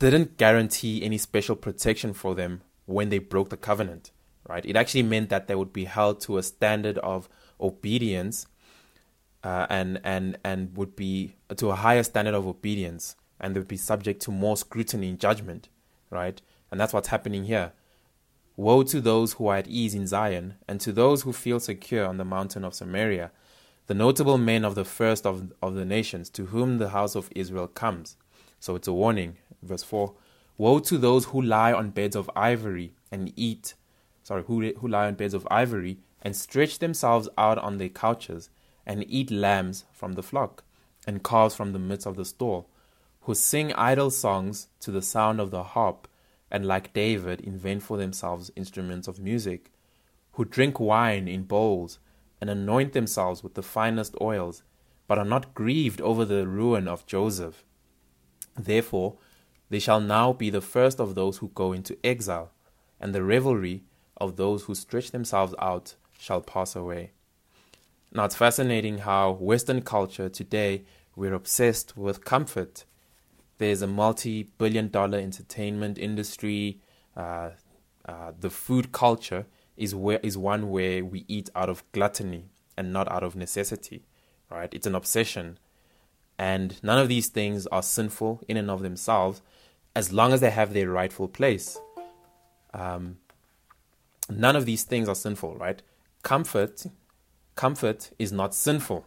didn't 0.00 0.38
guarantee 0.38 1.04
any 1.04 1.18
special 1.18 1.54
protection 1.54 2.12
for 2.12 2.34
them 2.34 2.62
when 2.86 3.10
they 3.10 3.18
broke 3.18 3.50
the 3.50 3.56
covenant, 3.56 4.10
right? 4.48 4.64
It 4.64 4.76
actually 4.76 5.02
meant 5.02 5.30
that 5.30 5.48
they 5.48 5.54
would 5.54 5.72
be 5.72 5.84
held 5.84 6.20
to 6.22 6.38
a 6.38 6.42
standard 6.42 6.98
of 6.98 7.28
obedience 7.60 8.46
uh, 9.42 9.66
and 9.68 10.00
and 10.04 10.38
and 10.44 10.76
would 10.76 10.96
be 10.96 11.36
to 11.56 11.70
a 11.70 11.74
higher 11.76 12.02
standard 12.02 12.34
of 12.34 12.46
obedience, 12.46 13.14
and 13.38 13.54
they 13.54 13.60
would 13.60 13.68
be 13.68 13.76
subject 13.76 14.22
to 14.22 14.30
more 14.30 14.56
scrutiny 14.56 15.10
and 15.10 15.20
judgment, 15.20 15.68
right? 16.10 16.40
And 16.70 16.80
that's 16.80 16.92
what's 16.92 17.08
happening 17.08 17.44
here. 17.44 17.72
Woe 18.56 18.82
to 18.84 19.00
those 19.00 19.34
who 19.34 19.48
are 19.48 19.56
at 19.56 19.68
ease 19.68 19.94
in 19.94 20.06
Zion, 20.06 20.54
and 20.68 20.80
to 20.80 20.92
those 20.92 21.22
who 21.22 21.32
feel 21.32 21.60
secure 21.60 22.06
on 22.06 22.18
the 22.18 22.24
mountain 22.24 22.64
of 22.64 22.74
Samaria, 22.74 23.32
the 23.86 23.94
notable 23.94 24.38
men 24.38 24.64
of 24.64 24.74
the 24.74 24.84
first 24.84 25.26
of, 25.26 25.52
of 25.60 25.74
the 25.74 25.84
nations, 25.84 26.30
to 26.30 26.46
whom 26.46 26.78
the 26.78 26.90
house 26.90 27.14
of 27.14 27.30
Israel 27.34 27.66
comes. 27.66 28.16
So 28.60 28.76
it's 28.76 28.88
a 28.88 28.92
warning. 28.92 29.36
Verse 29.62 29.82
4 29.82 30.14
Woe 30.56 30.78
to 30.78 30.98
those 30.98 31.26
who 31.26 31.42
lie 31.42 31.72
on 31.72 31.90
beds 31.90 32.14
of 32.14 32.30
ivory 32.36 32.94
and 33.10 33.32
eat, 33.36 33.74
sorry, 34.24 34.42
who, 34.44 34.72
who 34.78 34.88
lie 34.88 35.06
on 35.06 35.14
beds 35.14 35.34
of 35.34 35.46
ivory 35.50 35.98
and 36.20 36.34
stretch 36.34 36.80
themselves 36.80 37.28
out 37.38 37.58
on 37.58 37.78
their 37.78 37.88
couches 37.88 38.50
and 38.84 39.04
eat 39.08 39.30
lambs 39.30 39.84
from 39.92 40.14
the 40.14 40.22
flock 40.22 40.64
and 41.06 41.22
calves 41.22 41.54
from 41.54 41.72
the 41.72 41.78
midst 41.78 42.06
of 42.06 42.16
the 42.16 42.24
stall, 42.24 42.68
who 43.22 43.34
sing 43.34 43.72
idle 43.74 44.10
songs 44.10 44.68
to 44.80 44.90
the 44.90 45.02
sound 45.02 45.38
of 45.38 45.50
the 45.50 45.62
harp 45.62 46.08
and 46.50 46.66
like 46.66 46.92
David 46.92 47.40
invent 47.40 47.82
for 47.82 47.96
themselves 47.96 48.50
instruments 48.56 49.06
of 49.06 49.18
music, 49.18 49.70
who 50.32 50.44
drink 50.44 50.80
wine 50.80 51.28
in 51.28 51.42
bowls 51.42 51.98
and 52.40 52.48
anoint 52.48 52.92
themselves 52.92 53.42
with 53.42 53.54
the 53.54 53.62
finest 53.62 54.14
oils, 54.20 54.62
but 55.06 55.18
are 55.18 55.24
not 55.24 55.54
grieved 55.54 56.00
over 56.00 56.24
the 56.24 56.46
ruin 56.46 56.88
of 56.88 57.06
Joseph. 57.06 57.64
Therefore, 58.56 59.16
they 59.68 59.78
shall 59.78 60.00
now 60.00 60.32
be 60.32 60.50
the 60.50 60.60
first 60.60 61.00
of 61.00 61.14
those 61.14 61.38
who 61.38 61.48
go 61.54 61.72
into 61.72 61.98
exile, 62.04 62.50
and 63.00 63.14
the 63.14 63.22
revelry 63.22 63.82
of 64.16 64.36
those 64.36 64.64
who 64.64 64.74
stretch 64.74 65.10
themselves 65.10 65.54
out 65.58 65.94
shall 66.18 66.40
pass 66.40 66.76
away. 66.76 67.12
Now, 68.12 68.26
it's 68.26 68.36
fascinating 68.36 68.98
how 68.98 69.32
Western 69.32 69.82
culture 69.82 70.28
today, 70.28 70.84
we're 71.16 71.34
obsessed 71.34 71.96
with 71.96 72.24
comfort. 72.24 72.84
There's 73.58 73.82
a 73.82 73.86
multi 73.86 74.44
billion 74.44 74.88
dollar 74.88 75.18
entertainment 75.18 75.98
industry. 75.98 76.80
Uh, 77.16 77.50
uh, 78.06 78.32
the 78.38 78.50
food 78.50 78.92
culture 78.92 79.46
is, 79.76 79.94
where, 79.94 80.20
is 80.22 80.38
one 80.38 80.70
where 80.70 81.04
we 81.04 81.24
eat 81.26 81.50
out 81.56 81.68
of 81.68 81.82
gluttony 81.92 82.46
and 82.76 82.92
not 82.92 83.10
out 83.10 83.22
of 83.22 83.34
necessity, 83.34 84.04
right? 84.50 84.72
It's 84.72 84.86
an 84.86 84.94
obsession. 84.94 85.58
And 86.38 86.82
none 86.82 86.98
of 86.98 87.08
these 87.08 87.28
things 87.28 87.66
are 87.68 87.82
sinful 87.82 88.42
in 88.48 88.56
and 88.56 88.70
of 88.70 88.82
themselves 88.82 89.42
as 89.96 90.12
long 90.12 90.32
as 90.32 90.40
they 90.40 90.50
have 90.50 90.72
their 90.72 90.90
rightful 90.90 91.28
place. 91.28 91.78
Um, 92.72 93.18
none 94.30 94.56
of 94.56 94.66
these 94.66 94.84
things 94.84 95.08
are 95.08 95.14
sinful, 95.14 95.56
right? 95.56 95.82
Comfort, 96.22 96.86
comfort 97.54 98.10
is 98.18 98.32
not 98.32 98.54
sinful, 98.54 99.06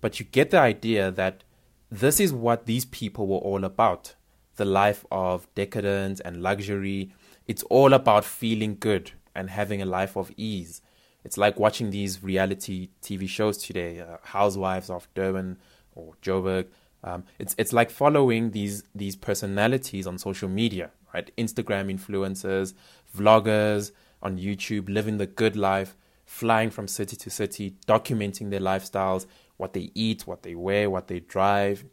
but 0.00 0.18
you 0.18 0.26
get 0.26 0.50
the 0.50 0.58
idea 0.58 1.10
that 1.10 1.44
this 1.90 2.20
is 2.20 2.32
what 2.32 2.66
these 2.66 2.84
people 2.84 3.26
were 3.26 3.38
all 3.38 3.64
about 3.64 4.14
the 4.56 4.64
life 4.64 5.04
of 5.10 5.46
decadence 5.54 6.20
and 6.20 6.42
luxury. 6.42 7.12
It's 7.46 7.62
all 7.64 7.92
about 7.92 8.24
feeling 8.24 8.76
good 8.80 9.12
and 9.34 9.50
having 9.50 9.82
a 9.82 9.86
life 9.86 10.16
of 10.16 10.32
ease. 10.36 10.80
It's 11.24 11.36
like 11.36 11.58
watching 11.58 11.90
these 11.90 12.22
reality 12.22 12.88
TV 13.02 13.28
shows 13.28 13.58
today, 13.58 14.00
uh, 14.00 14.16
Housewives 14.22 14.90
of 14.90 15.08
Durban 15.14 15.58
or 15.94 16.14
Joburg. 16.22 16.66
Um, 17.04 17.24
it's 17.38 17.54
it's 17.58 17.72
like 17.72 17.90
following 17.90 18.52
these 18.52 18.84
these 18.94 19.16
personalities 19.16 20.06
on 20.06 20.18
social 20.18 20.48
media, 20.48 20.90
right? 21.12 21.30
Instagram 21.36 21.92
influencers, 21.94 22.74
vloggers 23.16 23.92
on 24.22 24.38
YouTube, 24.38 24.88
living 24.88 25.18
the 25.18 25.26
good 25.26 25.56
life, 25.56 25.96
flying 26.24 26.70
from 26.70 26.88
city 26.88 27.16
to 27.16 27.30
city, 27.30 27.76
documenting 27.86 28.50
their 28.50 28.60
lifestyles, 28.60 29.26
what 29.56 29.72
they 29.72 29.90
eat, 29.94 30.26
what 30.26 30.42
they 30.42 30.54
wear, 30.54 30.90
what 30.90 31.08
they 31.08 31.20
drive. 31.20 31.84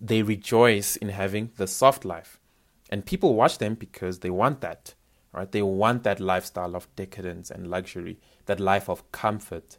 They 0.00 0.22
rejoice 0.22 0.96
in 0.96 1.10
having 1.10 1.50
the 1.56 1.66
soft 1.66 2.04
life. 2.04 2.40
And 2.90 3.06
people 3.06 3.34
watch 3.34 3.58
them 3.58 3.74
because 3.74 4.18
they 4.18 4.30
want 4.30 4.60
that, 4.60 4.94
right? 5.32 5.50
They 5.50 5.62
want 5.62 6.02
that 6.02 6.20
lifestyle 6.20 6.74
of 6.74 6.94
decadence 6.96 7.50
and 7.50 7.70
luxury, 7.70 8.18
that 8.46 8.60
life 8.60 8.88
of 8.88 9.10
comfort. 9.12 9.78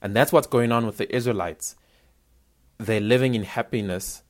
And 0.00 0.14
that's 0.14 0.32
what's 0.32 0.46
going 0.46 0.72
on 0.72 0.86
with 0.86 0.96
the 0.96 1.14
Israelites. 1.14 1.76
They're 2.78 3.00
living 3.00 3.34
in 3.34 3.42
happiness. 3.42 4.22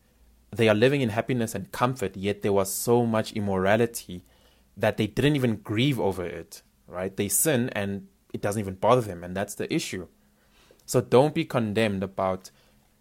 They 0.50 0.68
are 0.68 0.74
living 0.74 1.02
in 1.02 1.10
happiness 1.10 1.54
and 1.54 1.70
comfort, 1.72 2.16
yet 2.16 2.42
there 2.42 2.52
was 2.52 2.72
so 2.72 3.04
much 3.04 3.32
immorality 3.32 4.24
that 4.76 4.96
they 4.96 5.06
didn't 5.06 5.36
even 5.36 5.56
grieve 5.56 6.00
over 6.00 6.24
it, 6.24 6.62
right? 6.88 7.16
They 7.16 7.28
sin 7.28 7.68
and 7.70 8.08
it 8.34 8.40
doesn't 8.40 8.60
even 8.60 8.74
bother 8.74 9.00
them, 9.00 9.22
and 9.24 9.36
that's 9.36 9.54
the 9.54 9.72
issue. 9.72 10.06
So 10.84 11.00
don't 11.00 11.34
be 11.34 11.44
condemned 11.44 12.02
about 12.02 12.50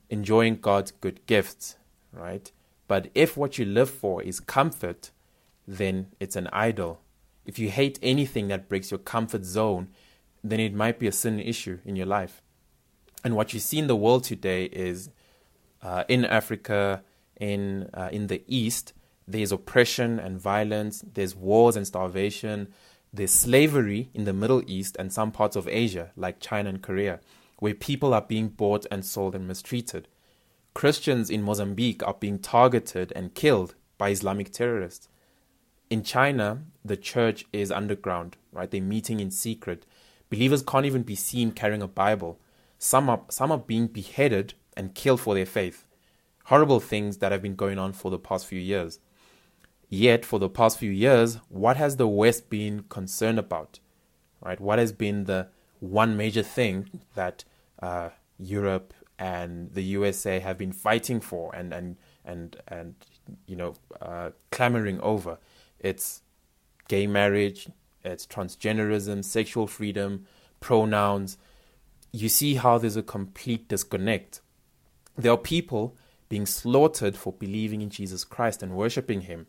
enjoying 0.09 0.57
God's 0.57 0.91
good 0.91 1.25
gifts, 1.25 1.77
right? 2.11 2.51
But 2.87 3.09
if 3.15 3.35
what 3.35 3.57
you 3.57 3.65
live 3.65 3.89
for 3.89 4.21
is 4.21 4.39
comfort, 4.39 5.11
then 5.67 6.07
it's 6.19 6.35
an 6.35 6.47
idol. 6.53 7.01
If 7.45 7.59
you 7.59 7.69
hate 7.69 7.99
anything 8.01 8.47
that 8.49 8.69
breaks 8.69 8.91
your 8.91 8.99
comfort 8.99 9.43
zone, 9.45 9.89
then 10.43 10.59
it 10.59 10.73
might 10.73 10.99
be 10.99 11.07
a 11.07 11.11
sin 11.11 11.39
issue 11.39 11.79
in 11.85 11.95
your 11.95 12.05
life. 12.05 12.41
And 13.23 13.35
what 13.35 13.53
you 13.53 13.59
see 13.59 13.79
in 13.79 13.87
the 13.87 13.95
world 13.95 14.23
today 14.23 14.65
is 14.65 15.09
uh, 15.81 16.03
in 16.07 16.23
Africa, 16.25 17.03
in 17.39 17.89
uh, 17.93 18.09
in 18.11 18.27
the 18.27 18.43
East, 18.47 18.93
there's 19.27 19.51
oppression 19.51 20.19
and 20.19 20.39
violence, 20.39 21.03
there's 21.13 21.35
wars 21.35 21.75
and 21.75 21.85
starvation, 21.85 22.69
there's 23.17 23.31
slavery 23.31 24.09
in 24.13 24.25
the 24.25 24.33
Middle 24.33 24.63
East 24.67 24.95
and 24.99 25.11
some 25.11 25.31
parts 25.31 25.55
of 25.55 25.67
Asia, 25.67 26.11
like 26.15 26.39
China 26.39 26.69
and 26.69 26.81
Korea, 26.81 27.19
where 27.59 27.73
people 27.73 28.13
are 28.13 28.21
being 28.21 28.47
bought 28.47 28.85
and 28.91 29.03
sold 29.03 29.33
and 29.35 29.47
mistreated. 29.47 30.07
Christians 30.75 31.31
in 31.31 31.41
Mozambique 31.41 32.05
are 32.05 32.13
being 32.13 32.37
targeted 32.37 33.11
and 33.15 33.33
killed 33.33 33.73
by 33.97 34.09
Islamic 34.09 34.51
terrorists. 34.51 35.09
In 35.89 36.03
China, 36.03 36.63
the 36.85 36.97
church 36.97 37.45
is 37.51 37.71
underground, 37.71 38.37
right? 38.51 38.69
They're 38.69 38.81
meeting 38.81 39.19
in 39.19 39.31
secret. 39.31 39.85
Believers 40.29 40.61
can't 40.61 40.85
even 40.85 41.01
be 41.01 41.15
seen 41.15 41.51
carrying 41.51 41.81
a 41.81 41.87
Bible. 41.87 42.39
Some 42.77 43.09
are, 43.09 43.21
some 43.29 43.51
are 43.51 43.57
being 43.57 43.87
beheaded 43.87 44.53
and 44.75 44.93
killed 44.93 45.21
for 45.21 45.33
their 45.33 45.45
faith. 45.47 45.85
Horrible 46.45 46.79
things 46.79 47.17
that 47.17 47.31
have 47.31 47.41
been 47.41 47.55
going 47.55 47.79
on 47.79 47.93
for 47.93 48.11
the 48.11 48.19
past 48.19 48.45
few 48.45 48.59
years. 48.59 48.99
Yet, 49.89 50.25
for 50.25 50.37
the 50.37 50.49
past 50.49 50.77
few 50.77 50.91
years, 50.91 51.35
what 51.47 51.77
has 51.77 51.95
the 51.95 52.07
West 52.07 52.49
been 52.49 52.83
concerned 52.89 53.39
about? 53.39 53.79
Right? 54.41 54.59
What 54.59 54.79
has 54.79 54.91
been 54.91 55.23
the 55.23 55.47
one 55.79 56.17
major 56.17 56.43
thing 56.43 57.01
that 57.15 57.45
uh, 57.81 58.09
Europe 58.37 58.93
and 59.17 59.73
the 59.73 59.81
USA 59.83 60.39
have 60.39 60.57
been 60.57 60.71
fighting 60.71 61.19
for 61.19 61.55
and 61.55 61.73
and 61.73 61.95
and 62.23 62.57
and 62.67 62.95
you 63.45 63.55
know 63.55 63.75
uh, 64.01 64.31
clamoring 64.51 64.99
over? 64.99 65.37
It's 65.79 66.21
gay 66.89 67.07
marriage, 67.07 67.69
it's 68.03 68.27
transgenderism, 68.27 69.23
sexual 69.23 69.67
freedom, 69.67 70.27
pronouns. 70.59 71.37
You 72.11 72.27
see 72.27 72.55
how 72.55 72.77
there's 72.77 72.97
a 72.97 73.03
complete 73.03 73.69
disconnect. 73.69 74.41
There 75.17 75.31
are 75.31 75.37
people 75.37 75.95
being 76.27 76.45
slaughtered 76.45 77.15
for 77.15 77.31
believing 77.31 77.81
in 77.81 77.89
Jesus 77.89 78.25
Christ 78.25 78.61
and 78.61 78.73
worshiping 78.73 79.21
Him 79.21 79.47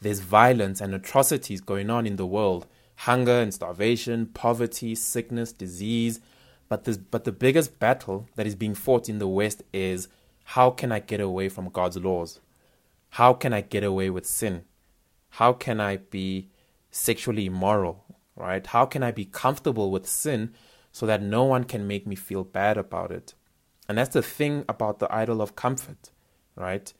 there's 0.00 0.20
violence 0.20 0.80
and 0.80 0.94
atrocities 0.94 1.60
going 1.60 1.90
on 1.90 2.06
in 2.06 2.16
the 2.16 2.26
world 2.26 2.66
hunger 2.96 3.40
and 3.40 3.52
starvation, 3.52 4.26
poverty, 4.26 4.94
sickness, 4.94 5.52
disease. 5.52 6.20
But, 6.68 6.84
this, 6.84 6.96
but 6.96 7.24
the 7.24 7.32
biggest 7.32 7.78
battle 7.78 8.28
that 8.36 8.46
is 8.46 8.54
being 8.54 8.74
fought 8.74 9.08
in 9.08 9.18
the 9.18 9.28
West 9.28 9.62
is 9.72 10.08
how 10.44 10.70
can 10.70 10.92
I 10.92 11.00
get 11.00 11.20
away 11.20 11.48
from 11.48 11.68
God's 11.68 11.96
laws? 11.96 12.40
How 13.10 13.32
can 13.32 13.52
I 13.52 13.60
get 13.60 13.84
away 13.84 14.10
with 14.10 14.26
sin? 14.26 14.64
How 15.30 15.52
can 15.52 15.80
I 15.80 15.98
be 15.98 16.48
sexually 16.90 17.46
immoral? 17.46 18.04
Right? 18.36 18.66
How 18.66 18.86
can 18.86 19.02
I 19.02 19.12
be 19.12 19.24
comfortable 19.24 19.90
with 19.90 20.08
sin 20.08 20.54
so 20.90 21.06
that 21.06 21.22
no 21.22 21.44
one 21.44 21.64
can 21.64 21.86
make 21.86 22.06
me 22.06 22.16
feel 22.16 22.44
bad 22.44 22.76
about 22.76 23.12
it? 23.12 23.34
And 23.88 23.98
that's 23.98 24.14
the 24.14 24.22
thing 24.22 24.64
about 24.68 24.98
the 24.98 25.14
idol 25.14 25.42
of 25.42 25.54
comfort, 25.54 26.10
right? 26.56 26.92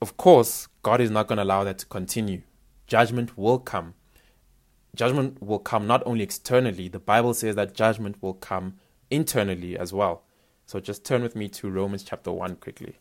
Of 0.00 0.16
course, 0.16 0.68
God 0.82 1.00
is 1.00 1.10
not 1.10 1.26
going 1.26 1.38
to 1.38 1.44
allow 1.44 1.64
that 1.64 1.78
to 1.78 1.86
continue. 1.86 2.42
Judgment 2.86 3.36
will 3.38 3.58
come. 3.58 3.94
Judgment 4.94 5.42
will 5.42 5.58
come 5.58 5.86
not 5.86 6.02
only 6.06 6.22
externally, 6.22 6.88
the 6.88 6.98
Bible 6.98 7.34
says 7.34 7.54
that 7.56 7.74
judgment 7.74 8.22
will 8.22 8.34
come 8.34 8.76
internally 9.10 9.78
as 9.78 9.92
well. 9.92 10.22
So 10.66 10.80
just 10.80 11.04
turn 11.04 11.22
with 11.22 11.36
me 11.36 11.48
to 11.48 11.70
Romans 11.70 12.02
chapter 12.02 12.32
1 12.32 12.56
quickly. 12.56 12.96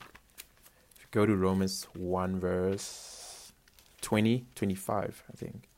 If 0.00 1.02
you 1.02 1.08
go 1.10 1.26
to 1.26 1.36
Romans 1.36 1.86
1, 1.94 2.40
verse 2.40 3.52
20, 4.00 4.46
25, 4.54 5.24
I 5.30 5.36
think. 5.36 5.68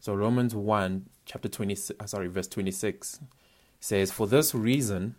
So 0.00 0.14
Romans 0.14 0.54
1, 0.54 1.06
chapter 1.26 1.48
20, 1.48 1.76
uh, 2.00 2.06
sorry, 2.06 2.28
verse 2.28 2.48
26 2.48 3.20
says, 3.80 4.10
For 4.10 4.26
this 4.26 4.54
reason, 4.54 5.16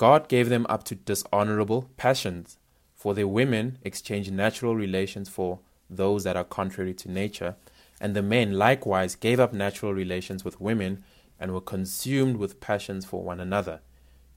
God 0.00 0.28
gave 0.28 0.48
them 0.48 0.64
up 0.70 0.84
to 0.84 0.94
dishonorable 0.94 1.90
passions, 1.98 2.56
for 2.94 3.12
their 3.12 3.28
women 3.28 3.76
exchanged 3.82 4.32
natural 4.32 4.74
relations 4.74 5.28
for 5.28 5.58
those 5.90 6.24
that 6.24 6.38
are 6.38 6.44
contrary 6.44 6.94
to 6.94 7.10
nature, 7.10 7.56
and 8.00 8.16
the 8.16 8.22
men 8.22 8.52
likewise 8.52 9.14
gave 9.14 9.38
up 9.38 9.52
natural 9.52 9.92
relations 9.92 10.42
with 10.42 10.58
women 10.58 11.04
and 11.38 11.52
were 11.52 11.60
consumed 11.60 12.38
with 12.38 12.60
passions 12.60 13.04
for 13.04 13.22
one 13.22 13.40
another, 13.40 13.82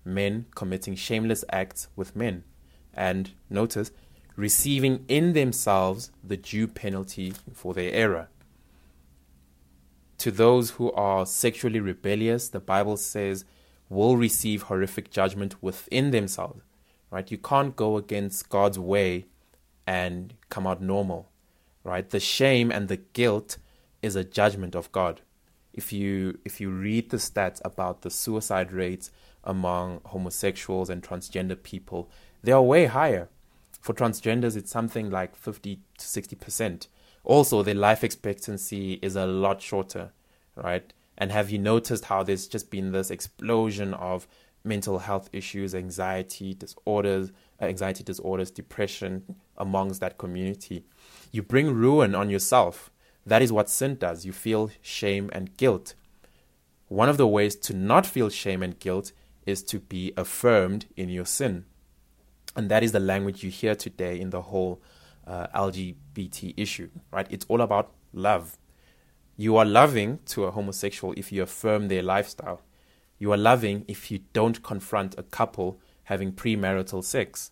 men 0.04 0.48
committing 0.54 0.96
shameless 0.96 1.46
acts 1.50 1.88
with 1.96 2.14
men, 2.14 2.44
and, 2.94 3.32
notice, 3.50 3.92
receiving 4.36 5.06
in 5.08 5.32
themselves 5.32 6.12
the 6.22 6.36
due 6.36 6.68
penalty 6.68 7.32
for 7.54 7.74
their 7.74 7.94
error. 7.94 8.28
To 10.18 10.30
those 10.30 10.72
who 10.72 10.92
are 10.92 11.26
sexually 11.26 11.80
rebellious, 11.80 12.50
the 12.50 12.60
Bible 12.60 12.98
says 12.98 13.46
will 13.90 14.18
receive 14.18 14.64
horrific 14.64 15.12
judgment 15.12 15.62
within 15.62 16.12
themselves. 16.12 16.62
Right? 17.12 17.30
You 17.30 17.38
can't 17.38 17.76
go 17.76 17.98
against 17.98 18.50
God's 18.50 18.80
way 18.80 19.26
and 19.86 20.34
come 20.50 20.66
out 20.66 20.82
normal. 20.82 21.30
Right? 21.84 22.10
The 22.10 22.20
shame 22.20 22.72
and 22.72 22.88
the 22.88 22.98
guilt 22.98 23.58
is 24.02 24.16
a 24.16 24.24
judgment 24.24 24.76
of 24.76 24.92
God. 24.92 25.22
If 25.74 25.92
you 25.92 26.40
if 26.46 26.62
you 26.62 26.70
read 26.70 27.10
the 27.10 27.18
stats 27.18 27.60
about 27.66 28.02
the 28.02 28.12
suicide 28.12 28.72
rates 28.72 29.10
among 29.44 30.02
homosexuals 30.06 30.90
and 30.90 31.02
transgender 31.02 31.62
people, 31.62 32.10
they 32.44 32.52
are 32.52 32.62
way 32.62 32.86
higher. 32.86 33.30
For 33.82 33.94
transgenders, 33.94 34.56
it's 34.56 34.72
something 34.72 35.10
like 35.10 35.36
50 35.36 35.80
to 35.98 36.08
60 36.08 36.36
percent. 36.36 36.88
Also, 37.24 37.64
their 37.64 37.74
life 37.74 38.04
expectancy 38.04 39.00
is 39.02 39.16
a 39.16 39.26
lot 39.26 39.62
shorter, 39.62 40.12
right? 40.56 40.94
And 41.18 41.32
have 41.32 41.50
you 41.50 41.60
noticed 41.60 42.06
how 42.06 42.24
there's 42.24 42.48
just 42.48 42.72
been 42.72 42.92
this 42.92 43.12
explosion 43.12 43.94
of 43.94 44.28
mental 44.64 45.00
health 45.00 45.30
issues, 45.34 45.76
anxiety 45.76 46.54
disorders, 46.54 47.32
uh, 47.62 47.66
anxiety 47.66 48.04
disorders, 48.04 48.52
depression 48.52 49.36
amongst 49.58 50.00
that 50.02 50.18
community? 50.18 50.86
You 51.32 51.44
bring 51.44 51.74
ruin 51.74 52.16
on 52.16 52.30
yourself 52.30 52.90
that 53.26 53.42
is 53.42 53.52
what 53.52 53.70
sin 53.70 53.96
does. 53.96 54.26
You 54.26 54.34
feel 54.34 54.70
shame 54.82 55.30
and 55.34 55.56
guilt. 55.58 55.96
One 56.88 57.10
of 57.10 57.18
the 57.18 57.28
ways 57.28 57.56
to 57.58 57.74
not 57.74 58.06
feel 58.06 58.30
shame 58.30 58.62
and 58.62 58.78
guilt 58.80 59.12
is 59.46 59.64
to 59.64 59.80
be 59.80 60.14
affirmed 60.18 60.86
in 60.96 61.10
your 61.10 61.26
sin. 61.26 61.66
And 62.56 62.70
that 62.70 62.84
is 62.84 62.92
the 62.92 63.00
language 63.00 63.44
you 63.44 63.50
hear 63.50 63.76
today 63.76 64.20
in 64.20 64.30
the 64.30 64.44
whole 64.44 64.82
uh, 65.26 65.48
LGBT 65.56 66.54
issue, 66.58 66.90
right? 67.12 67.26
It's 67.30 67.46
all 67.50 67.62
about 67.62 67.92
love. 68.14 68.58
You 69.36 69.58
are 69.58 69.66
loving 69.66 70.20
to 70.28 70.44
a 70.46 70.52
homosexual 70.52 71.14
if 71.18 71.32
you 71.32 71.42
affirm 71.42 71.88
their 71.88 72.04
lifestyle. 72.04 72.62
You 73.18 73.32
are 73.32 73.38
loving 73.38 73.84
if 73.88 74.12
you 74.12 74.20
don't 74.32 74.62
confront 74.62 75.18
a 75.18 75.24
couple 75.24 75.80
having 76.04 76.34
premarital 76.34 77.04
sex. 77.04 77.52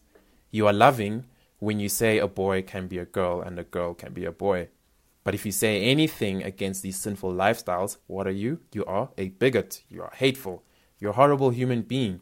You 0.52 0.68
are 0.68 0.74
loving 0.74 1.26
when 1.58 1.80
you 1.80 1.90
say 1.90 2.20
a 2.20 2.28
boy 2.28 2.62
can 2.62 2.88
be 2.88 3.00
a 3.00 3.06
girl 3.06 3.42
and 3.42 3.58
a 3.58 3.64
girl 3.64 3.94
can 3.94 4.14
be 4.14 4.26
a 4.26 4.32
boy. 4.32 4.68
But 5.24 5.34
if 5.34 5.46
you 5.46 5.52
say 5.52 5.82
anything 5.82 6.44
against 6.44 6.84
these 6.84 7.00
sinful 7.00 7.34
lifestyles, 7.34 7.98
what 8.08 8.28
are 8.28 8.32
you? 8.32 8.60
You 8.74 8.86
are 8.86 9.10
a 9.18 9.30
bigot. 9.30 9.84
You 9.90 10.04
are 10.04 10.12
hateful. 10.16 10.64
You're 11.00 11.12
a 11.12 11.16
horrible 11.16 11.52
human 11.52 11.82
being. 11.82 12.22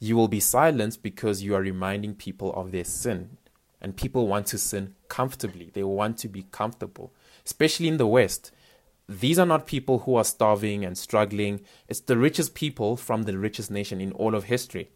You 0.00 0.16
will 0.16 0.28
be 0.28 0.40
silenced 0.40 1.02
because 1.02 1.42
you 1.42 1.54
are 1.54 1.60
reminding 1.60 2.14
people 2.14 2.52
of 2.54 2.72
their 2.72 2.84
sin. 2.84 3.36
And 3.80 3.96
people 3.96 4.28
want 4.28 4.46
to 4.48 4.58
sin 4.58 4.94
comfortably. 5.08 5.70
They 5.72 5.82
want 5.82 6.18
to 6.18 6.28
be 6.28 6.44
comfortable, 6.52 7.12
especially 7.44 7.88
in 7.88 7.96
the 7.96 8.06
West. 8.06 8.52
These 9.08 9.38
are 9.38 9.46
not 9.46 9.66
people 9.66 10.00
who 10.00 10.16
are 10.16 10.24
starving 10.24 10.84
and 10.84 10.96
struggling. 10.96 11.60
It's 11.88 12.00
the 12.00 12.16
richest 12.16 12.54
people 12.54 12.96
from 12.96 13.24
the 13.24 13.36
richest 13.36 13.70
nation 13.70 14.00
in 14.00 14.12
all 14.12 14.34
of 14.34 14.44
history. 14.44 14.90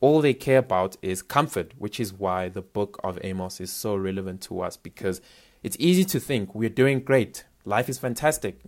All 0.00 0.20
they 0.20 0.32
care 0.32 0.58
about 0.58 0.96
is 1.02 1.20
comfort, 1.20 1.74
which 1.76 2.00
is 2.00 2.12
why 2.12 2.48
the 2.48 2.62
book 2.62 2.98
of 3.04 3.18
Amos 3.22 3.60
is 3.60 3.72
so 3.72 3.94
relevant 3.96 4.40
to 4.42 4.60
us 4.60 4.76
because 4.76 5.20
it's 5.62 5.76
easy 5.78 6.04
to 6.06 6.20
think 6.20 6.54
we're 6.54 6.70
doing 6.70 7.00
great, 7.00 7.44
life 7.64 7.88
is 7.88 7.98
fantastic, 7.98 8.60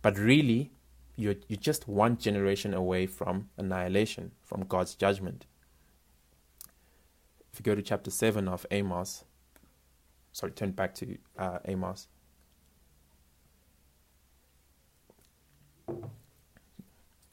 but 0.00 0.18
really, 0.18 0.70
you're, 1.16 1.34
you're 1.48 1.58
just 1.58 1.86
one 1.86 2.16
generation 2.16 2.72
away 2.72 3.06
from 3.06 3.50
annihilation, 3.58 4.32
from 4.42 4.62
God's 4.62 4.94
judgment. 4.94 5.44
If 7.52 7.58
you 7.58 7.62
go 7.62 7.74
to 7.74 7.82
chapter 7.82 8.10
7 8.10 8.48
of 8.48 8.64
Amos, 8.70 9.24
sorry, 10.32 10.52
turn 10.52 10.70
back 10.70 10.94
to 10.94 11.18
uh, 11.38 11.58
Amos. 11.66 12.08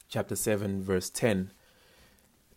Chapter 0.08 0.36
7, 0.36 0.82
verse 0.82 1.10
10. 1.10 1.52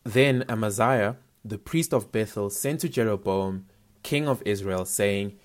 Then 0.03 0.45
Amaziah, 0.47 1.17
the 1.43 1.57
priest 1.57 1.93
of 1.93 2.09
Bethel, 2.09 2.49
sent 2.49 2.79
to 2.79 2.89
Jeroboam, 2.89 3.65
king 4.03 4.25
of 4.27 4.41
Israel, 4.45 4.85
saying, 4.85 5.37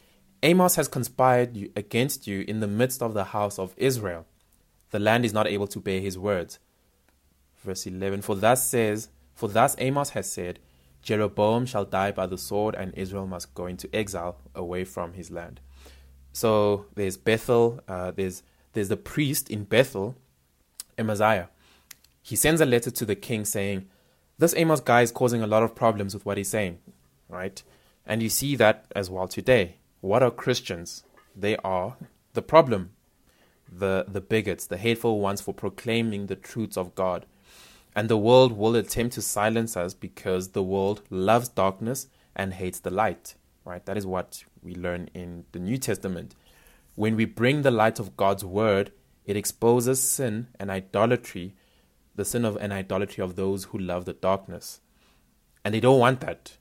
Amos 0.43 0.77
has 0.77 0.87
conspired 0.87 1.71
against 1.75 2.29
you 2.29 2.45
in 2.47 2.61
the 2.61 2.69
midst 2.69 3.03
of 3.03 3.13
the 3.13 3.25
house 3.25 3.59
of 3.59 3.75
Israel. 3.77 4.25
The 4.91 5.01
land 5.01 5.25
is 5.25 5.33
not 5.33 5.49
able 5.49 5.67
to 5.67 5.81
bear 5.81 6.01
his 6.01 6.17
words. 6.17 6.61
Verse 7.65 7.87
11 7.87 8.23
For 8.23 8.37
thus 8.37 8.65
says, 8.65 9.09
For 9.35 9.49
thus 9.49 9.75
Amos 9.79 10.11
has 10.11 10.31
said, 10.31 10.61
Jeroboam 11.03 11.67
shall 11.67 11.85
die 11.85 12.13
by 12.13 12.27
the 12.27 12.39
sword, 12.39 12.77
and 12.77 12.95
Israel 12.95 13.27
must 13.27 13.53
go 13.55 13.67
into 13.67 13.93
exile 13.95 14.37
away 14.55 14.85
from 14.85 15.15
his 15.15 15.33
land. 15.33 15.61
So 16.33 16.87
there's 16.95 17.17
Bethel, 17.17 17.81
uh, 17.89 18.13
there's, 18.13 18.45
there's 18.75 18.91
the 18.91 18.97
priest 18.97 19.51
in 19.51 19.65
Bethel, 19.65 20.17
Amaziah. 20.97 21.49
He 22.27 22.35
sends 22.35 22.61
a 22.61 22.67
letter 22.67 22.91
to 22.91 23.05
the 23.05 23.15
king 23.15 23.45
saying, 23.45 23.87
This 24.37 24.53
Amos 24.57 24.81
guy 24.81 25.03
is 25.03 25.13
causing 25.13 25.43
a 25.43 25.47
lot 25.47 25.63
of 25.63 25.77
problems 25.77 26.13
with 26.13 26.27
what 26.27 26.37
he's 26.37 26.49
saying, 26.49 26.79
right? 27.29 27.63
And 28.05 28.21
you 28.21 28.29
see 28.29 28.57
that 28.57 28.87
as 28.97 29.09
well 29.09 29.29
today. 29.29 29.77
What 30.01 30.25
are 30.25 30.33
Christians? 30.33 31.05
They 31.37 31.57
are 31.59 31.97
the 32.33 32.43
problem, 32.43 32.91
the, 33.71 34.07
the 34.09 34.21
bigots, 34.21 34.67
the 34.67 34.77
hateful 34.77 35.21
ones 35.21 35.41
for 35.41 35.55
proclaiming 35.55 36.27
the 36.27 36.35
truths 36.35 36.77
of 36.77 36.97
God. 36.97 37.27
And 37.95 38.09
the 38.09 38.19
world 38.19 38.59
will 38.59 38.75
attempt 38.75 39.15
to 39.15 39.23
silence 39.23 39.77
us 39.77 39.95
because 39.95 40.49
the 40.49 40.65
world 40.65 41.03
loves 41.11 41.49
darkness 41.49 42.09
and 42.35 42.55
hates 42.55 42.81
the 42.81 42.91
light. 42.91 43.37
Right? 43.65 43.87
That 43.87 43.97
is 43.97 44.05
what 44.05 44.43
we 44.65 44.75
learn 44.75 45.11
in 45.15 45.45
the 45.53 45.61
New 45.61 45.79
Testament. 45.79 46.35
When 46.97 47.15
we 47.15 47.25
bring 47.25 47.63
the 47.63 47.71
light 47.71 48.01
of 48.01 48.17
God's 48.17 48.45
word, 48.45 48.91
it 49.25 49.37
exposes 49.37 50.03
sin 50.03 50.49
and 50.59 50.73
idolatry, 50.73 51.55
the 52.17 52.25
sin 52.25 52.45
of 52.45 52.57
an 52.57 52.73
idolatry 52.73 53.23
of 53.23 53.37
those 53.37 53.65
who 53.65 53.79
love 53.79 54.05
the 54.05 54.13
darkness. 54.13 54.81
And 55.65 55.75
they 55.75 55.81
don't 55.81 56.01
want 56.01 56.21
that. 56.21 56.57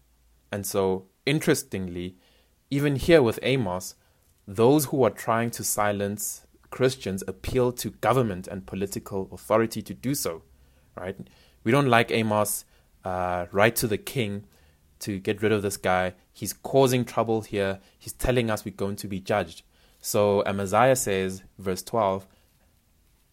And 0.52 0.66
so, 0.66 1.08
interestingly, 1.26 2.18
even 2.70 2.96
here 2.96 3.22
with 3.22 3.40
Amos, 3.42 3.96
those 4.48 4.86
who 4.86 5.04
are 5.04 5.10
trying 5.10 5.50
to 5.52 5.64
silence 5.64 6.46
Christians 6.70 7.24
appeal 7.28 7.72
to 7.74 7.92
government 7.92 8.48
and 8.48 8.66
political 8.66 9.30
authority 9.32 9.82
to 9.82 9.94
do 9.94 10.14
so. 10.14 10.44
Right? 10.96 11.18
We 11.64 11.72
don't 11.72 11.88
like 11.88 12.12
Amos. 12.12 12.66
Uh, 13.04 13.46
write 13.52 13.76
to 13.78 13.88
the 13.88 13.98
king 13.98 14.46
to 15.00 15.20
get 15.20 15.42
rid 15.42 15.52
of 15.52 15.62
this 15.62 15.78
guy. 15.78 16.14
He's 16.34 16.54
causing 16.54 17.06
trouble 17.06 17.42
here. 17.42 17.80
He's 17.98 18.14
telling 18.14 18.50
us 18.50 18.66
we're 18.66 18.74
going 18.74 18.96
to 18.98 19.08
be 19.08 19.20
judged. 19.20 19.62
So 20.02 20.44
Amaziah 20.46 20.96
says, 20.96 21.44
verse 21.58 21.84
12, 21.84 22.28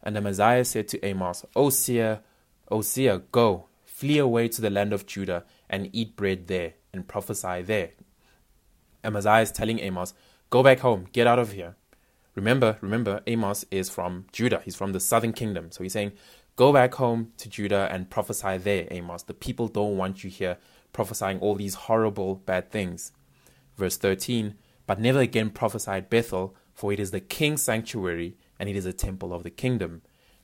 and 0.03 0.17
Amaziah 0.17 0.65
said 0.65 0.89
to 0.89 1.05
Amos, 1.05 1.45
O 1.55 1.71
seer, 1.71 2.21
O 2.71 2.81
seer, 2.81 3.19
go, 3.31 3.67
flee 3.85 4.19
away 4.19 4.49
to 4.49 4.61
the 4.61 4.71
land 4.71 4.93
of 4.93 5.07
Judah 5.07 5.45
and 5.71 5.89
eat 5.93 6.17
bread 6.17 6.49
there 6.49 6.75
and 6.93 7.07
prophesy 7.07 7.63
there. 7.63 7.91
Amaziah 9.05 9.43
is 9.43 9.53
telling 9.53 9.79
Amos, 9.81 10.15
Go 10.51 10.63
back 10.63 10.81
home, 10.81 11.07
get 11.13 11.27
out 11.27 11.39
of 11.39 11.53
here. 11.53 11.77
Remember, 12.35 12.77
remember, 12.81 13.23
Amos 13.27 13.65
is 13.71 13.89
from 13.89 14.27
Judah. 14.33 14.61
He's 14.65 14.77
from 14.77 14.93
the 14.93 15.01
southern 15.01 15.33
kingdom. 15.33 15.71
So 15.71 15.83
he's 15.83 15.93
saying, 15.93 16.13
Go 16.57 16.73
back 16.73 16.95
home 16.95 17.33
to 17.39 17.49
Judah 17.49 17.89
and 17.91 18.11
prophesy 18.11 18.59
there, 18.59 18.87
Amos. 18.91 19.23
The 19.23 19.35
people 19.35 19.69
don't 19.69 19.97
want 19.97 20.23
you 20.23 20.31
here 20.31 20.59
prophesying 20.93 21.39
all 21.41 21.55
these 21.55 21.75
horrible, 21.75 22.37
bad 22.37 22.71
things. 22.71 23.13
Verse 23.77 23.97
13, 23.97 24.55
But 24.87 25.01
never 25.01 25.21
again 25.21 25.51
prophesied 25.51 26.11
Bethel, 26.11 26.55
for 26.75 26.93
it 26.93 27.01
is 27.01 27.11
the 27.11 27.21
king's 27.21 27.63
sanctuary 27.63 28.37
and 28.63 28.69
it 28.69 28.77
is 28.77 28.87
a 28.87 28.93
temple 28.93 29.35
of 29.35 29.43
the 29.43 29.51
kingdom. 29.51 30.03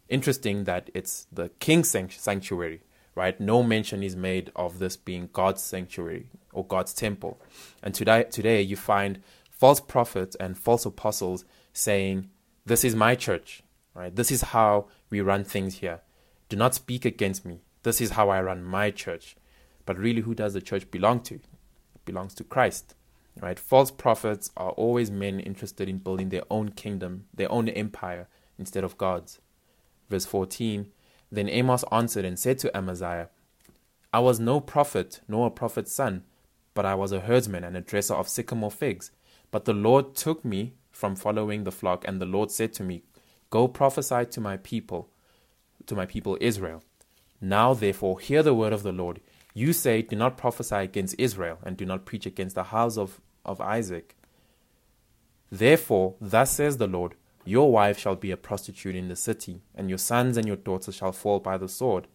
Interesting 0.08 0.64
that 0.64 0.90
it's 0.92 1.28
the 1.30 1.50
king's 1.60 1.88
sanctuary, 1.88 2.82
right? 3.14 3.38
No 3.38 3.62
mention 3.62 4.02
is 4.02 4.16
made 4.16 4.50
of 4.56 4.80
this 4.80 4.96
being 4.96 5.28
God's 5.32 5.62
sanctuary 5.62 6.28
or 6.52 6.66
God's 6.66 6.92
temple. 6.92 7.40
And 7.80 7.94
today, 7.94 8.24
today 8.24 8.60
you 8.60 8.74
find 8.74 9.20
false 9.52 9.78
prophets 9.78 10.34
and 10.40 10.58
false 10.58 10.84
apostles 10.84 11.44
saying, 11.72 12.28
This 12.66 12.82
is 12.82 12.96
my 12.96 13.14
church, 13.14 13.62
right? 13.94 14.12
This 14.12 14.32
is 14.32 14.42
how 14.42 14.88
we 15.10 15.20
run 15.20 15.44
things 15.44 15.76
here. 15.76 16.00
Do 16.48 16.56
not 16.56 16.74
speak 16.74 17.04
against 17.04 17.46
me. 17.46 17.60
This 17.84 18.00
is 18.00 18.10
how 18.10 18.30
I 18.30 18.42
run 18.42 18.64
my 18.64 18.90
church. 18.90 19.36
But 19.86 19.96
really, 19.96 20.22
who 20.22 20.34
does 20.34 20.54
the 20.54 20.60
church 20.60 20.90
belong 20.90 21.20
to? 21.20 21.36
It 21.36 22.04
belongs 22.04 22.34
to 22.34 22.42
Christ, 22.42 22.96
right? 23.40 23.58
False 23.58 23.90
prophets 23.90 24.50
are 24.56 24.70
always 24.70 25.10
men 25.10 25.40
interested 25.40 25.88
in 25.88 25.98
building 25.98 26.28
their 26.28 26.44
own 26.50 26.70
kingdom, 26.70 27.26
their 27.34 27.50
own 27.50 27.68
empire, 27.68 28.28
instead 28.58 28.84
of 28.84 28.98
God's. 28.98 29.40
Verse 30.08 30.26
14 30.26 30.90
Then 31.30 31.48
Amos 31.48 31.84
answered 31.92 32.24
and 32.24 32.38
said 32.38 32.58
to 32.60 32.76
Amaziah, 32.76 33.28
I 34.12 34.20
was 34.20 34.40
no 34.40 34.60
prophet, 34.60 35.20
nor 35.28 35.46
a 35.46 35.50
prophet's 35.50 35.92
son 35.92 36.24
but 36.78 36.86
I 36.86 36.94
was 36.94 37.10
a 37.10 37.18
herdsman 37.18 37.64
and 37.64 37.76
a 37.76 37.80
dresser 37.80 38.14
of 38.14 38.28
sycamore 38.28 38.70
figs. 38.70 39.10
But 39.50 39.64
the 39.64 39.72
Lord 39.72 40.14
took 40.14 40.44
me 40.44 40.74
from 40.92 41.16
following 41.16 41.64
the 41.64 41.72
flock, 41.72 42.04
and 42.06 42.20
the 42.20 42.24
Lord 42.24 42.52
said 42.52 42.72
to 42.74 42.84
me, 42.84 43.02
Go 43.50 43.66
prophesy 43.66 44.26
to 44.26 44.40
my 44.40 44.58
people, 44.58 45.10
to 45.86 45.96
my 45.96 46.06
people 46.06 46.38
Israel. 46.40 46.84
Now 47.40 47.74
therefore 47.74 48.20
hear 48.20 48.44
the 48.44 48.54
word 48.54 48.72
of 48.72 48.84
the 48.84 48.92
Lord. 48.92 49.20
You 49.54 49.72
say, 49.72 50.02
Do 50.02 50.14
not 50.14 50.36
prophesy 50.38 50.76
against 50.76 51.16
Israel, 51.18 51.58
and 51.64 51.76
do 51.76 51.84
not 51.84 52.04
preach 52.04 52.26
against 52.26 52.54
the 52.54 52.62
house 52.62 52.96
of, 52.96 53.20
of 53.48 53.60
Isaac. 53.60 54.14
Therefore, 55.50 56.14
thus 56.20 56.52
says 56.52 56.76
the 56.76 56.86
Lord, 56.86 57.14
Your 57.44 57.72
wife 57.72 57.98
shall 57.98 58.16
be 58.16 58.30
a 58.30 58.36
prostitute 58.36 58.94
in 58.94 59.08
the 59.08 59.16
city, 59.16 59.62
and 59.74 59.88
your 59.88 59.98
sons 59.98 60.36
and 60.36 60.46
your 60.46 60.56
daughters 60.56 60.94
shall 60.94 61.12
fall 61.12 61.40
by 61.40 61.56
the 61.56 61.68
sword, 61.68 62.06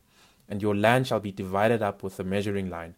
and 0.48 0.62
your 0.62 0.76
land 0.76 1.08
shall 1.08 1.20
be 1.20 1.32
divided 1.32 1.82
up 1.82 2.04
with 2.04 2.18
the 2.18 2.24
measuring 2.24 2.70
line. 2.70 2.96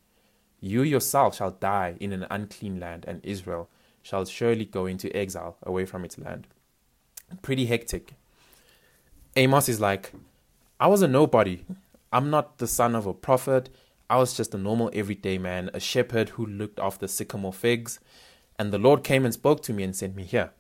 You 0.60 0.82
yourself 0.82 1.38
shall 1.38 1.52
die 1.52 1.96
in 2.00 2.12
an 2.12 2.28
unclean 2.30 2.80
land, 2.80 3.06
and 3.08 3.24
Israel 3.24 3.70
shall 4.02 4.26
surely 4.26 4.66
go 4.66 4.86
into 4.86 5.16
exile 5.16 5.58
away 5.64 5.86
from 5.86 6.04
its 6.04 6.18
land. 6.18 6.48
Pretty 7.42 7.66
hectic. 7.66 8.14
Amos 9.36 9.68
is 9.70 9.80
like, 9.80 10.12
I 10.80 10.88
was 10.88 11.02
a 11.02 11.08
nobody. 11.08 11.64
I'm 12.12 12.30
not 12.30 12.58
the 12.58 12.68
son 12.68 12.96
of 12.96 13.06
a 13.06 13.14
prophet. 13.14 13.70
I 14.10 14.18
was 14.18 14.36
just 14.36 14.54
a 14.54 14.58
normal 14.58 14.92
everyday 14.94 15.38
man, 15.38 15.70
a 15.74 15.80
shepherd 15.80 16.30
who 16.30 16.46
looked 16.46 16.80
after 16.80 17.08
sycamore 17.08 17.54
figs. 17.54 18.00
And 18.58 18.72
the 18.72 18.78
Lord 18.78 19.04
came 19.04 19.26
and 19.26 19.34
spoke 19.34 19.62
to 19.64 19.74
me 19.74 19.84
and 19.84 19.96
sent 19.96 20.16
me 20.16 20.24
here. 20.24 20.52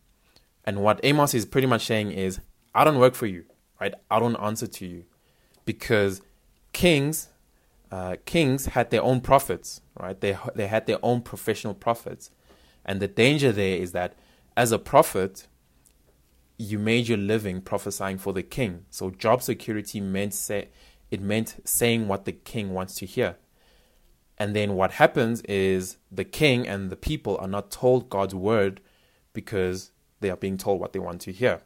And 0.65 0.81
what 0.81 0.99
Amos 1.03 1.33
is 1.33 1.45
pretty 1.45 1.67
much 1.67 1.85
saying 1.85 2.11
is, 2.11 2.39
I 2.73 2.83
don't 2.83 2.99
work 2.99 3.15
for 3.15 3.27
you, 3.27 3.45
right? 3.79 3.93
I 4.09 4.19
don't 4.19 4.35
answer 4.35 4.67
to 4.67 4.85
you. 4.85 5.05
Because 5.65 6.21
kings 6.73 7.29
uh, 7.91 8.17
kings 8.25 8.65
had 8.67 8.89
their 8.89 9.01
own 9.01 9.21
prophets, 9.21 9.81
right? 9.99 10.19
They 10.19 10.37
they 10.55 10.67
had 10.67 10.85
their 10.85 10.99
own 11.01 11.21
professional 11.21 11.73
prophets, 11.73 12.31
and 12.83 13.01
the 13.01 13.07
danger 13.07 13.51
there 13.51 13.77
is 13.77 13.91
that 13.93 14.15
as 14.57 14.71
a 14.71 14.79
prophet, 14.79 15.47
you 16.57 16.79
made 16.79 17.07
your 17.07 17.17
living 17.17 17.61
prophesying 17.61 18.17
for 18.17 18.33
the 18.33 18.43
king. 18.43 18.85
So 18.89 19.11
job 19.11 19.41
security 19.41 19.99
meant 20.01 20.33
say, 20.33 20.69
it 21.11 21.21
meant 21.21 21.61
saying 21.65 22.07
what 22.07 22.25
the 22.25 22.31
king 22.31 22.73
wants 22.73 22.95
to 22.95 23.05
hear. 23.05 23.37
And 24.38 24.55
then 24.55 24.73
what 24.73 24.91
happens 24.91 25.41
is 25.41 25.97
the 26.11 26.25
king 26.25 26.67
and 26.67 26.89
the 26.89 26.95
people 26.97 27.38
are 27.38 27.47
not 27.47 27.71
told 27.71 28.09
God's 28.09 28.36
word 28.36 28.81
because 29.33 29.91
they 30.19 30.29
are 30.29 30.38
being 30.38 30.57
told 30.57 30.79
what 30.79 30.93
they 30.93 30.99
want 30.99 31.21
to 31.21 31.31
hear. 31.31 31.61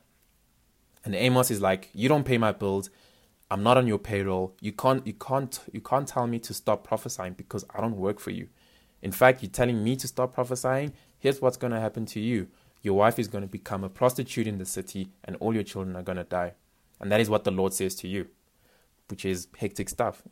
And 1.03 1.15
Amos 1.15 1.49
is 1.49 1.61
like, 1.61 1.89
"You 1.93 2.09
don't 2.09 2.26
pay 2.26 2.38
my 2.38 2.51
bills. 2.51 2.89
I'm 3.51 3.63
not 3.63 3.78
on 3.78 3.88
your 3.88 3.97
payroll. 3.97 4.55
You 4.61 4.72
can't 4.72 5.05
you 5.07 5.13
can't 5.13 5.59
you 5.72 5.82
can't 5.82 6.07
tell 6.07 6.28
me 6.28 6.39
to 6.39 6.53
stop 6.53 6.84
prophesying 6.84 7.34
because 7.34 7.65
I 7.74 7.82
don't 7.82 7.97
work 7.97 8.20
for 8.20 8.32
you. 8.32 8.49
In 9.01 9.11
fact, 9.11 9.41
you're 9.41 9.49
telling 9.49 9.84
me 9.84 9.95
to 9.95 10.07
stop 10.07 10.34
prophesying. 10.34 10.93
Here's 11.17 11.41
what's 11.41 11.57
going 11.57 11.74
to 11.74 11.80
happen 11.80 12.05
to 12.07 12.20
you. 12.20 12.47
Your 12.82 12.95
wife 12.95 13.17
is 13.17 13.28
going 13.28 13.43
to 13.43 13.47
become 13.47 13.84
a 13.84 13.89
prostitute 13.89 14.47
in 14.47 14.57
the 14.57 14.65
city 14.65 15.09
and 15.24 15.36
all 15.38 15.53
your 15.53 15.63
children 15.63 15.95
are 15.95 16.03
going 16.03 16.17
to 16.17 16.24
die. 16.24 16.53
And 16.99 17.11
that 17.11 17.22
is 17.22 17.30
what 17.30 17.43
the 17.43 17.51
Lord 17.51 17.74
says 17.74 17.95
to 17.95 18.07
you, 18.07 18.28
which 19.07 19.26
is 19.26 19.47
hectic 19.57 19.89
stuff. 19.89 20.24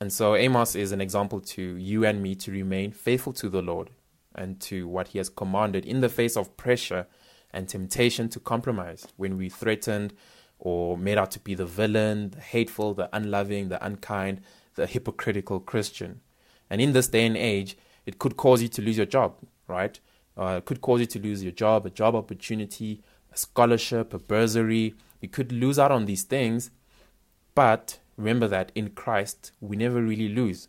And 0.00 0.12
so 0.12 0.34
Amos 0.34 0.74
is 0.74 0.92
an 0.92 1.00
example 1.00 1.40
to 1.40 1.62
you 1.76 2.04
and 2.04 2.22
me 2.22 2.34
to 2.36 2.50
remain 2.50 2.92
faithful 2.92 3.32
to 3.34 3.48
the 3.48 3.62
Lord 3.62 3.90
and 4.34 4.60
to 4.62 4.88
what 4.88 5.08
he 5.08 5.18
has 5.18 5.28
commanded 5.28 5.86
in 5.86 6.00
the 6.00 6.08
face 6.08 6.36
of 6.36 6.56
pressure 6.56 7.06
and 7.52 7.68
temptation 7.68 8.28
to 8.30 8.40
compromise 8.40 9.06
when 9.16 9.36
we 9.36 9.48
threatened 9.48 10.12
or 10.58 10.98
made 10.98 11.18
out 11.18 11.30
to 11.30 11.40
be 11.40 11.54
the 11.54 11.66
villain, 11.66 12.30
the 12.30 12.40
hateful, 12.40 12.94
the 12.94 13.08
unloving, 13.12 13.68
the 13.68 13.84
unkind, 13.84 14.40
the 14.74 14.86
hypocritical 14.86 15.60
Christian. 15.60 16.20
And 16.68 16.80
in 16.80 16.92
this 16.92 17.08
day 17.08 17.26
and 17.26 17.36
age, 17.36 17.76
it 18.06 18.18
could 18.18 18.36
cause 18.36 18.60
you 18.60 18.68
to 18.68 18.82
lose 18.82 18.96
your 18.96 19.06
job, 19.06 19.36
right? 19.68 19.98
Uh, 20.36 20.56
it 20.58 20.64
could 20.64 20.80
cause 20.80 21.00
you 21.00 21.06
to 21.06 21.18
lose 21.18 21.42
your 21.42 21.52
job, 21.52 21.86
a 21.86 21.90
job 21.90 22.14
opportunity, 22.14 23.02
a 23.32 23.36
scholarship, 23.36 24.12
a 24.12 24.18
bursary. 24.18 24.94
You 25.20 25.28
could 25.28 25.52
lose 25.52 25.78
out 25.78 25.92
on 25.92 26.06
these 26.06 26.24
things. 26.24 26.70
But 27.54 27.98
remember 28.16 28.48
that 28.48 28.72
in 28.74 28.90
Christ, 28.90 29.52
we 29.60 29.76
never 29.76 30.02
really 30.02 30.28
lose, 30.28 30.68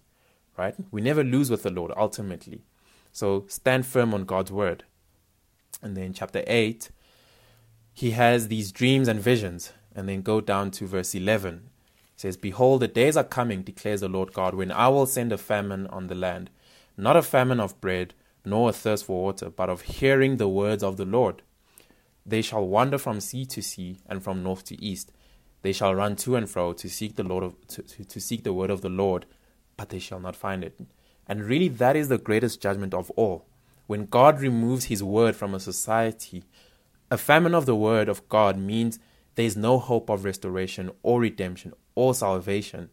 right? 0.57 0.75
We 0.91 1.01
never 1.01 1.23
lose 1.23 1.49
with 1.49 1.63
the 1.63 1.69
Lord 1.69 1.91
ultimately. 1.95 2.63
So 3.11 3.45
stand 3.47 3.85
firm 3.85 4.13
on 4.13 4.25
God's 4.25 4.51
word. 4.51 4.83
And 5.81 5.95
then 5.95 6.13
chapter 6.13 6.43
8, 6.47 6.89
he 7.93 8.11
has 8.11 8.47
these 8.47 8.71
dreams 8.71 9.07
and 9.07 9.19
visions. 9.19 9.71
And 9.95 10.09
then 10.09 10.21
go 10.21 10.41
down 10.41 10.71
to 10.71 10.87
verse 10.87 11.15
11. 11.15 11.69
It 12.15 12.19
says, 12.19 12.35
Behold, 12.35 12.81
the 12.81 12.87
days 12.89 13.15
are 13.15 13.23
coming, 13.23 13.61
declares 13.61 14.01
the 14.01 14.09
Lord 14.09 14.33
God, 14.33 14.53
when 14.53 14.71
I 14.71 14.89
will 14.89 15.05
send 15.05 15.31
a 15.31 15.37
famine 15.37 15.87
on 15.87 16.07
the 16.07 16.15
land, 16.15 16.49
not 16.97 17.15
a 17.15 17.21
famine 17.21 17.61
of 17.61 17.79
bread, 17.79 18.13
nor 18.43 18.69
a 18.69 18.73
thirst 18.73 19.05
for 19.05 19.23
water, 19.23 19.49
but 19.49 19.69
of 19.69 19.81
hearing 19.81 20.37
the 20.37 20.49
words 20.49 20.83
of 20.83 20.97
the 20.97 21.05
Lord. 21.05 21.41
They 22.25 22.41
shall 22.41 22.67
wander 22.67 22.97
from 22.97 23.21
sea 23.21 23.45
to 23.45 23.61
sea, 23.61 23.99
and 24.07 24.23
from 24.23 24.43
north 24.43 24.65
to 24.65 24.83
east. 24.83 25.11
They 25.66 25.74
shall 25.74 25.95
run 25.95 26.16
to 26.18 26.36
and 26.36 26.47
fro 26.47 26.74
to 26.74 26.88
seek 26.88 27.16
the 27.16 27.24
Lord 27.24 27.43
of, 27.43 27.68
to, 27.70 27.82
to, 27.82 28.05
to 28.05 28.22
seek 28.22 28.43
the 28.43 28.53
word 28.53 28.70
of 28.70 28.82
the 28.82 28.89
Lord, 28.89 29.26
but 29.78 29.89
they 29.89 29.97
shall 29.97 30.20
not 30.20 30.36
find 30.36 30.63
it. 30.63 30.80
And 31.28 31.43
really, 31.43 31.70
that 31.70 31.95
is 31.95 32.07
the 32.07 32.20
greatest 32.20 32.61
judgment 32.61 32.93
of 32.93 33.09
all. 33.16 33.47
When 33.88 34.05
God 34.05 34.41
removes 34.41 34.86
His 34.86 35.01
word 35.01 35.36
from 35.36 35.55
a 35.55 35.59
society, 35.59 36.43
a 37.09 37.18
famine 37.18 37.55
of 37.55 37.66
the 37.66 37.76
word 37.76 38.09
of 38.09 38.30
God 38.30 38.59
means 38.59 38.99
there 39.34 39.45
is 39.47 39.57
no 39.57 39.80
hope 39.80 40.07
of 40.07 40.24
restoration 40.24 40.91
or 41.01 41.20
redemption 41.20 41.74
or 41.95 42.13
salvation. 42.13 42.91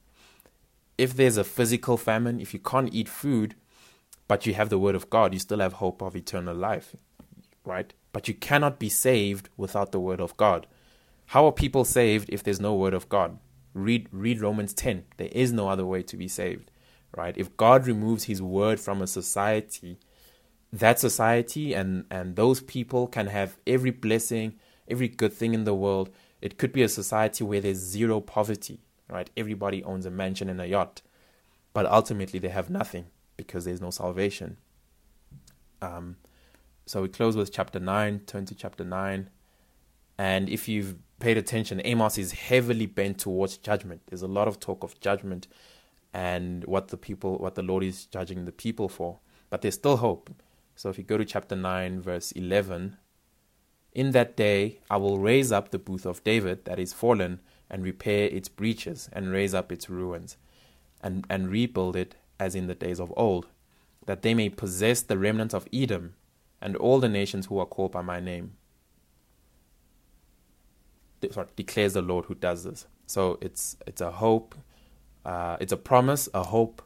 If 0.96 1.14
there's 1.14 1.36
a 1.36 1.44
physical 1.44 1.98
famine, 1.98 2.40
if 2.40 2.54
you 2.54 2.58
can't 2.58 2.94
eat 2.94 3.06
food, 3.06 3.54
but 4.28 4.46
you 4.46 4.54
have 4.54 4.70
the 4.70 4.78
word 4.78 4.94
of 4.94 5.10
God, 5.10 5.34
you 5.34 5.40
still 5.40 5.60
have 5.60 5.74
hope 5.74 6.00
of 6.00 6.16
eternal 6.16 6.56
life, 6.56 6.96
right? 7.66 7.92
But 8.14 8.28
you 8.28 8.34
cannot 8.34 8.78
be 8.78 8.88
saved 8.88 9.50
without 9.58 9.92
the 9.92 10.00
word 10.00 10.22
of 10.22 10.38
God. 10.38 10.66
How 11.32 11.46
are 11.46 11.52
people 11.52 11.86
saved 11.86 12.28
if 12.28 12.42
there's 12.42 12.60
no 12.60 12.74
word 12.74 12.92
of 12.92 13.08
God? 13.08 13.38
Read 13.72 14.06
read 14.12 14.42
Romans 14.42 14.74
10. 14.74 15.04
There 15.16 15.30
is 15.32 15.50
no 15.50 15.66
other 15.66 15.86
way 15.86 16.02
to 16.02 16.14
be 16.14 16.28
saved, 16.28 16.70
right? 17.16 17.34
If 17.38 17.56
God 17.56 17.86
removes 17.86 18.24
his 18.24 18.42
word 18.42 18.78
from 18.78 19.00
a 19.00 19.06
society, 19.06 19.98
that 20.74 21.00
society 21.00 21.72
and 21.72 22.04
and 22.10 22.36
those 22.36 22.60
people 22.60 23.06
can 23.06 23.28
have 23.28 23.56
every 23.66 23.90
blessing, 23.90 24.56
every 24.86 25.08
good 25.08 25.32
thing 25.32 25.54
in 25.54 25.64
the 25.64 25.72
world. 25.72 26.10
It 26.42 26.58
could 26.58 26.70
be 26.70 26.82
a 26.82 26.88
society 26.88 27.42
where 27.44 27.62
there's 27.62 27.78
zero 27.78 28.20
poverty, 28.20 28.80
right? 29.08 29.30
Everybody 29.34 29.82
owns 29.84 30.04
a 30.04 30.10
mansion 30.10 30.50
and 30.50 30.60
a 30.60 30.66
yacht, 30.66 31.00
but 31.72 31.86
ultimately 31.86 32.40
they 32.40 32.50
have 32.50 32.68
nothing 32.68 33.06
because 33.38 33.64
there's 33.64 33.80
no 33.80 33.88
salvation. 33.88 34.58
Um, 35.80 36.16
so 36.84 37.00
we 37.00 37.08
close 37.08 37.36
with 37.36 37.54
chapter 37.54 37.80
9, 37.80 38.20
turn 38.26 38.44
to 38.44 38.54
chapter 38.54 38.84
9. 38.84 39.30
And 40.18 40.48
if 40.48 40.68
you've 40.68 40.96
paid 41.18 41.38
attention, 41.38 41.80
Amos 41.84 42.18
is 42.18 42.32
heavily 42.32 42.86
bent 42.86 43.18
towards 43.18 43.56
judgment. 43.56 44.02
There's 44.06 44.22
a 44.22 44.28
lot 44.28 44.48
of 44.48 44.60
talk 44.60 44.82
of 44.82 44.98
judgment 45.00 45.46
and 46.12 46.64
what 46.64 46.88
the 46.88 46.96
people, 46.96 47.38
what 47.38 47.54
the 47.54 47.62
Lord 47.62 47.84
is 47.84 48.06
judging 48.06 48.44
the 48.44 48.52
people 48.52 48.88
for. 48.88 49.20
But 49.50 49.62
there's 49.62 49.74
still 49.74 49.98
hope. 49.98 50.30
So 50.74 50.88
if 50.88 50.98
you 50.98 51.04
go 51.04 51.16
to 51.18 51.24
chapter 51.24 51.54
9, 51.54 52.00
verse 52.00 52.32
11, 52.32 52.96
in 53.92 54.10
that 54.12 54.36
day 54.36 54.80
I 54.90 54.96
will 54.96 55.18
raise 55.18 55.52
up 55.52 55.70
the 55.70 55.78
booth 55.78 56.06
of 56.06 56.24
David 56.24 56.64
that 56.64 56.78
is 56.78 56.92
fallen 56.92 57.40
and 57.70 57.84
repair 57.84 58.28
its 58.28 58.48
breaches 58.48 59.08
and 59.12 59.30
raise 59.30 59.54
up 59.54 59.70
its 59.70 59.88
ruins 59.88 60.36
and, 61.02 61.26
and 61.28 61.50
rebuild 61.50 61.96
it 61.96 62.14
as 62.38 62.54
in 62.54 62.66
the 62.66 62.74
days 62.74 63.00
of 63.00 63.12
old, 63.16 63.46
that 64.06 64.22
they 64.22 64.34
may 64.34 64.48
possess 64.48 65.02
the 65.02 65.18
remnant 65.18 65.54
of 65.54 65.68
Edom 65.72 66.14
and 66.60 66.76
all 66.76 66.98
the 66.98 67.08
nations 67.08 67.46
who 67.46 67.58
are 67.58 67.66
called 67.66 67.92
by 67.92 68.02
my 68.02 68.20
name. 68.20 68.56
Sorry, 71.30 71.46
declares 71.56 71.92
the 71.92 72.02
Lord 72.02 72.26
who 72.26 72.34
does 72.34 72.64
this. 72.64 72.86
So 73.06 73.38
it's 73.40 73.76
it's 73.86 74.00
a 74.00 74.10
hope, 74.10 74.54
uh, 75.24 75.56
it's 75.60 75.72
a 75.72 75.76
promise, 75.76 76.28
a 76.34 76.42
hope 76.44 76.82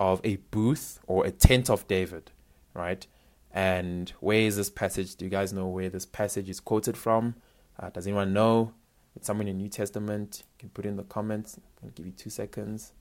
of 0.00 0.20
a 0.24 0.36
booth 0.50 1.00
or 1.06 1.24
a 1.26 1.30
tent 1.30 1.68
of 1.70 1.86
David, 1.88 2.30
right? 2.74 3.06
And 3.52 4.10
where 4.20 4.40
is 4.40 4.56
this 4.56 4.70
passage? 4.70 5.14
Do 5.16 5.24
you 5.24 5.30
guys 5.30 5.52
know 5.52 5.68
where 5.68 5.88
this 5.88 6.06
passage 6.06 6.48
is 6.48 6.58
quoted 6.60 6.96
from? 6.96 7.36
Uh, 7.78 7.90
does 7.90 8.06
anyone 8.06 8.32
know? 8.32 8.72
It's 9.16 9.28
somewhere 9.28 9.46
in 9.46 9.56
the 9.56 9.62
New 9.62 9.68
Testament. 9.68 10.42
You 10.54 10.58
can 10.58 10.68
put 10.70 10.84
in 10.86 10.96
the 10.96 11.04
comments. 11.04 11.60
I'll 11.82 11.90
give 11.90 12.04
you 12.06 12.12
two 12.12 12.30
seconds. 12.30 12.92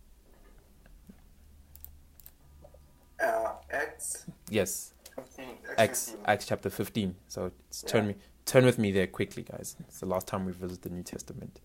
Uh, 3.19 3.53
Acts. 3.71 4.25
Yes. 4.49 4.93
15, 5.15 5.45
Acts 5.77 6.09
15. 6.09 6.25
Acts 6.27 6.45
chapter 6.45 6.69
15. 6.69 7.15
So 7.27 7.51
it's, 7.69 7.83
Yeah. 7.83 7.89
turn 7.89 8.07
me 8.07 8.15
turn 8.45 8.65
with 8.65 8.77
me 8.77 8.91
there 8.91 9.07
quickly, 9.07 9.43
guys. 9.43 9.75
It's 9.87 9.99
the 9.99 10.05
last 10.05 10.27
time 10.27 10.45
we 10.45 10.51
visit 10.51 10.81
the 10.81 10.89
New 10.89 11.03
Testament. 11.03 11.59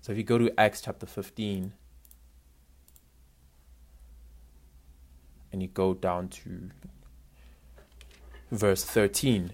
So 0.00 0.12
if 0.12 0.18
you 0.18 0.24
go 0.24 0.38
to 0.38 0.52
Acts 0.60 0.82
chapter 0.82 1.06
15 1.06 1.72
and 5.52 5.62
you 5.62 5.68
go 5.68 5.94
down 5.94 6.28
to 6.28 6.70
verse 8.50 8.84
13. 8.84 9.52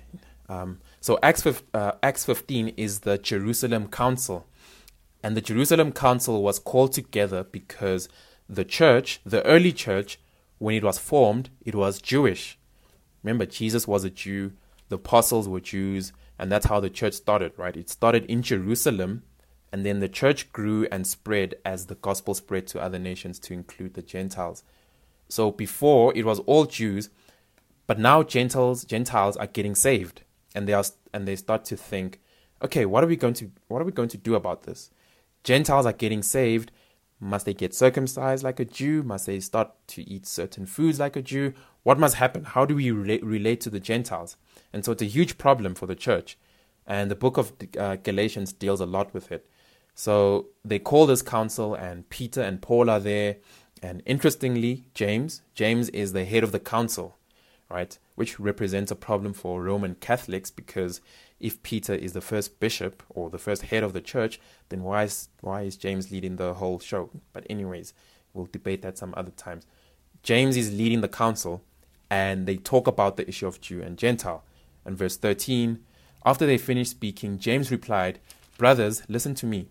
Um, 0.49 0.81
so 1.01 1.19
Acts, 1.23 1.47
uh, 1.47 1.93
Acts 2.03 2.25
15 2.25 2.69
is 2.77 3.01
the 3.01 3.19
Jerusalem 3.19 3.89
Council. 3.89 4.47
And 5.23 5.37
the 5.37 5.41
Jerusalem 5.41 5.93
Council 5.93 6.43
was 6.43 6.59
called 6.59 6.93
together 6.93 7.45
because 7.45 8.09
the 8.49 8.65
church, 8.65 9.21
the 9.25 9.45
early 9.45 9.73
church, 9.73 10.19
when 10.59 10.75
it 10.75 10.83
was 10.83 10.99
formed, 10.99 11.51
it 11.65 11.75
was 11.75 12.01
Jewish. 12.01 12.59
Remember, 13.23 13.47
Jesus 13.47 13.87
was 13.87 14.05
a 14.05 14.11
Jew, 14.11 14.53
the 14.89 14.97
apostles 14.97 15.49
were 15.49 15.61
Jews, 15.61 16.13
and 16.39 16.51
that's 16.51 16.67
how 16.67 16.81
the 16.81 16.91
church 16.91 17.15
started, 17.15 17.53
right? 17.57 17.77
It 17.77 17.91
started 17.91 18.25
in 18.27 18.43
Jerusalem, 18.43 19.23
and 19.73 19.85
then 19.85 20.01
the 20.01 20.09
church 20.09 20.53
grew 20.53 20.87
and 20.91 21.07
spread 21.07 21.55
as 21.65 21.87
the 21.87 21.95
gospel 21.95 22.35
spread 22.35 22.67
to 22.69 22.81
other 22.81 22.99
nations 22.99 23.39
to 23.41 23.55
include 23.55 23.95
the 23.95 24.03
Gentiles. 24.03 24.65
So 25.29 25.53
before 25.53 26.13
it 26.17 26.25
was 26.25 26.41
all 26.41 26.67
Jews, 26.67 27.11
but 27.87 27.99
now 27.99 28.23
Gentiles 28.23 28.85
Gentiles 28.85 29.37
are 29.37 29.47
getting 29.47 29.75
saved, 29.75 30.23
and 30.55 30.67
they 30.67 30.73
are 30.73 30.85
and 31.13 31.27
they 31.27 31.37
start 31.37 31.65
to 31.67 31.77
think, 31.77 32.21
okay, 32.63 32.85
what 32.87 33.05
are 33.05 33.07
we 33.07 33.17
going 33.17 33.35
to 33.35 33.51
what 33.69 33.81
are 33.81 33.85
we 33.85 33.93
going 33.93 34.09
to 34.09 34.19
do 34.19 34.35
about 34.35 34.65
this? 34.65 34.91
Gentiles 35.45 35.87
are 35.87 35.93
getting 35.93 36.23
saved. 36.23 36.73
Must 37.21 37.45
they 37.45 37.55
get 37.55 37.75
circumcised 37.75 38.43
like 38.43 38.61
a 38.61 38.65
Jew? 38.65 39.03
Must 39.03 39.27
they 39.27 39.41
start 39.41 39.73
to 39.89 40.03
eat 40.03 40.27
certain 40.27 40.67
foods 40.67 40.99
like 40.99 41.17
a 41.17 41.23
Jew? 41.23 41.53
What 41.83 41.99
must 41.99 42.17
happen? 42.17 42.45
How 42.45 42.65
do 42.65 42.75
we 42.75 42.91
relate, 42.91 43.25
relate 43.25 43.61
to 43.63 43.71
the 43.71 43.81
Gentiles? 43.81 44.37
And 44.73 44.85
so 44.85 44.93
it's 44.93 45.03
a 45.03 45.07
huge 45.07 45.39
problem 45.39 45.75
for 45.75 45.87
the 45.87 45.95
church. 45.95 46.39
And 46.87 47.11
the 47.11 47.17
book 47.17 47.37
of 47.37 47.53
uh, 47.79 47.97
Galatians 47.97 48.53
deals 48.53 48.81
a 48.81 48.87
lot 48.87 49.15
with 49.15 49.33
it. 49.33 49.49
So 49.95 50.47
they 50.65 50.79
call 50.79 51.07
this 51.07 51.23
council, 51.23 51.75
and 51.75 52.09
Peter 52.09 52.43
and 52.43 52.63
Paul 52.63 52.89
are 52.91 53.01
there. 53.01 53.37
And 53.83 54.03
interestingly, 54.07 54.85
James, 54.95 55.43
James 55.55 55.89
is 55.91 56.13
the 56.13 56.25
head 56.25 56.45
of 56.45 56.53
the 56.53 56.61
council, 56.61 57.17
right? 57.71 57.99
Which 58.15 58.39
represents 58.39 58.91
a 58.91 58.97
problem 58.97 59.33
for 59.33 59.63
Roman 59.63 59.95
Catholics 59.95 60.51
because 60.51 61.01
if 61.39 61.63
Peter 61.63 61.95
is 61.95 62.13
the 62.13 62.21
first 62.21 62.61
bishop 62.61 63.03
or 63.09 63.31
the 63.31 63.39
first 63.39 63.63
head 63.63 63.83
of 63.83 63.95
the 63.95 64.01
church, 64.01 64.39
then 64.69 64.83
why 64.83 65.05
is 65.05 65.29
why 65.41 65.63
is 65.63 65.77
James 65.77 66.11
leading 66.11 66.37
the 66.37 66.55
whole 66.55 66.79
show? 66.79 67.11
But 67.33 67.47
anyways, 67.49 67.95
we'll 68.35 68.49
debate 68.53 68.83
that 68.83 68.99
some 68.99 69.15
other 69.17 69.33
times. 69.33 69.67
James 70.23 70.57
is 70.57 70.73
leading 70.73 71.01
the 71.01 71.09
council, 71.09 71.63
and 72.11 72.47
they 72.47 72.57
talk 72.57 72.87
about 72.87 73.17
the 73.17 73.27
issue 73.29 73.47
of 73.47 73.61
Jew 73.61 73.81
and 73.81 73.97
Gentile, 73.97 74.45
And 74.85 74.99
verse 74.99 75.17
13 75.17 75.79
After 76.27 76.45
they 76.45 76.59
finished 76.59 76.91
speaking, 76.91 77.39
James 77.39 77.71
replied, 77.71 78.19
Brothers, 78.59 79.03
listen 79.09 79.35
to 79.37 79.47
me. 79.47 79.69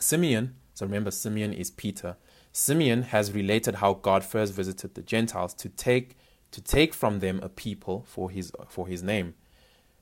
Simeon, 0.00 0.54
so 0.74 0.86
remember, 0.86 1.10
Simeon 1.10 1.52
is 1.52 1.70
Peter. 1.70 2.16
Simeon 2.52 3.02
has 3.02 3.32
related 3.32 3.76
how 3.76 3.94
God 3.94 4.24
first 4.24 4.54
visited 4.54 4.94
the 4.94 5.02
Gentiles 5.02 5.54
to 5.54 5.68
take 5.68 6.16
to 6.50 6.62
take 6.62 6.94
from 6.94 7.18
them 7.18 7.40
a 7.42 7.48
people 7.48 8.04
for 8.08 8.30
his 8.30 8.50
for 8.68 8.88
his 8.88 9.02
name. 9.02 9.34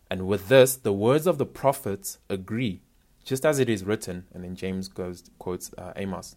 And 0.08 0.28
with 0.28 0.48
this, 0.48 0.76
the 0.76 0.92
words 0.92 1.26
of 1.26 1.38
the 1.38 1.46
prophets 1.46 2.18
agree, 2.30 2.82
just 3.24 3.44
as 3.44 3.58
it 3.58 3.68
is 3.68 3.84
written. 3.84 4.26
And 4.32 4.44
then 4.44 4.54
James 4.54 4.86
goes 4.88 5.24
quotes 5.38 5.72
uh, 5.76 5.92
Amos, 5.96 6.36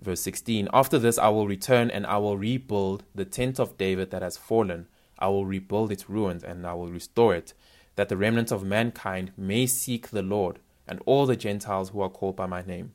verse 0.00 0.20
16. 0.20 0.68
After 0.72 0.98
this, 0.98 1.18
I 1.18 1.28
will 1.28 1.46
return 1.46 1.90
and 1.90 2.06
I 2.06 2.18
will 2.18 2.36
rebuild 2.36 3.04
the 3.14 3.24
tent 3.24 3.58
of 3.58 3.76
David 3.76 4.10
that 4.10 4.22
has 4.22 4.36
fallen. 4.36 4.86
I 5.18 5.28
will 5.28 5.46
rebuild 5.46 5.92
its 5.92 6.08
ruins 6.08 6.44
and 6.44 6.66
I 6.66 6.74
will 6.74 6.88
restore 6.88 7.34
it, 7.34 7.54
that 7.96 8.08
the 8.08 8.16
remnant 8.16 8.52
of 8.52 8.64
mankind 8.64 9.32
may 9.36 9.66
seek 9.66 10.08
the 10.10 10.22
Lord 10.22 10.58
and 10.86 11.00
all 11.06 11.26
the 11.26 11.36
Gentiles 11.36 11.90
who 11.90 12.00
are 12.00 12.08
called 12.08 12.36
by 12.36 12.46
my 12.46 12.62
name, 12.62 12.92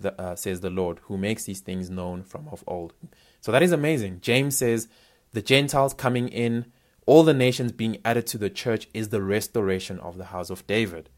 the, 0.00 0.18
uh, 0.20 0.34
says 0.34 0.60
the 0.60 0.70
Lord, 0.70 1.00
who 1.04 1.16
makes 1.16 1.44
these 1.44 1.60
things 1.60 1.88
known 1.88 2.22
from 2.22 2.48
of 2.48 2.64
old. 2.66 2.94
So 3.40 3.52
that 3.52 3.62
is 3.62 3.72
amazing. 3.72 4.20
James 4.20 4.56
says 4.56 4.88
the 5.32 5.42
Gentiles 5.42 5.94
coming 5.94 6.28
in, 6.28 6.66
all 7.06 7.22
the 7.22 7.34
nations 7.34 7.72
being 7.72 7.98
added 8.04 8.26
to 8.28 8.38
the 8.38 8.50
church 8.50 8.88
is 8.94 9.08
the 9.08 9.22
restoration 9.22 9.98
of 10.00 10.18
the 10.18 10.26
house 10.26 10.50
of 10.50 10.66
David. 10.66 11.08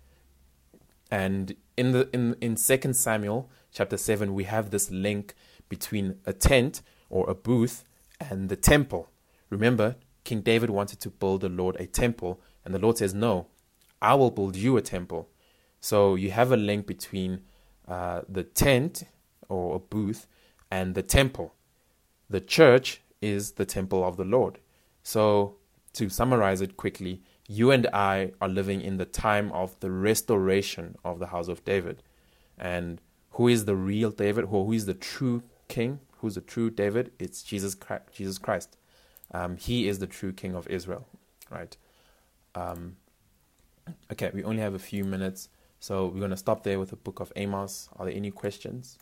And 1.11 1.55
in 1.77 1.93
the 1.93 2.09
in 2.13 2.35
in 2.41 2.57
Second 2.57 2.95
Samuel 2.95 3.51
chapter 3.75 3.99
seven, 3.99 4.33
we 4.33 4.45
have 4.45 4.71
this 4.71 4.91
link 4.91 5.35
between 5.69 6.21
a 6.25 6.33
tent 6.33 6.81
or 7.11 7.29
a 7.29 7.35
booth 7.35 7.85
and 8.19 8.49
the 8.49 8.57
temple. 8.57 9.11
Remember, 9.51 9.97
King 10.25 10.41
David 10.41 10.71
wanted 10.71 11.01
to 11.01 11.11
build 11.11 11.43
the 11.43 11.51
Lord 11.51 11.77
a 11.77 11.87
temple, 11.87 12.41
and 12.65 12.73
the 12.73 12.79
Lord 12.79 12.97
says, 12.97 13.13
"No, 13.13 13.49
I 14.01 14.15
will 14.15 14.31
build 14.31 14.57
you 14.57 14.79
a 14.79 14.83
temple." 14.83 15.29
So 15.81 16.15
you 16.15 16.31
have 16.31 16.51
a 16.51 16.57
link 16.57 16.87
between 16.87 17.43
uh, 17.87 18.23
the 18.27 18.45
tent 18.45 19.05
or 19.51 19.77
a 19.77 19.79
booth 19.79 20.27
and 20.71 20.95
the 20.95 21.03
temple. 21.03 21.55
The 22.31 22.41
church 22.41 23.03
is 23.21 23.53
the 23.53 23.67
temple 23.67 24.03
of 24.03 24.17
the 24.17 24.25
Lord. 24.25 24.59
So, 25.03 25.57
to 25.93 26.09
summarize 26.09 26.61
it 26.63 26.77
quickly, 26.77 27.23
you 27.47 27.71
and 27.71 27.87
I 27.93 28.33
are 28.41 28.49
living 28.49 28.81
in 28.81 28.97
the 28.97 29.05
time 29.05 29.53
of 29.53 29.79
the 29.81 29.91
restoration 29.91 30.97
of 31.05 31.19
the 31.19 31.27
house 31.27 31.49
of 31.49 31.65
David. 31.65 32.03
And 32.57 33.01
who 33.35 33.49
is 33.49 33.65
the 33.65 33.77
real 33.77 34.11
David? 34.11 34.47
who, 34.47 34.65
Who 34.65 34.73
is 34.73 34.87
the 34.87 34.95
true 34.95 35.43
king? 35.69 36.01
Who's 36.19 36.37
the 36.37 36.41
true 36.41 36.71
David? 36.71 37.13
It's 37.19 37.43
Jesus 37.43 37.75
Christ. 37.75 38.05
Jesus 38.13 38.39
Christ. 38.39 38.77
Um, 39.33 39.57
he 39.57 39.89
is 39.89 39.99
the 39.99 40.07
true 40.07 40.33
king 40.33 40.55
of 40.55 40.69
Israel, 40.69 41.07
right? 41.51 41.77
Um, 42.55 42.97
okay, 44.13 44.31
we 44.33 44.45
only 44.45 44.63
have 44.63 44.75
a 44.75 44.79
few 44.79 45.03
minutes, 45.03 45.49
so 45.81 46.07
we're 46.07 46.21
going 46.21 46.31
to 46.31 46.37
stop 46.37 46.63
there 46.63 46.79
with 46.79 46.91
the 46.91 46.97
book 46.97 47.19
of 47.19 47.33
Amos. 47.35 47.89
Are 47.97 48.07
there 48.07 48.15
any 48.15 48.31
questions? 48.31 48.99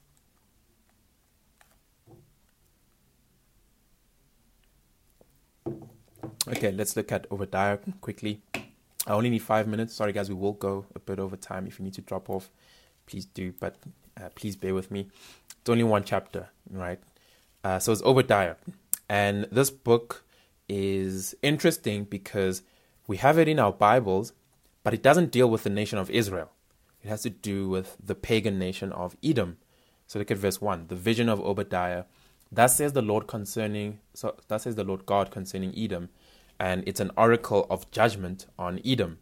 Okay, 6.49 6.73
let's 6.73 6.97
look 6.97 7.13
at 7.13 7.27
Obadiah 7.31 7.79
quickly. 8.01 8.41
I 9.07 9.13
only 9.13 9.29
need 9.29 9.43
five 9.43 9.69
minutes. 9.69 9.95
Sorry, 9.95 10.13
guys, 10.13 10.31
we 10.31 10.35
will 10.35 10.55
go 10.55 10.87
a 10.95 10.99
bit 10.99 11.19
over 11.19 11.37
time. 11.37 11.67
If 11.67 11.79
you 11.79 11.85
need 11.85 11.95
to 11.95 12.01
drop 12.01 12.31
off, 12.31 12.51
please 13.07 13.27
do, 13.27 13.53
but 13.61 13.77
uh, 14.21 14.29
please 14.35 14.57
bear 14.57 14.75
with 14.75 14.91
me. 14.91 15.09
It's 15.61 15.71
only 15.71 15.85
one 15.85 16.05
chapter, 16.05 16.49
right? 16.71 17.01
Uh, 17.65 17.79
so 17.79 17.93
it's 17.93 18.03
Obadiah. 18.03 18.57
And 19.09 19.47
this 19.53 19.71
book 19.71 20.25
is 20.69 21.35
interesting 21.43 22.05
because 22.05 22.63
we 23.07 23.19
have 23.19 23.39
it 23.39 23.49
in 23.49 23.59
our 23.59 23.73
Bibles, 23.73 24.33
but 24.83 24.95
it 24.95 25.03
doesn't 25.03 25.31
deal 25.31 25.49
with 25.49 25.65
the 25.65 25.71
nation 25.71 25.99
of 25.99 26.11
Israel. 26.11 26.51
It 27.03 27.09
has 27.09 27.23
to 27.23 27.31
do 27.31 27.69
with 27.69 27.97
the 28.03 28.15
pagan 28.15 28.59
nation 28.59 28.93
of 28.93 29.17
Edom. 29.23 29.59
So 30.07 30.19
look 30.19 30.31
at 30.31 30.39
verse 30.39 30.61
1 30.61 30.87
the 30.89 30.97
vision 30.97 31.29
of 31.29 31.41
Obadiah. 31.41 32.05
Thus 32.51 32.77
says 32.77 32.93
the 32.93 33.03
Lord 33.03 33.27
concerning, 33.27 34.01
so 34.15 34.37
thus 34.49 34.65
says 34.65 34.75
the 34.77 34.85
Lord 34.85 35.07
God 35.07 35.31
concerning 35.31 35.77
Edom 35.77 36.11
and 36.63 36.85
it's 36.87 37.01
an 37.01 37.11
oracle 37.17 37.67
of 37.69 37.91
judgment 37.91 38.47
on 38.59 38.81
Edom. 38.85 39.19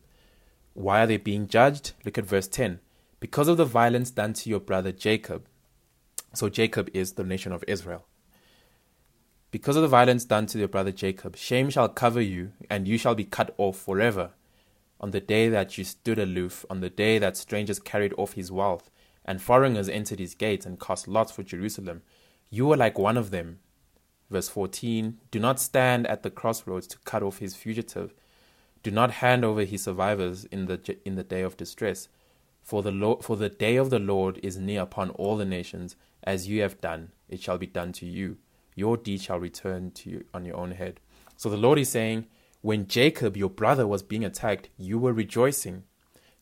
Why 0.74 1.02
are 1.02 1.06
they 1.06 1.16
being 1.16 1.48
judged? 1.48 1.92
Look 2.04 2.18
at 2.18 2.26
verse 2.26 2.46
10. 2.48 2.80
Because 3.20 3.48
of 3.48 3.56
the 3.56 3.64
violence 3.64 4.10
done 4.10 4.32
to 4.34 4.50
your 4.50 4.60
brother 4.60 4.92
Jacob. 4.92 5.46
So 6.34 6.48
Jacob 6.48 6.90
is 6.94 7.12
the 7.12 7.24
nation 7.24 7.52
of 7.52 7.64
Israel. 7.68 8.06
Because 9.50 9.76
of 9.76 9.82
the 9.82 9.88
violence 9.88 10.24
done 10.24 10.46
to 10.46 10.58
your 10.58 10.68
brother 10.68 10.92
Jacob, 10.92 11.36
shame 11.36 11.70
shall 11.70 11.88
cover 11.88 12.20
you, 12.20 12.52
and 12.68 12.88
you 12.88 12.96
shall 12.98 13.14
be 13.14 13.24
cut 13.24 13.54
off 13.58 13.76
forever. 13.76 14.30
On 15.00 15.10
the 15.10 15.20
day 15.20 15.48
that 15.48 15.76
you 15.76 15.84
stood 15.84 16.18
aloof, 16.18 16.64
on 16.70 16.80
the 16.80 16.90
day 16.90 17.18
that 17.18 17.36
strangers 17.36 17.78
carried 17.78 18.14
off 18.16 18.34
his 18.34 18.50
wealth, 18.50 18.90
and 19.24 19.42
foreigners 19.42 19.88
entered 19.88 20.18
his 20.18 20.34
gates 20.34 20.66
and 20.66 20.80
cast 20.80 21.08
lots 21.08 21.32
for 21.32 21.42
Jerusalem, 21.42 22.02
you 22.48 22.66
were 22.66 22.76
like 22.76 22.98
one 22.98 23.16
of 23.16 23.30
them, 23.30 23.58
Verse 24.30 24.48
14 24.48 25.18
Do 25.30 25.40
not 25.40 25.60
stand 25.60 26.06
at 26.06 26.22
the 26.22 26.30
crossroads 26.30 26.86
to 26.88 26.98
cut 26.98 27.22
off 27.22 27.38
his 27.38 27.56
fugitive. 27.56 28.14
Do 28.82 28.90
not 28.90 29.10
hand 29.10 29.44
over 29.44 29.64
his 29.64 29.82
survivors 29.82 30.44
in 30.46 30.66
the, 30.66 30.96
in 31.04 31.16
the 31.16 31.24
day 31.24 31.42
of 31.42 31.56
distress. 31.56 32.08
For 32.62 32.82
the, 32.82 32.90
Lord, 32.90 33.24
for 33.24 33.36
the 33.36 33.48
day 33.48 33.76
of 33.76 33.90
the 33.90 33.98
Lord 33.98 34.38
is 34.42 34.56
near 34.56 34.82
upon 34.82 35.10
all 35.10 35.36
the 35.36 35.44
nations. 35.44 35.96
As 36.22 36.48
you 36.48 36.62
have 36.62 36.80
done, 36.80 37.10
it 37.28 37.40
shall 37.42 37.58
be 37.58 37.66
done 37.66 37.92
to 37.94 38.06
you. 38.06 38.36
Your 38.74 38.96
deed 38.96 39.22
shall 39.22 39.40
return 39.40 39.90
to 39.92 40.10
you 40.10 40.24
on 40.32 40.44
your 40.44 40.56
own 40.56 40.72
head. 40.72 41.00
So 41.36 41.48
the 41.48 41.56
Lord 41.56 41.78
is 41.78 41.88
saying, 41.88 42.26
when 42.62 42.86
Jacob, 42.86 43.36
your 43.36 43.50
brother, 43.50 43.86
was 43.86 44.02
being 44.02 44.24
attacked, 44.24 44.68
you 44.76 44.98
were 44.98 45.12
rejoicing. 45.12 45.84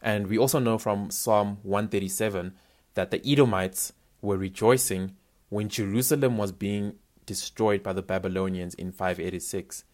And 0.03 0.27
we 0.27 0.39
also 0.39 0.59
know 0.59 0.79
from 0.79 1.11
Psalm 1.11 1.59
137 1.63 2.55
that 2.95 3.11
the 3.11 3.25
Edomites 3.25 3.93
were 4.21 4.37
rejoicing 4.37 5.15
when 5.49 5.69
Jerusalem 5.69 6.37
was 6.37 6.53
being 6.53 6.95
destroyed 7.27 7.83
by 7.83 7.93
the 7.93 8.03
Babylonians 8.03 8.75
in 8.75 8.91
586. 8.91 9.85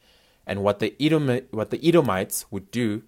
And 0.46 0.62
what 0.62 0.78
the, 0.78 0.94
Edom, 1.00 1.40
what 1.50 1.70
the 1.70 1.86
Edomites 1.86 2.46
would 2.50 2.70
do 2.70 3.02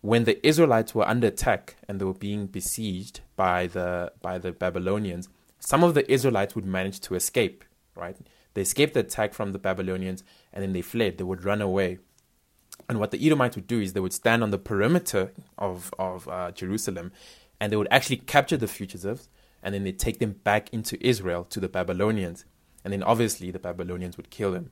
when 0.00 0.24
the 0.24 0.46
Israelites 0.46 0.94
were 0.94 1.06
under 1.08 1.26
attack 1.26 1.76
and 1.88 2.00
they 2.00 2.04
were 2.04 2.14
being 2.14 2.46
besieged 2.46 3.20
by 3.36 3.66
the, 3.66 4.12
by 4.22 4.38
the 4.38 4.52
Babylonians, 4.52 5.28
some 5.58 5.82
of 5.82 5.94
the 5.94 6.10
Israelites 6.10 6.54
would 6.54 6.64
manage 6.64 7.00
to 7.00 7.14
escape, 7.14 7.64
right? 7.96 8.16
They 8.54 8.62
escaped 8.62 8.94
the 8.94 9.00
attack 9.00 9.34
from 9.34 9.52
the 9.52 9.58
Babylonians 9.58 10.22
and 10.52 10.62
then 10.62 10.72
they 10.72 10.82
fled. 10.82 11.18
They 11.18 11.24
would 11.24 11.44
run 11.44 11.60
away. 11.60 11.98
And 12.88 13.00
what 13.00 13.10
the 13.10 13.24
Edomites 13.24 13.56
would 13.56 13.66
do 13.66 13.80
is 13.80 13.92
they 13.92 14.00
would 14.00 14.12
stand 14.12 14.42
on 14.42 14.50
the 14.50 14.58
perimeter 14.58 15.32
of, 15.58 15.92
of 15.98 16.28
uh, 16.28 16.52
Jerusalem 16.52 17.12
and 17.60 17.72
they 17.72 17.76
would 17.76 17.88
actually 17.90 18.18
capture 18.18 18.56
the 18.56 18.68
fugitives 18.68 19.28
and 19.62 19.74
then 19.74 19.84
they 19.84 19.92
take 19.92 20.20
them 20.20 20.32
back 20.44 20.72
into 20.72 21.04
Israel 21.04 21.44
to 21.44 21.60
the 21.60 21.68
Babylonians. 21.68 22.44
And 22.84 22.92
then 22.92 23.02
obviously 23.02 23.50
the 23.50 23.58
Babylonians 23.58 24.16
would 24.16 24.30
kill 24.30 24.52
them. 24.52 24.70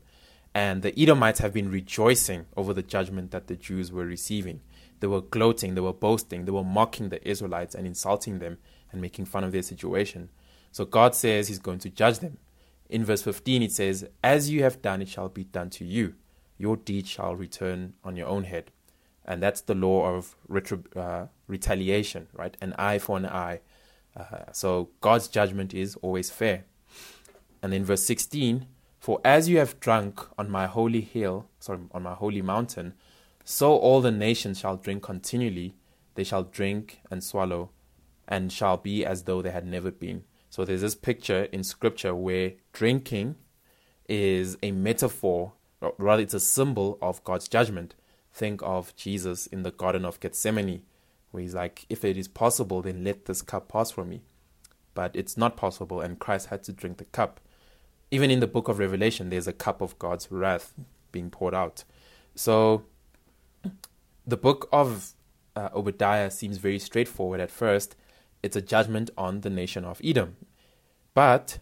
And 0.54 0.82
the 0.82 0.98
Edomites 0.98 1.40
have 1.40 1.52
been 1.52 1.70
rejoicing 1.70 2.46
over 2.56 2.72
the 2.72 2.82
judgment 2.82 3.32
that 3.32 3.48
the 3.48 3.56
Jews 3.56 3.92
were 3.92 4.06
receiving. 4.06 4.62
They 5.00 5.06
were 5.06 5.20
gloating, 5.20 5.74
they 5.74 5.80
were 5.80 5.92
boasting, 5.92 6.44
they 6.44 6.52
were 6.52 6.64
mocking 6.64 7.08
the 7.08 7.26
Israelites 7.28 7.74
and 7.74 7.86
insulting 7.86 8.38
them 8.38 8.58
and 8.92 9.00
making 9.00 9.26
fun 9.26 9.44
of 9.44 9.52
their 9.52 9.62
situation. 9.62 10.30
So 10.72 10.84
God 10.84 11.14
says 11.14 11.48
He's 11.48 11.58
going 11.58 11.80
to 11.80 11.90
judge 11.90 12.18
them. 12.20 12.38
In 12.88 13.04
verse 13.04 13.22
15, 13.22 13.62
it 13.62 13.72
says, 13.72 14.08
As 14.22 14.50
you 14.50 14.62
have 14.62 14.80
done, 14.80 15.02
it 15.02 15.08
shall 15.08 15.28
be 15.28 15.44
done 15.44 15.70
to 15.70 15.84
you. 15.84 16.14
Your 16.58 16.76
deed 16.76 17.06
shall 17.06 17.34
return 17.34 17.94
on 18.04 18.16
your 18.16 18.28
own 18.28 18.44
head. 18.44 18.70
And 19.24 19.42
that's 19.42 19.60
the 19.60 19.74
law 19.74 20.06
of 20.06 20.36
retrib- 20.48 20.96
uh, 20.96 21.26
retaliation, 21.48 22.28
right? 22.32 22.56
An 22.60 22.74
eye 22.78 22.98
for 22.98 23.16
an 23.16 23.26
eye. 23.26 23.60
Uh, 24.16 24.52
so 24.52 24.90
God's 25.00 25.28
judgment 25.28 25.74
is 25.74 25.96
always 25.96 26.30
fair. 26.30 26.64
And 27.62 27.74
in 27.74 27.84
verse 27.84 28.04
16, 28.04 28.66
for 29.00 29.20
as 29.24 29.48
you 29.48 29.58
have 29.58 29.78
drunk 29.80 30.20
on 30.38 30.50
my 30.50 30.66
holy 30.66 31.00
hill, 31.00 31.48
sorry, 31.58 31.80
on 31.92 32.02
my 32.02 32.14
holy 32.14 32.42
mountain, 32.42 32.94
so 33.46 33.74
all 33.74 34.02
the 34.02 34.10
nations 34.10 34.58
shall 34.58 34.76
drink 34.76 35.02
continually. 35.02 35.74
They 36.14 36.24
shall 36.24 36.42
drink 36.42 37.00
and 37.10 37.24
swallow, 37.24 37.70
and 38.28 38.52
shall 38.52 38.76
be 38.76 39.06
as 39.06 39.22
though 39.22 39.40
they 39.40 39.52
had 39.52 39.66
never 39.66 39.90
been. 39.90 40.24
So 40.50 40.64
there's 40.64 40.82
this 40.82 40.94
picture 40.94 41.44
in 41.44 41.64
scripture 41.64 42.14
where 42.14 42.52
drinking 42.74 43.36
is 44.08 44.58
a 44.62 44.72
metaphor, 44.72 45.52
or 45.80 45.94
rather, 45.96 46.22
it's 46.22 46.34
a 46.34 46.40
symbol 46.40 46.98
of 47.00 47.24
God's 47.24 47.48
judgment. 47.48 47.94
Think 48.34 48.60
of 48.62 48.94
Jesus 48.96 49.46
in 49.46 49.62
the 49.62 49.70
Garden 49.70 50.04
of 50.04 50.20
Gethsemane, 50.20 50.82
where 51.30 51.42
he's 51.42 51.54
like, 51.54 51.86
If 51.88 52.04
it 52.04 52.18
is 52.18 52.28
possible, 52.28 52.82
then 52.82 53.04
let 53.04 53.24
this 53.24 53.40
cup 53.40 53.68
pass 53.68 53.90
from 53.90 54.10
me. 54.10 54.22
But 54.92 55.14
it's 55.14 55.38
not 55.38 55.56
possible, 55.56 56.02
and 56.02 56.18
Christ 56.18 56.48
had 56.48 56.62
to 56.64 56.72
drink 56.72 56.98
the 56.98 57.04
cup 57.06 57.40
even 58.10 58.30
in 58.30 58.40
the 58.40 58.46
book 58.46 58.68
of 58.68 58.78
Revelation, 58.78 59.30
there's 59.30 59.48
a 59.48 59.52
cup 59.52 59.80
of 59.80 59.98
God's 59.98 60.30
wrath 60.30 60.74
being 61.12 61.30
poured 61.30 61.54
out. 61.54 61.84
So 62.34 62.84
the 64.26 64.36
book 64.36 64.68
of 64.72 65.14
uh, 65.54 65.68
Obadiah 65.74 66.30
seems 66.30 66.58
very 66.58 66.78
straightforward 66.78 67.40
at 67.40 67.50
first. 67.50 67.96
It's 68.42 68.56
a 68.56 68.62
judgment 68.62 69.10
on 69.16 69.40
the 69.40 69.50
nation 69.50 69.84
of 69.84 70.00
Edom. 70.04 70.36
But 71.14 71.58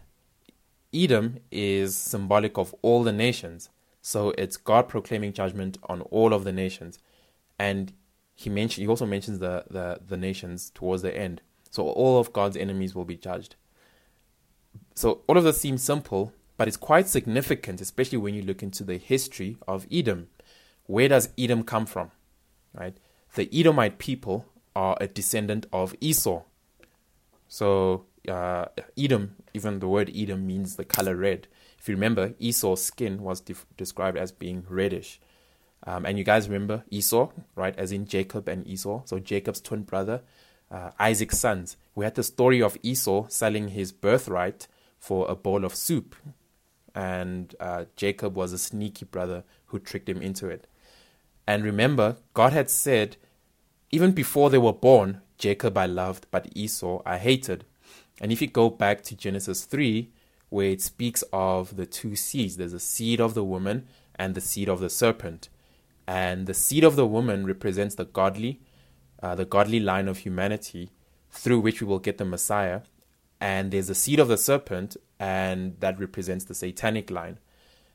Edom 0.93 1.39
is 1.51 1.95
symbolic 1.95 2.57
of 2.57 2.75
all 2.81 3.03
the 3.03 3.13
nations. 3.13 3.69
So 4.01 4.33
it's 4.37 4.57
God 4.57 4.87
proclaiming 4.87 5.33
judgment 5.33 5.77
on 5.83 6.01
all 6.01 6.33
of 6.33 6.43
the 6.43 6.51
nations. 6.51 6.99
and 7.57 7.93
he 8.35 8.49
mentioned 8.49 8.83
he 8.83 8.87
also 8.87 9.05
mentions 9.05 9.39
the, 9.39 9.63
the 9.69 9.99
the 10.05 10.17
nations 10.17 10.69
towards 10.71 11.01
the 11.01 11.15
end. 11.15 11.41
So 11.71 11.87
all 11.87 12.19
of 12.19 12.33
God's 12.33 12.57
enemies 12.57 12.93
will 12.93 13.05
be 13.05 13.15
judged. 13.15 13.55
So 14.93 15.21
all 15.27 15.37
of 15.37 15.43
this 15.43 15.59
seems 15.59 15.81
simple, 15.81 16.33
but 16.57 16.67
it's 16.67 16.77
quite 16.77 17.07
significant, 17.07 17.81
especially 17.81 18.17
when 18.17 18.33
you 18.33 18.41
look 18.41 18.61
into 18.61 18.83
the 18.83 18.97
history 18.97 19.57
of 19.67 19.87
Edom. 19.91 20.27
Where 20.85 21.07
does 21.09 21.29
Edom 21.37 21.63
come 21.63 21.85
from? 21.85 22.11
Right? 22.77 22.97
The 23.35 23.49
Edomite 23.57 23.97
people 23.97 24.45
are 24.75 24.97
a 24.99 25.07
descendant 25.07 25.65
of 25.71 25.95
Esau. 26.01 26.43
So 27.47 28.05
uh, 28.27 28.65
Edom, 28.97 29.35
even 29.53 29.79
the 29.79 29.87
word 29.87 30.11
Edom 30.13 30.45
means 30.45 30.75
the 30.75 30.85
color 30.85 31.15
red. 31.15 31.47
If 31.79 31.87
you 31.87 31.95
remember, 31.95 32.33
Esau's 32.39 32.83
skin 32.83 33.21
was 33.21 33.41
def- 33.41 33.65
described 33.77 34.17
as 34.17 34.31
being 34.31 34.65
reddish. 34.67 35.19
Um, 35.85 36.05
and 36.05 36.17
you 36.17 36.23
guys 36.23 36.49
remember 36.49 36.83
Esau, 36.89 37.29
right? 37.55 37.77
As 37.77 37.91
in 37.91 38.07
Jacob 38.07 38.47
and 38.47 38.65
Esau. 38.65 39.03
So 39.05 39.19
Jacob's 39.19 39.61
twin 39.61 39.83
brother, 39.83 40.21
uh, 40.71 40.91
Isaac's 40.99 41.37
sons. 41.37 41.77
We 41.93 42.05
had 42.05 42.15
the 42.15 42.23
story 42.23 42.61
of 42.61 42.77
Esau 42.81 43.27
selling 43.29 43.69
his 43.69 43.91
birthright 43.91 44.67
for 44.97 45.29
a 45.29 45.35
bowl 45.35 45.63
of 45.63 45.75
soup. 45.75 46.15
And 46.95 47.53
uh, 47.59 47.85
Jacob 47.95 48.35
was 48.35 48.51
a 48.51 48.57
sneaky 48.57 49.05
brother 49.05 49.43
who 49.67 49.79
tricked 49.79 50.09
him 50.09 50.21
into 50.21 50.47
it. 50.47 50.65
And 51.47 51.63
remember, 51.63 52.17
God 52.33 52.53
had 52.53 52.69
said, 52.69 53.17
even 53.91 54.11
before 54.11 54.49
they 54.49 54.57
were 54.57 54.73
born, 54.73 55.21
Jacob 55.37 55.77
I 55.77 55.85
loved, 55.85 56.27
but 56.31 56.49
Esau 56.55 57.01
I 57.05 57.17
hated. 57.17 57.65
And 58.19 58.31
if 58.31 58.41
you 58.41 58.47
go 58.47 58.69
back 58.69 59.03
to 59.03 59.15
Genesis 59.15 59.65
3, 59.65 60.09
where 60.49 60.69
it 60.69 60.81
speaks 60.81 61.23
of 61.33 61.75
the 61.75 61.85
two 61.85 62.15
seeds, 62.15 62.57
there's 62.57 62.73
a 62.73 62.79
seed 62.79 63.19
of 63.19 63.33
the 63.33 63.43
woman 63.43 63.87
and 64.15 64.35
the 64.35 64.41
seed 64.41 64.69
of 64.69 64.79
the 64.79 64.89
serpent. 64.89 65.49
And 66.07 66.47
the 66.47 66.53
seed 66.53 66.83
of 66.83 66.95
the 66.95 67.07
woman 67.07 67.45
represents 67.45 67.95
the 67.95 68.05
godly, 68.05 68.61
uh, 69.21 69.35
the 69.35 69.45
godly 69.45 69.79
line 69.79 70.07
of 70.07 70.19
humanity 70.19 70.91
through 71.29 71.59
which 71.59 71.81
we 71.81 71.87
will 71.87 71.99
get 71.99 72.17
the 72.17 72.25
Messiah. 72.25 72.81
And 73.41 73.71
there's 73.71 73.87
the 73.87 73.95
seed 73.95 74.19
of 74.19 74.27
the 74.27 74.37
serpent, 74.37 74.95
and 75.19 75.79
that 75.79 75.99
represents 75.99 76.45
the 76.45 76.55
satanic 76.55 77.11
line. 77.11 77.39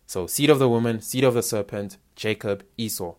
So, 0.07 0.27
seed 0.27 0.51
of 0.51 0.59
the 0.59 0.69
woman, 0.69 1.01
seed 1.01 1.25
of 1.25 1.35
the 1.35 1.43
serpent, 1.43 1.97
Jacob, 2.17 2.65
Esau. 2.77 3.15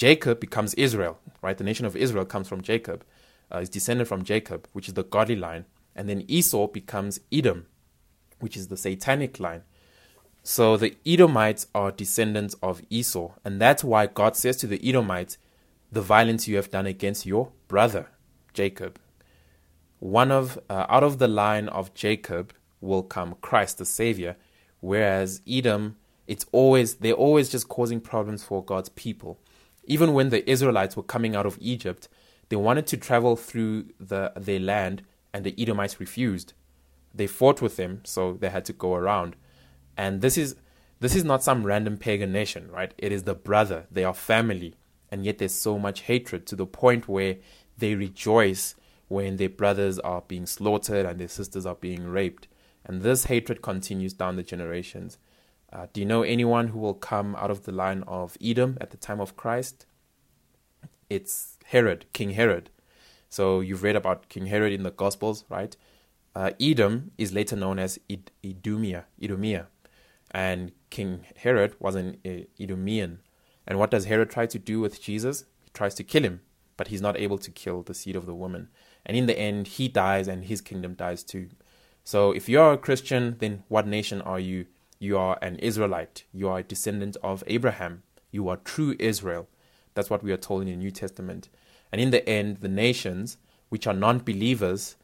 Jacob 0.00 0.40
becomes 0.40 0.72
Israel, 0.86 1.18
right? 1.42 1.58
The 1.58 1.62
nation 1.62 1.84
of 1.84 1.94
Israel 1.94 2.24
comes 2.24 2.48
from 2.48 2.62
Jacob, 2.62 3.04
uh, 3.52 3.58
is 3.58 3.68
descended 3.68 4.08
from 4.08 4.24
Jacob, 4.24 4.66
which 4.72 4.88
is 4.88 4.94
the 4.94 5.04
godly 5.04 5.36
line. 5.36 5.66
And 5.94 6.08
then 6.08 6.24
Esau 6.26 6.68
becomes 6.68 7.20
Edom, 7.30 7.66
which 8.38 8.56
is 8.56 8.68
the 8.68 8.78
satanic 8.78 9.38
line. 9.38 9.62
So 10.42 10.78
the 10.78 10.96
Edomites 11.04 11.66
are 11.74 11.90
descendants 11.90 12.56
of 12.62 12.80
Esau, 12.88 13.32
and 13.44 13.60
that's 13.60 13.84
why 13.84 14.06
God 14.06 14.36
says 14.36 14.56
to 14.58 14.66
the 14.66 14.80
Edomites, 14.88 15.36
"The 15.92 16.00
violence 16.00 16.48
you 16.48 16.56
have 16.56 16.70
done 16.70 16.86
against 16.86 17.26
your 17.26 17.52
brother 17.68 18.08
Jacob." 18.54 18.98
One 19.98 20.30
of 20.30 20.58
uh, 20.70 20.86
out 20.88 21.04
of 21.04 21.18
the 21.18 21.28
line 21.28 21.68
of 21.68 21.92
Jacob 21.92 22.54
will 22.80 23.02
come 23.02 23.36
Christ 23.42 23.76
the 23.76 23.84
Savior, 23.84 24.36
whereas 24.80 25.42
Edom, 25.46 25.96
it's 26.26 26.46
always 26.52 26.94
they're 26.94 27.12
always 27.12 27.50
just 27.50 27.68
causing 27.68 28.00
problems 28.00 28.42
for 28.42 28.64
God's 28.64 28.88
people. 28.88 29.38
Even 29.90 30.14
when 30.14 30.28
the 30.28 30.48
Israelites 30.48 30.96
were 30.96 31.02
coming 31.02 31.34
out 31.34 31.46
of 31.46 31.58
Egypt, 31.60 32.08
they 32.48 32.54
wanted 32.54 32.86
to 32.86 32.96
travel 32.96 33.34
through 33.34 33.86
the 33.98 34.32
their 34.36 34.60
land, 34.60 35.02
and 35.34 35.44
the 35.44 35.60
Edomites 35.60 35.98
refused. 35.98 36.52
They 37.12 37.26
fought 37.26 37.60
with 37.60 37.74
them, 37.76 38.02
so 38.04 38.34
they 38.34 38.50
had 38.50 38.64
to 38.66 38.72
go 38.72 38.94
around. 38.94 39.34
And 39.96 40.20
this 40.20 40.38
is 40.38 40.54
this 41.00 41.16
is 41.16 41.24
not 41.24 41.42
some 41.42 41.66
random 41.66 41.96
pagan 41.96 42.30
nation, 42.30 42.70
right? 42.70 42.94
It 42.98 43.10
is 43.10 43.24
the 43.24 43.34
brother. 43.34 43.86
They 43.90 44.04
are 44.04 44.14
family. 44.14 44.76
And 45.10 45.24
yet 45.24 45.38
there's 45.38 45.54
so 45.54 45.76
much 45.76 46.02
hatred 46.02 46.46
to 46.46 46.54
the 46.54 46.66
point 46.66 47.08
where 47.08 47.38
they 47.76 47.96
rejoice 47.96 48.76
when 49.08 49.38
their 49.38 49.48
brothers 49.48 49.98
are 49.98 50.22
being 50.28 50.46
slaughtered 50.46 51.04
and 51.04 51.18
their 51.18 51.26
sisters 51.26 51.66
are 51.66 51.74
being 51.74 52.06
raped. 52.06 52.46
And 52.84 53.02
this 53.02 53.24
hatred 53.24 53.60
continues 53.60 54.12
down 54.12 54.36
the 54.36 54.44
generations. 54.44 55.18
Uh, 55.72 55.86
do 55.92 56.00
you 56.00 56.06
know 56.06 56.22
anyone 56.22 56.68
who 56.68 56.78
will 56.78 56.94
come 56.94 57.36
out 57.36 57.50
of 57.50 57.64
the 57.64 57.72
line 57.72 58.02
of 58.06 58.36
Edom 58.42 58.76
at 58.80 58.90
the 58.90 58.96
time 58.96 59.20
of 59.20 59.36
Christ? 59.36 59.86
It's 61.08 61.56
Herod, 61.66 62.06
King 62.12 62.30
Herod. 62.30 62.70
So 63.28 63.60
you've 63.60 63.84
read 63.84 63.96
about 63.96 64.28
King 64.28 64.46
Herod 64.46 64.72
in 64.72 64.82
the 64.82 64.90
Gospels, 64.90 65.44
right? 65.48 65.76
Uh, 66.34 66.50
Edom 66.60 67.12
is 67.18 67.32
later 67.32 67.56
known 67.56 67.78
as 67.78 67.98
Id- 68.08 68.30
Idumea, 68.44 69.04
Idumea, 69.22 69.66
and 70.32 70.72
King 70.90 71.26
Herod 71.36 71.74
was 71.78 71.94
an 71.94 72.16
uh, 72.24 72.46
Idumean. 72.58 73.18
And 73.66 73.78
what 73.78 73.90
does 73.90 74.06
Herod 74.06 74.30
try 74.30 74.46
to 74.46 74.58
do 74.58 74.80
with 74.80 75.00
Jesus? 75.00 75.44
He 75.62 75.70
tries 75.72 75.94
to 75.96 76.04
kill 76.04 76.24
him, 76.24 76.40
but 76.76 76.88
he's 76.88 77.00
not 77.00 77.18
able 77.18 77.38
to 77.38 77.50
kill 77.50 77.82
the 77.82 77.94
seed 77.94 78.16
of 78.16 78.26
the 78.26 78.34
woman. 78.34 78.68
And 79.06 79.16
in 79.16 79.26
the 79.26 79.38
end, 79.38 79.66
he 79.68 79.88
dies 79.88 80.26
and 80.26 80.44
his 80.44 80.60
kingdom 80.60 80.94
dies 80.94 81.22
too. 81.22 81.50
So 82.04 82.32
if 82.32 82.48
you 82.48 82.60
are 82.60 82.72
a 82.72 82.78
Christian, 82.78 83.36
then 83.38 83.62
what 83.68 83.86
nation 83.86 84.20
are 84.22 84.40
you? 84.40 84.66
You 85.02 85.16
are 85.16 85.38
an 85.40 85.56
Israelite. 85.56 86.24
You 86.30 86.50
are 86.50 86.58
a 86.58 86.62
descendant 86.62 87.16
of 87.22 87.42
Abraham. 87.46 88.02
You 88.30 88.50
are 88.50 88.58
true 88.58 88.94
Israel. 88.98 89.48
That's 89.94 90.10
what 90.10 90.22
we 90.22 90.30
are 90.30 90.36
told 90.36 90.62
in 90.62 90.68
the 90.68 90.76
New 90.76 90.90
Testament. 90.90 91.48
And 91.90 92.00
in 92.02 92.10
the 92.10 92.28
end, 92.28 92.58
the 92.58 92.68
nations, 92.68 93.38
which 93.70 93.86
are 93.86 93.94
non 93.94 94.18
believers, 94.18 94.96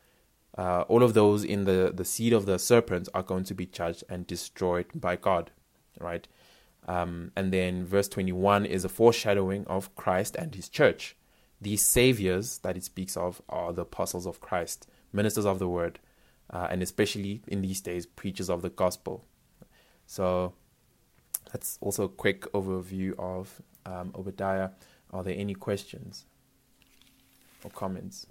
uh, 0.57 0.83
all 0.83 1.03
of 1.03 1.15
those 1.15 1.45
in 1.45 1.65
the, 1.65 1.93
the 1.95 2.05
seed 2.05 2.35
of 2.35 2.45
the 2.45 2.59
serpent 2.59 3.09
are 3.15 3.23
going 3.23 3.45
to 3.45 3.55
be 3.55 3.65
judged 3.65 4.05
and 4.11 4.27
destroyed 4.27 4.87
by 4.95 5.17
God, 5.17 5.51
right? 5.99 6.29
Um, 6.87 7.33
and 7.35 7.51
then 7.51 7.87
verse 7.87 8.09
21 8.09 8.67
is 8.67 8.85
a 8.85 8.91
foreshadowing 8.91 9.67
of 9.67 9.95
Christ 9.97 10.37
and 10.37 10.55
his 10.55 10.69
church. 10.69 11.17
These 11.61 11.83
saviors 11.83 12.59
that 12.59 12.77
it 12.77 12.85
speaks 12.85 13.17
of 13.17 13.41
are 13.49 13.73
the 13.73 13.83
apostles 13.83 14.27
of 14.27 14.43
Christ, 14.43 14.87
ministers 15.11 15.47
of 15.47 15.59
the 15.59 15.69
word, 15.69 15.99
uh, 16.51 16.69
and 16.71 16.83
especially 16.83 17.43
in 17.49 17.63
these 17.63 17.81
days, 17.81 18.05
preachers 18.05 18.51
of 18.51 18.61
the 18.61 18.69
gospel. 18.71 19.25
So 20.07 20.55
that's 21.53 21.79
also 21.81 22.05
a 22.05 22.09
quick 22.09 22.51
overview 22.53 23.19
of 23.19 23.61
um, 23.85 24.13
Obadiah. 24.15 24.71
Are 25.13 25.23
there 25.23 25.35
any 25.37 25.55
questions 25.55 26.27
or 27.65 27.71
comments? 27.71 28.27